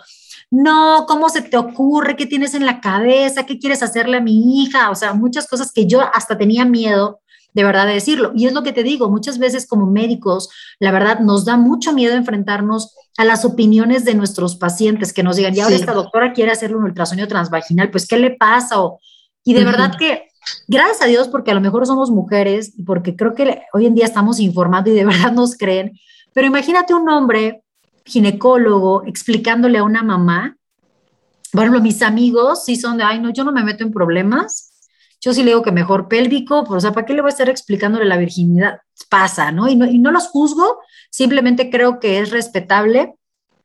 no, 0.49 1.05
¿cómo 1.07 1.29
se 1.29 1.43
te 1.43 1.57
ocurre? 1.57 2.15
¿Qué 2.15 2.25
tienes 2.25 2.55
en 2.55 2.65
la 2.65 2.81
cabeza? 2.81 3.45
¿Qué 3.45 3.59
quieres 3.59 3.83
hacerle 3.83 4.17
a 4.17 4.21
mi 4.21 4.63
hija? 4.63 4.89
O 4.89 4.95
sea, 4.95 5.13
muchas 5.13 5.47
cosas 5.47 5.71
que 5.71 5.85
yo 5.85 6.01
hasta 6.01 6.35
tenía 6.35 6.65
miedo 6.65 7.19
de 7.59 7.65
verdad 7.65 7.87
de 7.87 7.93
decirlo. 7.93 8.31
Y 8.33 8.45
es 8.47 8.53
lo 8.53 8.63
que 8.63 8.71
te 8.71 8.83
digo, 8.83 9.09
muchas 9.09 9.37
veces 9.37 9.67
como 9.67 9.85
médicos, 9.85 10.49
la 10.79 10.93
verdad 10.93 11.19
nos 11.19 11.43
da 11.43 11.57
mucho 11.57 11.91
miedo 11.91 12.15
enfrentarnos 12.15 12.95
a 13.17 13.25
las 13.25 13.43
opiniones 13.43 14.05
de 14.05 14.15
nuestros 14.15 14.55
pacientes 14.55 15.11
que 15.11 15.23
nos 15.23 15.35
digan, 15.35 15.53
ya 15.53 15.65
ahora 15.65 15.75
esta 15.75 15.93
doctora 15.93 16.31
quiere 16.31 16.51
hacerle 16.51 16.77
un 16.77 16.85
ultrasonido 16.85 17.27
transvaginal, 17.27 17.91
pues 17.91 18.07
¿qué 18.07 18.17
le 18.17 18.31
pasa? 18.31 18.81
O, 18.81 19.01
y 19.43 19.53
de 19.53 19.65
verdad 19.65 19.91
que, 19.99 20.29
gracias 20.69 21.01
a 21.01 21.05
Dios, 21.07 21.27
porque 21.27 21.51
a 21.51 21.53
lo 21.53 21.59
mejor 21.59 21.85
somos 21.85 22.11
mujeres 22.11 22.71
y 22.77 22.83
porque 22.83 23.17
creo 23.17 23.35
que 23.35 23.63
hoy 23.73 23.87
en 23.87 23.95
día 23.95 24.05
estamos 24.05 24.39
informando 24.39 24.89
y 24.89 24.93
de 24.93 25.03
verdad 25.05 25.33
nos 25.33 25.57
creen, 25.57 25.99
pero 26.31 26.47
imagínate 26.47 26.93
un 26.93 27.09
hombre 27.09 27.65
ginecólogo 28.05 29.03
explicándole 29.05 29.79
a 29.79 29.83
una 29.83 30.01
mamá, 30.01 30.55
bueno, 31.51 31.81
mis 31.81 32.01
amigos 32.03 32.63
sí 32.63 32.77
son 32.77 32.97
de, 32.97 33.03
ay, 33.03 33.19
no, 33.19 33.31
yo 33.31 33.43
no 33.43 33.51
me 33.51 33.63
meto 33.63 33.83
en 33.83 33.91
problemas, 33.91 34.68
yo 35.21 35.33
sí 35.33 35.43
le 35.43 35.51
digo 35.51 35.63
que 35.63 35.71
mejor 35.71 36.07
pélvico, 36.07 36.63
pues, 36.63 36.77
o 36.77 36.81
sea, 36.81 36.93
¿para 36.93 37.05
qué 37.05 37.13
le 37.13 37.21
voy 37.21 37.29
a 37.29 37.31
estar 37.31 37.49
explicándole 37.49 38.05
la 38.05 38.17
virginidad? 38.17 38.79
Pasa, 39.09 39.51
¿no? 39.51 39.67
Y, 39.67 39.75
¿no? 39.75 39.85
y 39.85 39.99
no 39.99 40.11
los 40.11 40.27
juzgo, 40.27 40.79
simplemente 41.09 41.69
creo 41.69 41.99
que 41.99 42.19
es 42.19 42.31
respetable, 42.31 43.15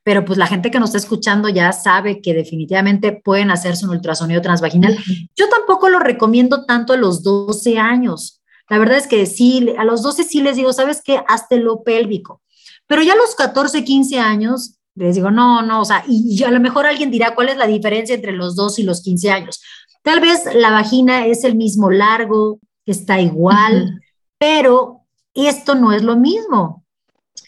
pero 0.02 0.24
pues 0.24 0.38
la 0.38 0.46
gente 0.46 0.70
que 0.70 0.78
nos 0.78 0.90
está 0.90 0.98
escuchando 0.98 1.48
ya 1.48 1.72
sabe 1.72 2.20
que 2.20 2.34
definitivamente 2.34 3.20
pueden 3.24 3.50
hacerse 3.50 3.86
un 3.86 3.92
ultrasonido 3.92 4.42
transvaginal. 4.42 4.96
Yo 5.34 5.48
tampoco 5.48 5.88
lo 5.88 5.98
recomiendo 5.98 6.66
tanto 6.66 6.92
a 6.92 6.96
los 6.96 7.22
12 7.22 7.78
años. 7.78 8.42
La 8.68 8.78
verdad 8.78 8.98
es 8.98 9.06
que 9.06 9.24
sí, 9.24 9.74
a 9.78 9.84
los 9.84 10.02
12 10.02 10.24
sí 10.24 10.42
les 10.42 10.56
digo, 10.56 10.72
¿sabes 10.72 11.02
qué? 11.02 11.22
Hazte 11.26 11.56
lo 11.56 11.82
pélvico. 11.82 12.42
Pero 12.86 13.02
ya 13.02 13.14
a 13.14 13.16
los 13.16 13.34
14, 13.34 13.82
15 13.82 14.18
años, 14.18 14.76
les 14.94 15.14
digo, 15.16 15.30
no, 15.30 15.62
no, 15.62 15.80
o 15.80 15.84
sea, 15.84 16.04
y, 16.06 16.42
a 16.44 16.50
lo 16.50 16.60
mejor 16.60 16.86
alguien 16.86 17.10
dirá, 17.10 17.34
¿cuál 17.34 17.48
es 17.48 17.56
la 17.56 17.66
diferencia 17.66 18.14
entre 18.14 18.32
los 18.32 18.54
2 18.56 18.78
y 18.78 18.82
los 18.82 19.02
15 19.02 19.30
años? 19.30 19.62
Tal 20.04 20.20
vez 20.20 20.44
la 20.54 20.70
vagina 20.70 21.26
es 21.26 21.44
el 21.44 21.56
mismo 21.56 21.90
largo, 21.90 22.60
está 22.84 23.20
igual, 23.20 24.02
pero 24.38 25.00
esto 25.32 25.74
no 25.74 25.92
es 25.92 26.02
lo 26.02 26.14
mismo. 26.16 26.84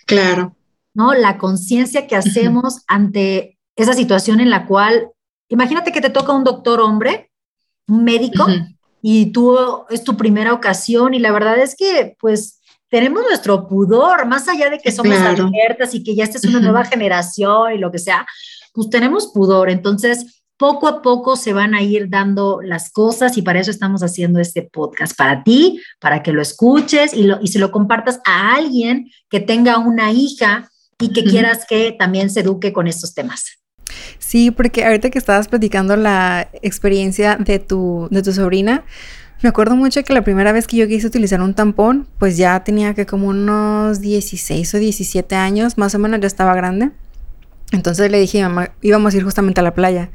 Claro. 0.07 0.57
¿No? 0.95 1.13
La 1.13 1.37
conciencia 1.37 2.07
que 2.07 2.17
hacemos 2.17 2.81
ante 2.87 3.59
esa 3.77 3.93
situación 3.93 4.41
en 4.41 4.49
la 4.49 4.65
cual, 4.65 5.11
imagínate 5.51 5.93
que 5.93 6.01
te 6.01 6.09
toca 6.09 6.33
un 6.33 6.45
doctor 6.45 6.81
hombre, 6.81 7.31
un 7.89 8.05
médico, 8.05 8.47
y 9.03 9.33
tú 9.33 9.59
es 9.91 10.03
tu 10.03 10.17
primera 10.17 10.55
ocasión 10.55 11.13
y 11.13 11.19
la 11.19 11.33
verdad 11.33 11.59
es 11.59 11.77
que 11.77 12.17
pues 12.19 12.63
tenemos 12.89 13.23
nuestro 13.23 13.69
pudor, 13.69 14.27
más 14.27 14.49
allá 14.49 14.71
de 14.71 14.79
que 14.79 14.93
somos 14.93 15.19
abiertas 15.19 15.95
y 15.95 16.03
que 16.03 16.15
ya 16.15 16.25
esta 16.25 16.39
es 16.39 16.45
una 16.45 16.61
nueva 16.61 16.87
generación 16.87 17.75
y 17.75 17.79
lo 17.79 17.93
que 17.93 17.99
sea, 17.99 18.27
pues 18.73 18.89
tenemos 18.89 19.27
pudor. 19.27 19.69
Entonces, 19.69 20.36
poco 20.57 20.89
a 20.89 21.03
poco 21.03 21.37
se 21.37 21.53
van 21.53 21.75
a 21.75 21.83
ir 21.83 22.09
dando 22.09 22.61
las 22.63 22.91
cosas 22.91 23.37
y 23.37 23.43
para 23.43 23.61
eso 23.61 23.71
estamos 23.71 24.03
haciendo 24.03 24.41
este 24.41 24.63
podcast, 24.63 25.17
para 25.17 25.43
ti, 25.43 25.81
para 26.01 26.23
que 26.23 26.33
lo 26.33 26.41
escuches 26.41 27.13
y, 27.13 27.25
lo, 27.25 27.39
y 27.43 27.49
se 27.49 27.59
lo 27.59 27.71
compartas 27.71 28.21
a 28.25 28.55
alguien 28.55 29.11
que 29.29 29.41
tenga 29.41 29.79
una 29.79 30.13
hija 30.13 30.71
y 30.99 31.13
que 31.13 31.25
quieras 31.25 31.67
que 31.69 31.95
también 31.99 32.31
se 32.31 32.41
eduque 32.41 32.73
con 32.73 32.87
estos 32.87 33.15
temas. 33.15 33.45
Sí, 34.19 34.51
porque 34.51 34.85
ahorita 34.85 35.11
que 35.11 35.19
estabas 35.19 35.49
platicando 35.49 35.97
la 35.97 36.49
experiencia 36.63 37.37
de 37.37 37.59
tu, 37.59 38.09
de 38.11 38.23
tu 38.23 38.33
sobrina, 38.33 38.85
me 39.43 39.51
acuerdo 39.51 39.77
mucho 39.77 40.03
que 40.03 40.15
la 40.15 40.23
primera 40.23 40.53
vez 40.53 40.67
que 40.67 40.79
yo 40.79 40.89
quise 40.89 41.07
utilizar 41.07 41.43
un 41.43 41.55
tampón, 41.55 42.09
pues 42.19 42.37
ya 42.37 42.65
tenía 42.65 42.95
que 42.95 43.05
como 43.05 43.29
unos 43.29 44.01
16 44.01 44.75
o 44.75 44.79
17 44.79 45.35
años, 45.35 45.77
más 45.77 45.95
o 45.95 45.99
menos 45.99 46.21
ya 46.21 46.27
estaba 46.27 46.55
grande. 46.55 46.91
Entonces 47.73 48.11
le 48.11 48.19
dije 48.19 48.43
a 48.43 48.49
mamá, 48.49 48.71
íbamos 48.81 49.13
a 49.13 49.17
ir 49.19 49.25
justamente 49.25 49.61
a 49.61 49.63
la 49.63 49.75
playa. 49.75 50.11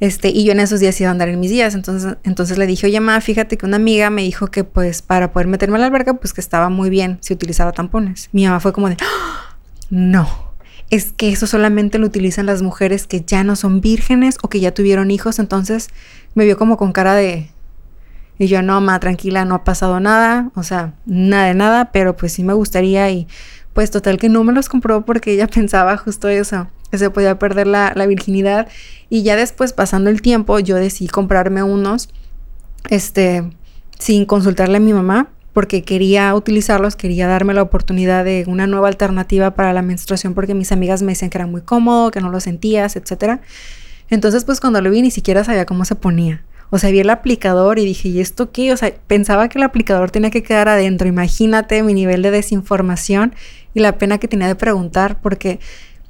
Este, 0.00 0.28
y 0.28 0.44
yo 0.44 0.52
en 0.52 0.60
esos 0.60 0.80
días 0.80 1.00
iba 1.00 1.08
a 1.08 1.12
andar 1.12 1.28
en 1.28 1.40
mis 1.40 1.50
días. 1.50 1.74
Entonces, 1.74 2.16
entonces 2.24 2.58
le 2.58 2.66
dije, 2.66 2.86
oye, 2.86 3.00
mamá, 3.00 3.20
fíjate 3.20 3.56
que 3.56 3.66
una 3.66 3.76
amiga 3.76 4.10
me 4.10 4.22
dijo 4.22 4.48
que 4.48 4.64
pues 4.64 5.02
para 5.02 5.32
poder 5.32 5.46
meterme 5.46 5.76
a 5.76 5.80
la 5.80 5.86
alberca, 5.86 6.14
pues 6.14 6.32
que 6.32 6.40
estaba 6.40 6.68
muy 6.68 6.90
bien 6.90 7.18
si 7.20 7.32
utilizaba 7.32 7.72
tampones. 7.72 8.28
Mi 8.32 8.44
mamá 8.44 8.60
fue 8.60 8.72
como 8.72 8.88
de, 8.88 8.96
¡Ah! 9.00 9.56
no, 9.90 10.28
es 10.90 11.12
que 11.12 11.30
eso 11.30 11.46
solamente 11.46 11.98
lo 11.98 12.06
utilizan 12.06 12.46
las 12.46 12.62
mujeres 12.62 13.06
que 13.06 13.22
ya 13.22 13.44
no 13.44 13.56
son 13.56 13.80
vírgenes 13.80 14.38
o 14.42 14.48
que 14.48 14.60
ya 14.60 14.74
tuvieron 14.74 15.10
hijos. 15.10 15.38
Entonces 15.38 15.88
me 16.34 16.44
vio 16.44 16.56
como 16.58 16.76
con 16.76 16.92
cara 16.92 17.14
de, 17.14 17.50
y 18.38 18.46
yo, 18.46 18.62
no, 18.62 18.80
ma, 18.80 18.98
tranquila, 19.00 19.44
no 19.44 19.54
ha 19.54 19.64
pasado 19.64 20.00
nada, 20.00 20.50
o 20.54 20.62
sea, 20.62 20.94
nada 21.06 21.46
de 21.46 21.54
nada, 21.54 21.92
pero 21.92 22.16
pues 22.16 22.32
sí 22.32 22.42
me 22.42 22.52
gustaría 22.52 23.08
y 23.10 23.28
pues 23.72 23.90
total 23.90 24.18
que 24.18 24.28
no 24.28 24.44
me 24.44 24.52
los 24.52 24.68
compró 24.68 25.04
porque 25.04 25.32
ella 25.32 25.46
pensaba 25.52 25.96
justo 25.96 26.28
eso, 26.28 26.68
que 26.94 26.98
se 26.98 27.10
podía 27.10 27.40
perder 27.40 27.66
la, 27.66 28.06
virginidad 28.06 28.68
y 29.10 29.24
ya 29.24 29.34
después 29.34 29.72
pasando 29.72 30.10
el 30.10 30.22
tiempo 30.22 30.60
yo 30.60 30.76
decidí 30.76 31.08
comprarme 31.08 31.64
unos, 31.64 32.08
este, 32.88 33.50
sin 33.98 34.26
consultarle 34.26 34.76
a 34.76 34.80
mi 34.80 34.92
mamá 34.92 35.28
porque 35.52 35.82
quería 35.82 36.32
utilizarlos, 36.36 36.94
quería 36.94 37.26
darme 37.26 37.52
la 37.52 37.62
oportunidad 37.62 38.24
de 38.24 38.44
una 38.46 38.68
nueva 38.68 38.86
alternativa 38.86 39.56
para 39.56 39.72
la 39.72 39.82
menstruación 39.82 40.34
porque 40.34 40.54
mis 40.54 40.70
amigas 40.70 41.02
me 41.02 41.12
decían 41.12 41.30
que 41.30 41.38
era 41.38 41.48
muy 41.48 41.62
cómodo, 41.62 42.12
que 42.12 42.20
no 42.20 42.30
lo 42.30 42.38
sentías, 42.38 42.94
etcétera. 42.94 43.40
Entonces, 44.08 44.44
pues 44.44 44.60
cuando 44.60 44.80
lo 44.80 44.88
vi 44.88 45.02
ni 45.02 45.10
siquiera 45.10 45.42
sabía 45.42 45.66
cómo 45.66 45.84
se 45.84 45.96
ponía. 45.96 46.44
O 46.70 46.78
sea, 46.78 46.90
vi 46.90 47.00
el 47.00 47.10
aplicador 47.10 47.80
y 47.80 47.84
dije, 47.84 48.08
¿y 48.08 48.20
esto 48.20 48.52
qué? 48.52 48.72
O 48.72 48.76
sea, 48.76 48.92
pensaba 49.08 49.48
que 49.48 49.58
el 49.58 49.64
aplicador 49.64 50.12
tenía 50.12 50.30
que 50.30 50.44
quedar 50.44 50.68
adentro. 50.68 51.08
Imagínate 51.08 51.82
mi 51.82 51.94
nivel 51.94 52.22
de 52.22 52.30
desinformación 52.30 53.34
y 53.74 53.80
la 53.80 53.98
pena 53.98 54.18
que 54.18 54.28
tenía 54.28 54.46
de 54.46 54.54
preguntar, 54.54 55.20
porque 55.20 55.58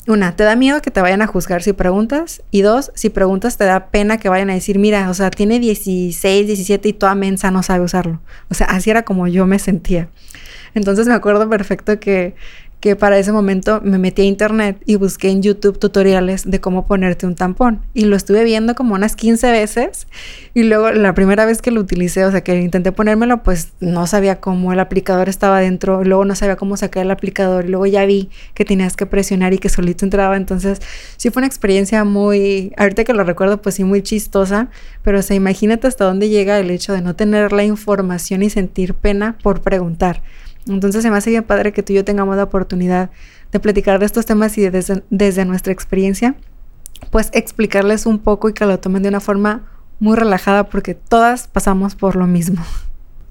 una, 0.06 0.36
te 0.36 0.44
da 0.44 0.54
miedo 0.54 0.82
que 0.82 0.90
te 0.90 1.00
vayan 1.00 1.22
a 1.22 1.26
juzgar 1.26 1.62
si 1.62 1.72
preguntas. 1.72 2.42
Y 2.50 2.62
dos, 2.62 2.92
si 2.94 3.08
preguntas 3.10 3.56
te 3.56 3.64
da 3.64 3.88
pena 3.88 4.18
que 4.18 4.28
vayan 4.28 4.50
a 4.50 4.54
decir, 4.54 4.78
mira, 4.78 5.08
o 5.08 5.14
sea, 5.14 5.30
tiene 5.30 5.58
16, 5.60 6.46
17 6.46 6.88
y 6.88 6.92
toda 6.92 7.14
mensa 7.14 7.50
no 7.50 7.62
sabe 7.62 7.84
usarlo. 7.84 8.20
O 8.50 8.54
sea, 8.54 8.66
así 8.66 8.90
era 8.90 9.04
como 9.04 9.26
yo 9.28 9.46
me 9.46 9.58
sentía. 9.58 10.08
Entonces 10.74 11.06
me 11.06 11.14
acuerdo 11.14 11.48
perfecto 11.48 11.98
que 12.00 12.34
que 12.80 12.96
para 12.96 13.18
ese 13.18 13.32
momento 13.32 13.80
me 13.82 13.96
metí 13.96 14.20
a 14.20 14.24
internet 14.26 14.78
y 14.84 14.96
busqué 14.96 15.30
en 15.30 15.42
YouTube 15.42 15.78
tutoriales 15.78 16.50
de 16.50 16.60
cómo 16.60 16.86
ponerte 16.86 17.26
un 17.26 17.34
tampón. 17.34 17.80
Y 17.94 18.04
lo 18.04 18.14
estuve 18.14 18.44
viendo 18.44 18.74
como 18.74 18.94
unas 18.94 19.16
15 19.16 19.50
veces. 19.52 20.06
Y 20.52 20.64
luego 20.64 20.90
la 20.90 21.14
primera 21.14 21.46
vez 21.46 21.62
que 21.62 21.70
lo 21.70 21.80
utilicé, 21.80 22.26
o 22.26 22.30
sea, 22.30 22.42
que 22.42 22.60
intenté 22.60 22.92
ponérmelo, 22.92 23.42
pues 23.42 23.72
no 23.80 24.06
sabía 24.06 24.38
cómo 24.40 24.70
el 24.72 24.80
aplicador 24.80 25.30
estaba 25.30 25.60
dentro. 25.60 26.04
Luego 26.04 26.26
no 26.26 26.34
sabía 26.34 26.56
cómo 26.56 26.76
sacar 26.76 27.04
el 27.04 27.10
aplicador. 27.10 27.64
Y 27.64 27.68
luego 27.68 27.86
ya 27.86 28.04
vi 28.04 28.28
que 28.52 28.66
tenías 28.66 28.96
que 28.96 29.06
presionar 29.06 29.54
y 29.54 29.58
que 29.58 29.70
solito 29.70 30.04
entraba. 30.04 30.36
Entonces 30.36 30.82
sí 31.16 31.30
fue 31.30 31.40
una 31.40 31.46
experiencia 31.46 32.04
muy, 32.04 32.74
ahorita 32.76 33.04
que 33.04 33.14
lo 33.14 33.24
recuerdo, 33.24 33.62
pues 33.62 33.76
sí 33.76 33.84
muy 33.84 34.02
chistosa. 34.02 34.68
Pero 35.02 35.20
o 35.20 35.22
sea, 35.22 35.36
imagínate 35.36 35.86
hasta 35.86 36.04
dónde 36.04 36.28
llega 36.28 36.58
el 36.58 36.70
hecho 36.70 36.92
de 36.92 37.00
no 37.00 37.16
tener 37.16 37.52
la 37.52 37.64
información 37.64 38.42
y 38.42 38.50
sentir 38.50 38.92
pena 38.92 39.38
por 39.42 39.62
preguntar. 39.62 40.20
Entonces 40.66 41.02
se 41.02 41.10
me 41.10 41.16
hace 41.16 41.30
bien 41.30 41.44
padre 41.44 41.72
que 41.72 41.82
tú 41.82 41.92
y 41.92 41.96
yo 41.96 42.04
tengamos 42.04 42.36
la 42.36 42.44
oportunidad 42.44 43.10
de 43.52 43.60
platicar 43.60 43.98
de 43.98 44.06
estos 44.06 44.26
temas 44.26 44.56
y 44.58 44.68
desde, 44.68 45.02
desde 45.10 45.44
nuestra 45.44 45.72
experiencia, 45.72 46.34
pues 47.10 47.30
explicarles 47.32 48.06
un 48.06 48.18
poco 48.18 48.48
y 48.48 48.52
que 48.52 48.64
lo 48.64 48.78
tomen 48.78 49.02
de 49.02 49.10
una 49.10 49.20
forma 49.20 49.62
muy 50.00 50.16
relajada 50.16 50.68
porque 50.68 50.94
todas 50.94 51.48
pasamos 51.48 51.94
por 51.94 52.16
lo 52.16 52.26
mismo. 52.26 52.62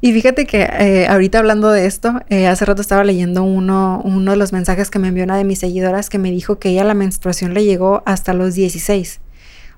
Y 0.02 0.12
fíjate 0.12 0.46
que 0.46 0.64
eh, 0.64 1.08
ahorita 1.08 1.40
hablando 1.40 1.70
de 1.70 1.86
esto, 1.86 2.22
eh, 2.30 2.48
hace 2.48 2.66
rato 2.66 2.82
estaba 2.82 3.06
leyendo 3.06 3.44
uno, 3.44 4.02
uno 4.04 4.32
de 4.32 4.38
los 4.38 4.52
mensajes 4.52 4.90
que 4.90 5.00
me 5.00 5.08
envió 5.08 5.24
una 5.24 5.38
de 5.38 5.46
mis 5.46 5.60
seguidoras 5.60 6.10
que 6.10 6.18
me 6.18 6.30
dijo 6.30 6.60
que 6.60 6.70
ella 6.70 6.84
la 6.84 6.94
menstruación 6.94 7.54
le 7.54 7.64
llegó 7.64 8.04
hasta 8.06 8.34
los 8.34 8.54
16 8.54 9.22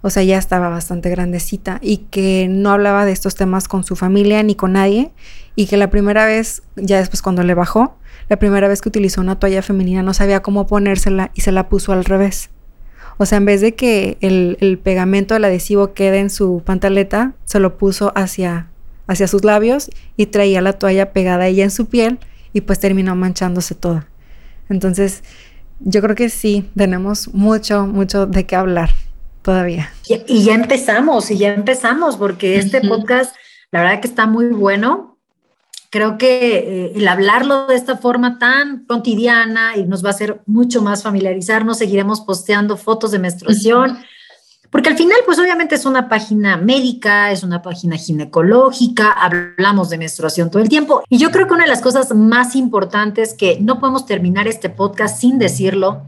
o 0.01 0.09
sea, 0.09 0.23
ya 0.23 0.37
estaba 0.37 0.69
bastante 0.69 1.09
grandecita 1.09 1.79
y 1.81 1.97
que 1.97 2.47
no 2.49 2.71
hablaba 2.71 3.05
de 3.05 3.11
estos 3.11 3.35
temas 3.35 3.67
con 3.67 3.83
su 3.83 3.95
familia 3.95 4.43
ni 4.43 4.55
con 4.55 4.73
nadie 4.73 5.11
y 5.55 5.65
que 5.65 5.77
la 5.77 5.89
primera 5.89 6.25
vez, 6.25 6.63
ya 6.75 6.99
después 6.99 7.21
cuando 7.21 7.43
le 7.43 7.53
bajó, 7.53 7.97
la 8.29 8.37
primera 8.37 8.67
vez 8.67 8.81
que 8.81 8.89
utilizó 8.89 9.21
una 9.21 9.39
toalla 9.39 9.61
femenina 9.61 10.03
no 10.03 10.13
sabía 10.13 10.41
cómo 10.41 10.67
ponérsela 10.67 11.31
y 11.33 11.41
se 11.41 11.51
la 11.51 11.69
puso 11.69 11.93
al 11.93 12.05
revés. 12.05 12.49
O 13.17 13.25
sea, 13.25 13.37
en 13.37 13.45
vez 13.45 13.61
de 13.61 13.75
que 13.75 14.17
el, 14.21 14.79
pegamento, 14.83 15.35
el 15.35 15.45
adhesivo 15.45 15.93
quede 15.93 16.19
en 16.19 16.29
su 16.29 16.61
pantaleta, 16.65 17.33
se 17.45 17.59
lo 17.59 17.77
puso 17.77 18.11
hacia, 18.15 18.67
hacia 19.07 19.27
sus 19.27 19.43
labios 19.43 19.89
y 20.17 20.25
traía 20.25 20.61
la 20.61 20.73
toalla 20.73 21.13
pegada 21.13 21.47
ella 21.47 21.63
en 21.63 21.71
su 21.71 21.85
piel 21.85 22.19
y 22.51 22.61
pues 22.61 22.79
terminó 22.79 23.15
manchándose 23.15 23.73
toda. 23.73 24.07
Entonces, 24.69 25.23
yo 25.79 26.01
creo 26.01 26.15
que 26.15 26.29
sí, 26.29 26.69
tenemos 26.75 27.33
mucho, 27.33 27.87
mucho 27.87 28.25
de 28.25 28.45
qué 28.45 28.55
hablar 28.55 28.89
todavía. 29.45 29.93
Y, 30.07 30.43
ya 30.43 30.55
empezamos, 30.55 31.29
y 31.29 31.37
ya 31.37 31.53
empezamos, 31.53 32.17
porque 32.17 32.57
este 32.57 32.81
podcast, 32.81 33.35
la 33.71 33.81
verdad 33.81 34.01
que 34.01 34.07
está 34.07 34.25
muy 34.25 34.47
bueno. 34.47 35.19
Creo 35.91 36.17
que 36.17 36.57
eh, 36.57 36.91
el 36.95 37.07
hablarlo 37.07 37.67
de 37.67 37.75
esta 37.75 37.95
forma 37.95 38.39
tan 38.39 38.85
cotidiana 38.85 39.77
y 39.77 39.85
nos 39.85 40.03
va 40.03 40.09
a 40.09 40.13
hacer 40.13 40.41
mucho 40.47 40.81
más 40.81 41.03
familiarizarnos, 41.03 41.77
seguiremos 41.77 42.21
posteando 42.21 42.75
fotos 42.75 43.11
de 43.11 43.19
menstruación. 43.19 43.99
Porque 44.71 44.89
al 44.89 44.97
final, 44.97 45.17
pues 45.25 45.37
obviamente 45.37 45.75
es 45.75 45.85
una 45.85 46.09
página 46.09 46.57
médica, 46.57 47.31
es 47.31 47.43
una 47.43 47.61
página 47.61 47.97
ginecológica, 47.97 49.11
hablamos 49.11 49.89
de 49.89 49.99
menstruación 49.99 50.49
todo 50.49 50.63
el 50.63 50.69
tiempo. 50.69 51.03
Y 51.07 51.19
yo 51.19 51.29
creo 51.29 51.47
que 51.47 51.53
una 51.53 51.63
de 51.65 51.69
las 51.69 51.81
cosas 51.81 52.13
más 52.15 52.55
importantes 52.55 53.35
que 53.35 53.59
no 53.61 53.79
podemos 53.79 54.07
terminar 54.07 54.47
este 54.47 54.69
podcast 54.69 55.21
sin 55.21 55.37
decirlo 55.37 56.01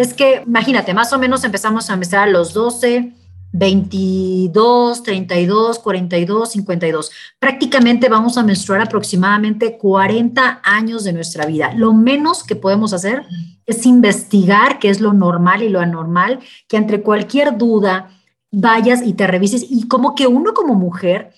es 0.00 0.14
que, 0.14 0.42
imagínate, 0.46 0.94
más 0.94 1.12
o 1.12 1.18
menos 1.18 1.44
empezamos 1.44 1.90
a 1.90 1.96
menstruar 1.96 2.28
a 2.28 2.30
los 2.30 2.54
12, 2.54 3.12
22, 3.52 5.02
32, 5.02 5.78
42, 5.80 6.52
52. 6.52 7.10
Prácticamente 7.38 8.08
vamos 8.08 8.38
a 8.38 8.42
menstruar 8.42 8.80
aproximadamente 8.80 9.76
40 9.76 10.60
años 10.62 11.04
de 11.04 11.12
nuestra 11.12 11.46
vida. 11.46 11.72
Lo 11.74 11.92
menos 11.92 12.44
que 12.44 12.56
podemos 12.56 12.92
hacer 12.92 13.24
es 13.66 13.84
investigar 13.86 14.78
qué 14.78 14.88
es 14.88 15.00
lo 15.00 15.12
normal 15.12 15.62
y 15.62 15.68
lo 15.68 15.80
anormal, 15.80 16.40
que 16.68 16.76
entre 16.76 17.02
cualquier 17.02 17.58
duda 17.58 18.10
vayas 18.50 19.02
y 19.04 19.12
te 19.12 19.26
revises 19.26 19.64
y 19.68 19.86
como 19.86 20.14
que 20.14 20.26
uno 20.26 20.54
como 20.54 20.74
mujer 20.74 21.32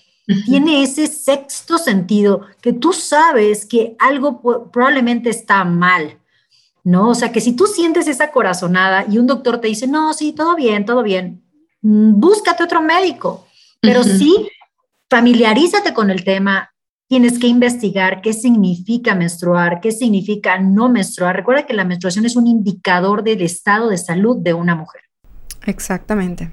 tiene 0.45 0.83
ese 0.83 1.07
sexto 1.07 1.77
sentido 1.77 2.41
que 2.61 2.71
tú 2.71 2.93
sabes 2.93 3.65
que 3.65 3.95
algo 3.99 4.41
probablemente 4.71 5.29
está 5.29 5.65
mal 5.65 6.17
¿no? 6.83 7.09
O 7.09 7.15
sea, 7.15 7.31
que 7.31 7.41
si 7.41 7.55
tú 7.55 7.67
sientes 7.67 8.07
esa 8.07 8.31
corazonada 8.31 9.05
y 9.09 9.17
un 9.17 9.27
doctor 9.27 9.59
te 9.59 9.67
dice, 9.67 9.87
no, 9.87 10.13
sí, 10.13 10.33
todo 10.33 10.55
bien, 10.55 10.85
todo 10.85 11.03
bien, 11.03 11.43
mm, 11.81 12.19
búscate 12.19 12.63
otro 12.63 12.81
médico, 12.81 13.47
pero 13.79 14.03
sí 14.03 14.49
familiarízate 15.09 15.93
con 15.93 16.09
el 16.09 16.23
tema, 16.23 16.73
tienes 17.07 17.37
que 17.37 17.47
investigar 17.47 18.21
qué 18.21 18.33
significa 18.33 19.13
menstruar, 19.13 19.81
qué 19.81 19.91
significa 19.91 20.57
no 20.57 20.89
menstruar. 20.89 21.35
Recuerda 21.35 21.65
que 21.65 21.73
la 21.73 21.85
menstruación 21.85 22.25
es 22.25 22.35
un 22.35 22.47
indicador 22.47 23.23
del 23.23 23.41
estado 23.41 23.89
de 23.89 23.97
salud 23.97 24.37
de 24.37 24.53
una 24.53 24.73
mujer. 24.75 25.01
Exactamente. 25.65 26.51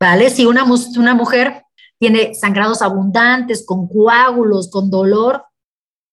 ¿Vale? 0.00 0.30
Si 0.30 0.46
una, 0.46 0.64
una 0.64 1.14
mujer 1.14 1.62
tiene 1.98 2.34
sangrados 2.34 2.82
abundantes, 2.82 3.64
con 3.64 3.88
coágulos, 3.88 4.70
con 4.70 4.90
dolor, 4.90 5.44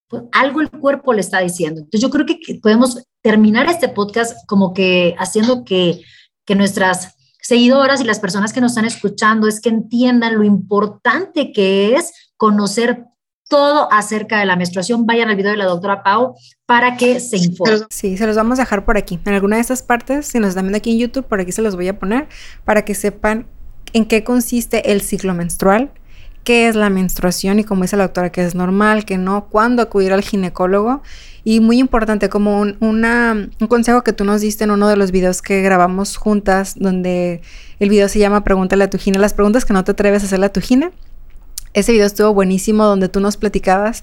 pues 0.08 0.24
algo 0.32 0.62
el 0.62 0.70
cuerpo 0.70 1.14
le 1.14 1.22
está 1.22 1.40
diciendo. 1.40 1.82
Entonces 1.82 2.02
yo 2.02 2.10
creo 2.12 2.26
que 2.26 2.60
podemos 2.62 3.04
terminar 3.26 3.68
este 3.68 3.90
podcast 3.90 4.38
como 4.46 4.72
que 4.72 5.16
haciendo 5.18 5.66
que, 5.66 6.04
que 6.46 6.54
nuestras 6.54 7.16
seguidoras 7.42 8.00
y 8.00 8.04
las 8.04 8.20
personas 8.20 8.54
que 8.54 8.62
nos 8.62 8.74
están 8.74 8.86
escuchando 8.86 9.48
es 9.48 9.60
que 9.60 9.70
entiendan 9.70 10.36
lo 10.36 10.44
importante 10.44 11.52
que 11.52 11.96
es 11.96 12.14
conocer 12.38 13.06
todo 13.50 13.92
acerca 13.92 14.38
de 14.38 14.46
la 14.46 14.56
menstruación. 14.56 15.08
Vayan 15.08 15.30
al 15.30 15.38
video 15.38 15.50
de 15.50 15.58
la 15.58 15.66
doctora 15.66 16.04
Pau 16.04 16.36
para 16.68 16.98
que 16.98 17.20
se 17.20 17.38
informen. 17.38 17.88
Sí, 17.90 18.16
se 18.16 18.28
los 18.28 18.36
vamos 18.36 18.60
a 18.60 18.62
dejar 18.62 18.86
por 18.86 18.96
aquí. 18.96 19.20
En 19.26 19.34
alguna 19.34 19.56
de 19.56 19.64
estas 19.64 19.82
partes, 19.82 20.28
si 20.28 20.40
nos 20.40 20.50
están 20.50 20.66
viendo 20.66 20.78
aquí 20.78 20.92
en 20.92 21.00
YouTube, 21.00 21.26
por 21.26 21.40
aquí 21.40 21.52
se 21.52 21.64
los 21.64 21.76
voy 21.76 21.88
a 21.88 21.98
poner 21.98 22.28
para 22.64 22.86
que 22.86 22.94
sepan 22.94 23.48
en 23.94 24.06
qué 24.06 24.24
consiste 24.24 24.92
el 24.92 25.02
ciclo 25.02 25.34
menstrual, 25.34 25.92
qué 26.46 26.70
es 26.70 26.76
la 26.76 26.90
menstruación 26.90 27.60
y 27.60 27.66
como 27.66 27.82
dice 27.82 27.98
la 27.98 28.04
doctora, 28.04 28.32
que 28.32 28.46
es 28.46 28.56
normal, 28.56 29.04
que 29.04 29.18
no, 29.18 29.48
cuándo 29.50 29.82
acudir 29.82 30.14
al 30.14 30.22
ginecólogo. 30.22 31.02
Y 31.44 31.60
muy 31.60 31.80
importante, 31.80 32.30
como 32.30 32.62
un, 32.62 33.52
consejo 33.68 34.04
que 34.04 34.14
tú 34.14 34.24
nos 34.24 34.42
diste 34.42 34.64
en 34.64 34.72
uno 34.72 34.88
de 34.88 34.96
los 34.96 35.12
videos 35.12 35.42
que 35.42 35.62
grabamos 35.62 36.16
juntas, 36.16 36.76
donde 36.78 37.42
el 37.80 37.90
video 37.90 38.08
se 38.08 38.20
llama 38.20 38.44
Pregúntale 38.44 38.86
a 38.86 38.90
tu 38.90 38.98
gine, 38.98 39.20
las 39.20 39.34
preguntas 39.34 39.66
que 39.66 39.74
no 39.74 39.84
te 39.84 39.92
atreves 39.92 40.24
a 40.24 40.28
hacerle 40.28 40.46
a 40.46 40.54
tu 40.54 40.62
gine. 40.62 40.92
Ese 41.74 41.92
video 41.92 42.08
estuvo 42.08 42.34
buenísimo 42.34 42.86
donde 42.86 43.10
tú 43.10 43.20
nos 43.20 43.36
platicabas 43.36 44.02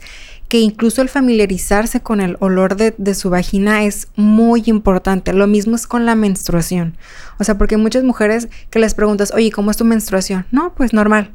que 0.48 0.58
incluso 0.58 1.00
el 1.00 1.08
familiarizarse 1.08 2.00
con 2.00 2.20
el 2.20 2.36
olor 2.40 2.76
de, 2.76 2.94
de, 2.98 3.14
su 3.14 3.30
vagina 3.30 3.84
es 3.84 4.08
muy 4.14 4.64
importante. 4.66 5.32
Lo 5.32 5.46
mismo 5.46 5.76
es 5.76 5.86
con 5.86 6.04
la 6.04 6.14
menstruación. 6.14 6.98
O 7.38 7.44
sea, 7.44 7.56
porque 7.56 7.76
hay 7.76 7.80
muchas 7.80 8.04
mujeres 8.04 8.48
que 8.68 8.78
les 8.78 8.92
preguntas, 8.94 9.32
oye, 9.34 9.50
¿cómo 9.50 9.70
es 9.70 9.78
tu 9.78 9.86
menstruación? 9.86 10.44
No, 10.50 10.74
pues 10.74 10.92
normal. 10.92 11.32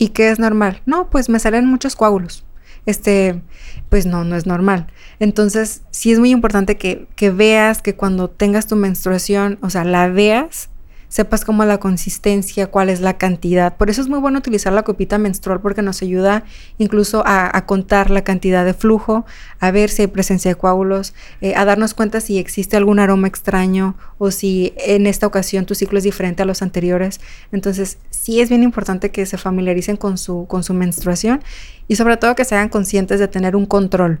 ¿Y 0.00 0.08
qué 0.08 0.30
es 0.30 0.38
normal? 0.38 0.80
No, 0.86 1.10
pues 1.10 1.28
me 1.28 1.38
salen 1.38 1.66
muchos 1.66 1.94
coágulos. 1.94 2.42
Este, 2.86 3.42
pues 3.90 4.06
no, 4.06 4.24
no 4.24 4.34
es 4.34 4.46
normal. 4.46 4.86
Entonces, 5.18 5.82
sí 5.90 6.10
es 6.10 6.18
muy 6.18 6.30
importante 6.30 6.78
que, 6.78 7.06
que 7.16 7.30
veas 7.30 7.82
que 7.82 7.94
cuando 7.94 8.30
tengas 8.30 8.66
tu 8.66 8.76
menstruación, 8.76 9.58
o 9.60 9.68
sea, 9.68 9.84
la 9.84 10.08
veas 10.08 10.70
sepas 11.10 11.44
cómo 11.44 11.64
la 11.64 11.78
consistencia, 11.78 12.68
cuál 12.68 12.88
es 12.88 13.00
la 13.00 13.18
cantidad. 13.18 13.76
Por 13.76 13.90
eso 13.90 14.00
es 14.00 14.08
muy 14.08 14.20
bueno 14.20 14.38
utilizar 14.38 14.72
la 14.72 14.84
copita 14.84 15.18
menstrual 15.18 15.60
porque 15.60 15.82
nos 15.82 16.00
ayuda 16.02 16.44
incluso 16.78 17.22
a, 17.26 17.50
contar 17.66 18.10
la 18.10 18.22
cantidad 18.22 18.64
de 18.64 18.72
flujo, 18.72 19.26
a 19.58 19.70
ver 19.70 19.90
si 19.90 20.02
hay 20.02 20.08
presencia 20.08 20.52
de 20.52 20.54
coágulos, 20.54 21.12
eh, 21.40 21.54
a 21.56 21.64
darnos 21.64 21.94
cuenta 21.94 22.20
si 22.20 22.38
existe 22.38 22.76
algún 22.76 23.00
aroma 23.00 23.28
extraño 23.28 23.96
o 24.18 24.30
si 24.30 24.72
en 24.78 25.06
esta 25.06 25.26
ocasión 25.26 25.66
tu 25.66 25.74
ciclo 25.74 25.98
es 25.98 26.04
diferente 26.04 26.42
a 26.42 26.46
los 26.46 26.62
anteriores. 26.62 27.20
Entonces, 27.52 27.98
sí 28.10 28.40
es 28.40 28.48
bien 28.48 28.62
importante 28.62 29.10
que 29.10 29.26
se 29.26 29.36
familiaricen 29.36 29.96
con 29.96 30.16
su, 30.16 30.46
con 30.46 30.62
su 30.62 30.74
menstruación 30.74 31.42
y 31.88 31.96
sobre 31.96 32.16
todo 32.16 32.36
que 32.36 32.44
se 32.44 32.54
hagan 32.54 32.68
conscientes 32.68 33.18
de 33.18 33.26
tener 33.26 33.56
un 33.56 33.66
control 33.66 34.20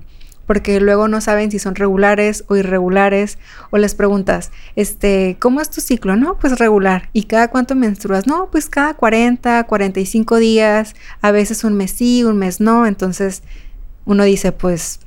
porque 0.50 0.80
luego 0.80 1.06
no 1.06 1.20
saben 1.20 1.52
si 1.52 1.60
son 1.60 1.76
regulares 1.76 2.42
o 2.48 2.56
irregulares, 2.56 3.38
o 3.70 3.78
les 3.78 3.94
preguntas, 3.94 4.50
este, 4.74 5.36
¿cómo 5.38 5.60
es 5.60 5.70
tu 5.70 5.80
ciclo? 5.80 6.16
No, 6.16 6.40
pues 6.40 6.58
regular. 6.58 7.08
¿Y 7.12 7.26
cada 7.26 7.46
cuánto 7.46 7.76
menstruas? 7.76 8.26
No, 8.26 8.48
pues 8.50 8.68
cada 8.68 8.94
40, 8.94 9.62
45 9.62 10.38
días, 10.38 10.96
a 11.22 11.30
veces 11.30 11.62
un 11.62 11.74
mes 11.74 11.92
sí, 11.92 12.24
un 12.24 12.36
mes 12.36 12.58
no, 12.58 12.84
entonces 12.84 13.44
uno 14.06 14.24
dice, 14.24 14.50
pues, 14.50 14.98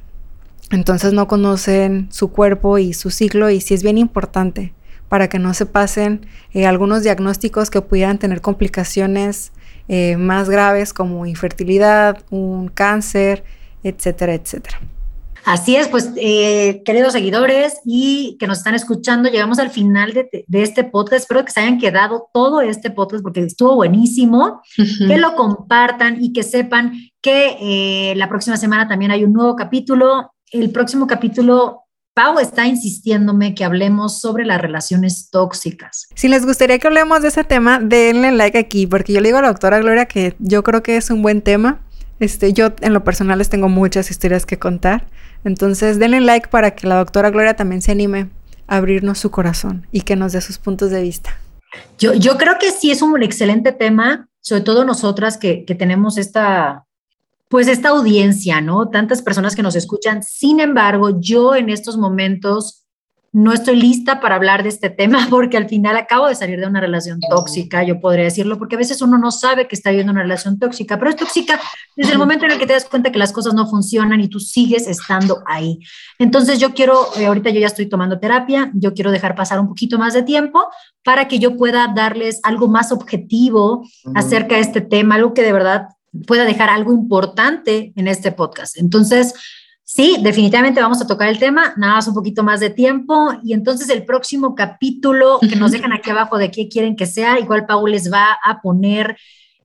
entonces 0.72 1.12
no 1.12 1.28
conocen 1.28 2.08
su 2.10 2.32
cuerpo 2.32 2.78
y 2.78 2.94
su 2.94 3.10
ciclo 3.10 3.50
y 3.50 3.60
sí 3.60 3.74
es 3.74 3.84
bien 3.84 3.98
importante 3.98 4.74
para 5.10 5.28
que 5.28 5.40
no 5.40 5.54
se 5.54 5.66
pasen 5.66 6.26
eh, 6.54 6.68
algunos 6.68 7.04
diagnósticos 7.04 7.70
que 7.70 7.82
pudieran 7.82 8.18
tener 8.18 8.40
complicaciones 8.40 9.52
eh, 9.90 10.16
más 10.16 10.50
graves 10.50 10.94
como 10.94 11.26
infertilidad, 11.26 12.24
un 12.30 12.70
cáncer, 12.70 13.44
etcétera, 13.84 14.36
etcétera. 14.36 14.80
Así 15.46 15.76
es, 15.76 15.88
pues 15.88 16.12
eh, 16.16 16.82
queridos 16.86 17.14
seguidores 17.14 17.80
y 17.86 18.38
que 18.40 18.48
nos 18.48 18.60
están 18.60 18.76
escuchando, 18.76 19.30
llegamos 19.30 19.60
al 19.60 19.70
final 19.70 20.14
de, 20.14 20.46
este 20.52 20.84
podcast. 20.84 21.24
Espero 21.24 21.44
que 21.44 21.52
se 21.52 21.60
hayan 21.60 21.80
quedado 21.80 22.30
todo 22.34 22.62
este 22.62 22.92
podcast 22.92 23.24
porque 23.24 23.42
estuvo 23.42 23.76
buenísimo, 23.76 24.62
que 24.76 25.18
lo 25.18 25.36
compartan 25.36 26.24
y 26.24 26.32
que 26.32 26.44
sepan 26.44 26.94
que 27.22 27.58
eh, 27.60 28.16
la 28.16 28.30
próxima 28.30 28.58
semana 28.58 28.88
también 28.88 29.12
hay 29.12 29.24
un 29.24 29.34
nuevo 29.34 29.56
capítulo. 29.56 30.34
El 30.52 30.72
próximo 30.72 31.08
capítulo 31.08 31.84
Pau 32.14 32.38
está 32.38 32.68
insistiéndome 32.68 33.56
que 33.56 33.66
hablemos 33.66 34.22
sobre 34.22 34.46
las 34.46 34.62
relaciones 34.62 35.30
tóxicas. 35.32 36.08
Si 36.16 36.28
les 36.28 36.46
gustaría 36.46 36.78
que 36.78 36.88
hablemos 36.88 37.24
de 37.24 37.30
ese 37.30 37.44
tema, 37.44 37.80
denle 37.80 38.32
like 38.32 38.58
aquí, 38.58 38.86
porque 38.86 39.14
yo 39.14 39.20
le 39.20 39.30
digo 39.30 39.40
a 39.40 39.42
la 39.42 39.48
doctora 39.48 39.80
Gloria 39.80 40.06
que 40.06 40.36
yo 40.38 40.62
creo 40.64 40.84
que 40.84 40.96
es 40.96 41.10
un 41.10 41.24
buen 41.24 41.42
tema. 41.42 41.82
Este, 42.20 42.54
yo 42.54 42.74
en 42.82 42.94
lo 42.94 43.04
personal 43.04 43.40
les 43.40 43.50
tengo 43.50 43.70
muchas 43.70 44.10
historias 44.12 44.46
que 44.46 44.60
contar. 44.60 45.08
Entonces, 45.44 46.00
denle 46.00 46.22
like 46.22 46.48
para 46.48 46.72
que 46.72 46.88
la 46.88 46.96
doctora 46.96 47.30
Gloria 47.30 47.56
también 47.56 47.82
se 47.82 47.92
anime 47.92 48.30
a 48.68 48.78
abrirnos 48.78 49.20
su 49.20 49.32
corazón 49.32 49.88
y 49.92 50.02
que 50.02 50.16
nos 50.16 50.32
dé 50.32 50.42
sus 50.42 50.58
puntos 50.58 50.92
de 50.92 51.02
vista. 51.02 51.38
Yo, 51.98 52.38
creo 52.38 52.60
que 52.60 52.72
sí 52.72 52.92
es 52.92 53.02
un 53.02 53.22
excelente 53.24 53.72
tema, 53.72 54.28
sobre 54.40 54.62
todo 54.62 54.86
nosotras 54.86 55.38
que, 55.38 55.66
que 55.66 55.74
tenemos 55.74 56.18
esta, 56.18 56.86
pues 57.50 57.68
esta 57.68 57.90
audiencia, 57.90 58.62
¿no? 58.62 58.90
Tantas 58.90 59.22
personas 59.22 59.56
que 59.56 59.64
nos 59.64 59.76
escuchan. 59.76 60.22
Sin 60.24 60.60
embargo, 60.60 61.20
yo 61.20 61.56
en 61.56 61.70
estos 61.70 61.98
momentos 61.98 62.83
no 63.34 63.52
estoy 63.52 63.76
lista 63.76 64.22
para 64.22 64.36
hablar 64.36 64.62
de 64.62 64.70
este 64.70 64.92
tema 64.92 65.28
porque 65.30 65.58
al 65.58 65.68
final 65.68 65.98
acabo 65.98 66.28
de 66.28 66.36
salir 66.36 66.60
de 66.60 66.68
una 66.68 66.80
relación 66.80 67.20
tóxica, 67.20 67.84
yo 67.84 68.00
podría 68.00 68.26
decirlo, 68.26 68.58
porque 68.60 68.76
a 68.76 68.78
veces 68.78 69.02
uno 69.02 69.18
no 69.18 69.32
sabe 69.32 69.68
que 69.68 69.76
está 69.76 69.90
viviendo 69.90 70.14
una 70.14 70.22
relación 70.22 70.60
tóxica, 70.60 70.98
pero 70.98 71.10
es 71.10 71.18
tóxica 71.18 71.60
desde 71.98 72.14
el 72.14 72.20
momento 72.20 72.46
en 72.46 72.52
el 72.52 72.60
que 72.60 72.68
te 72.68 72.74
das 72.74 72.86
cuenta 72.86 73.12
que 73.12 73.18
las 73.20 73.34
cosas 73.34 73.56
no 73.56 73.68
funcionan 73.68 74.22
y 74.22 74.28
tú 74.28 74.40
sigues 74.40 74.88
estando 74.88 75.44
ahí. 75.48 75.80
Entonces 76.20 76.60
yo 76.60 76.74
quiero, 76.74 77.08
eh, 77.18 77.26
ahorita 77.26 77.50
yo 77.50 77.60
ya 77.60 77.68
estoy 77.68 77.88
tomando 77.88 78.20
terapia, 78.20 78.72
yo 78.76 78.94
quiero 78.94 79.12
dejar 79.12 79.36
pasar 79.36 79.60
un 79.60 79.68
poquito 79.68 79.98
más 79.98 80.14
de 80.14 80.22
tiempo 80.22 80.68
para 81.04 81.28
que 81.28 81.40
yo 81.40 81.58
pueda 81.58 81.92
darles 81.94 82.40
algo 82.44 82.68
más 82.68 82.92
objetivo 82.92 83.84
acerca 84.14 84.56
de 84.56 84.62
este 84.62 84.82
tema, 84.82 85.16
algo 85.16 85.34
que 85.34 85.42
de 85.42 85.54
verdad 85.54 85.88
pueda 86.28 86.46
dejar 86.46 86.70
algo 86.70 86.94
importante 86.94 87.94
en 87.96 88.08
este 88.08 88.32
podcast. 88.32 88.78
Entonces, 88.78 89.34
Sí, 89.96 90.18
definitivamente 90.20 90.82
vamos 90.82 91.00
a 91.04 91.06
tocar 91.06 91.30
el 91.30 91.38
tema, 91.38 91.76
nada 91.78 91.94
más 91.94 92.08
un 92.08 92.16
poquito 92.16 92.42
más 92.42 92.60
de 92.60 92.72
tiempo 92.72 93.32
y 93.44 93.54
entonces 93.54 93.90
el 93.90 94.06
próximo 94.06 94.56
capítulo 94.56 95.40
que 95.40 95.56
nos 95.56 95.70
dejan 95.70 95.94
aquí 95.94 96.10
abajo 96.10 96.40
de 96.40 96.50
qué 96.50 96.68
quieren 96.68 96.96
que 96.96 97.06
sea, 97.06 97.38
igual 97.38 97.68
Paul 97.68 97.92
les 97.92 98.12
va 98.12 98.36
a 98.44 98.60
poner 98.60 99.16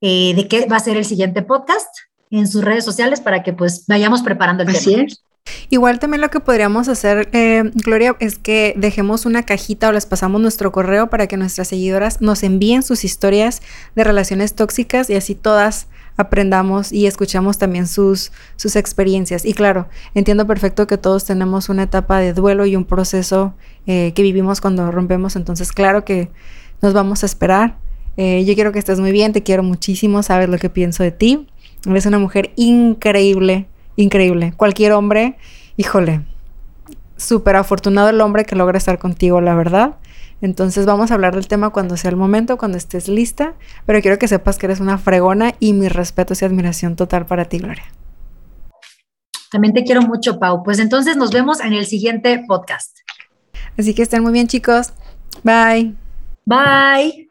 eh, 0.03 0.35
de 0.35 0.47
qué 0.47 0.67
va 0.67 0.77
a 0.77 0.81
ser 0.81 0.99
el 0.99 1.07
siguiente 1.07 1.41
podcast 1.41 1.89
en 2.31 2.47
sus 2.47 2.63
redes 2.63 2.85
sociales 2.85 3.23
para 3.23 3.43
que 3.43 3.55
pues 3.55 3.87
vayamos 3.87 4.21
preparando 4.21 4.65
el 4.65 4.69
Así 4.69 4.93
Es. 4.97 5.25
Igual 5.71 5.99
también 5.99 6.21
lo 6.21 6.29
que 6.29 6.41
podríamos 6.41 6.89
hacer, 6.89 7.31
eh, 7.33 7.71
Gloria, 7.77 8.15
es 8.21 8.39
que 8.39 8.75
dejemos 8.77 9.25
una 9.25 9.45
cajita 9.45 9.89
o 9.89 9.93
les 9.93 10.05
pasamos 10.05 10.43
nuestro 10.43 10.73
correo 10.73 11.09
para 11.09 11.27
que 11.27 11.39
nuestras 11.39 11.69
seguidoras 11.69 12.21
nos 12.21 12.43
envíen 12.43 12.83
sus 12.83 13.03
historias 13.03 13.63
de 13.95 14.05
relaciones 14.05 14.55
tóxicas 14.55 15.09
y 15.09 15.15
así 15.15 15.35
todas 15.35 15.89
aprendamos 16.19 16.93
y 16.93 17.07
escuchamos 17.07 17.59
también 17.59 17.87
sus, 17.87 18.33
sus 18.57 18.77
experiencias. 18.77 19.45
Y 19.45 19.55
claro, 19.55 19.89
entiendo 20.15 20.47
perfecto 20.47 20.87
que 20.87 20.99
todos 20.99 21.25
tenemos 21.25 21.69
una 21.69 21.85
etapa 21.85 22.19
de 22.19 22.35
duelo 22.35 22.67
y 22.67 22.77
un 22.77 22.85
proceso 22.85 23.55
eh, 23.87 24.13
que 24.15 24.23
vivimos 24.23 24.61
cuando 24.61 24.91
rompemos, 24.91 25.37
entonces 25.37 25.73
claro 25.73 26.05
que 26.05 26.29
nos 26.83 26.93
vamos 26.93 27.23
a 27.23 27.27
esperar. 27.27 27.79
Eh, 28.17 28.45
yo 28.45 28.55
quiero 28.55 28.73
que 28.73 28.81
estés 28.81 28.99
muy 28.99 29.13
bien, 29.13 29.33
te 29.33 29.45
quiero 29.45 29.63
muchísimo, 29.63 30.23
sabes 30.25 30.49
lo 30.49 30.59
que 30.59 30.69
pienso 30.69 31.05
de 31.05 31.13
ti. 31.13 31.47
Eres 31.87 32.05
una 32.05 32.19
mujer 32.19 32.51
increíble, 32.57 33.69
increíble. 33.95 34.53
Cualquier 34.57 34.93
hombre, 34.93 35.37
híjole, 35.77 36.23
súper 37.17 37.55
afortunado 37.55 38.09
el 38.09 38.21
hombre 38.21 38.45
que 38.45 38.57
logra 38.57 38.77
estar 38.77 38.99
contigo, 38.99 39.41
la 39.41 39.55
verdad. 39.55 39.95
Entonces 40.41 40.87
vamos 40.87 41.11
a 41.11 41.15
hablar 41.15 41.35
del 41.35 41.49
tema 41.49 41.71
cuando 41.71 41.97
sea 41.97 42.11
el 42.11 42.17
momento, 42.17 42.59
cuando 42.59 42.79
estés 42.79 43.09
lista, 43.09 43.55
pero 43.87 44.01
quiero 44.01 44.19
que 44.19 44.29
sepas 44.29 44.59
que 44.59 44.67
eres 44.67 44.81
una 44.81 44.99
fregona 44.99 45.55
y 45.59 45.73
mi 45.73 45.89
respeto 45.89 46.35
y 46.41 46.45
admiración 46.45 46.97
total 46.97 47.27
para 47.27 47.47
ti, 47.47 47.59
Gloria. 47.59 47.85
También 49.51 49.75
te 49.75 49.83
quiero 49.85 50.03
mucho, 50.03 50.39
Pau. 50.39 50.63
Pues 50.63 50.79
entonces 50.79 51.17
nos 51.17 51.31
vemos 51.31 51.61
en 51.61 51.73
el 51.73 51.87
siguiente 51.87 52.45
podcast. 52.47 52.99
Así 53.79 53.95
que 53.95 54.03
estén 54.03 54.23
muy 54.23 54.33
bien, 54.33 54.47
chicos. 54.47 54.93
Bye. 55.43 55.95
Bye. 56.45 57.27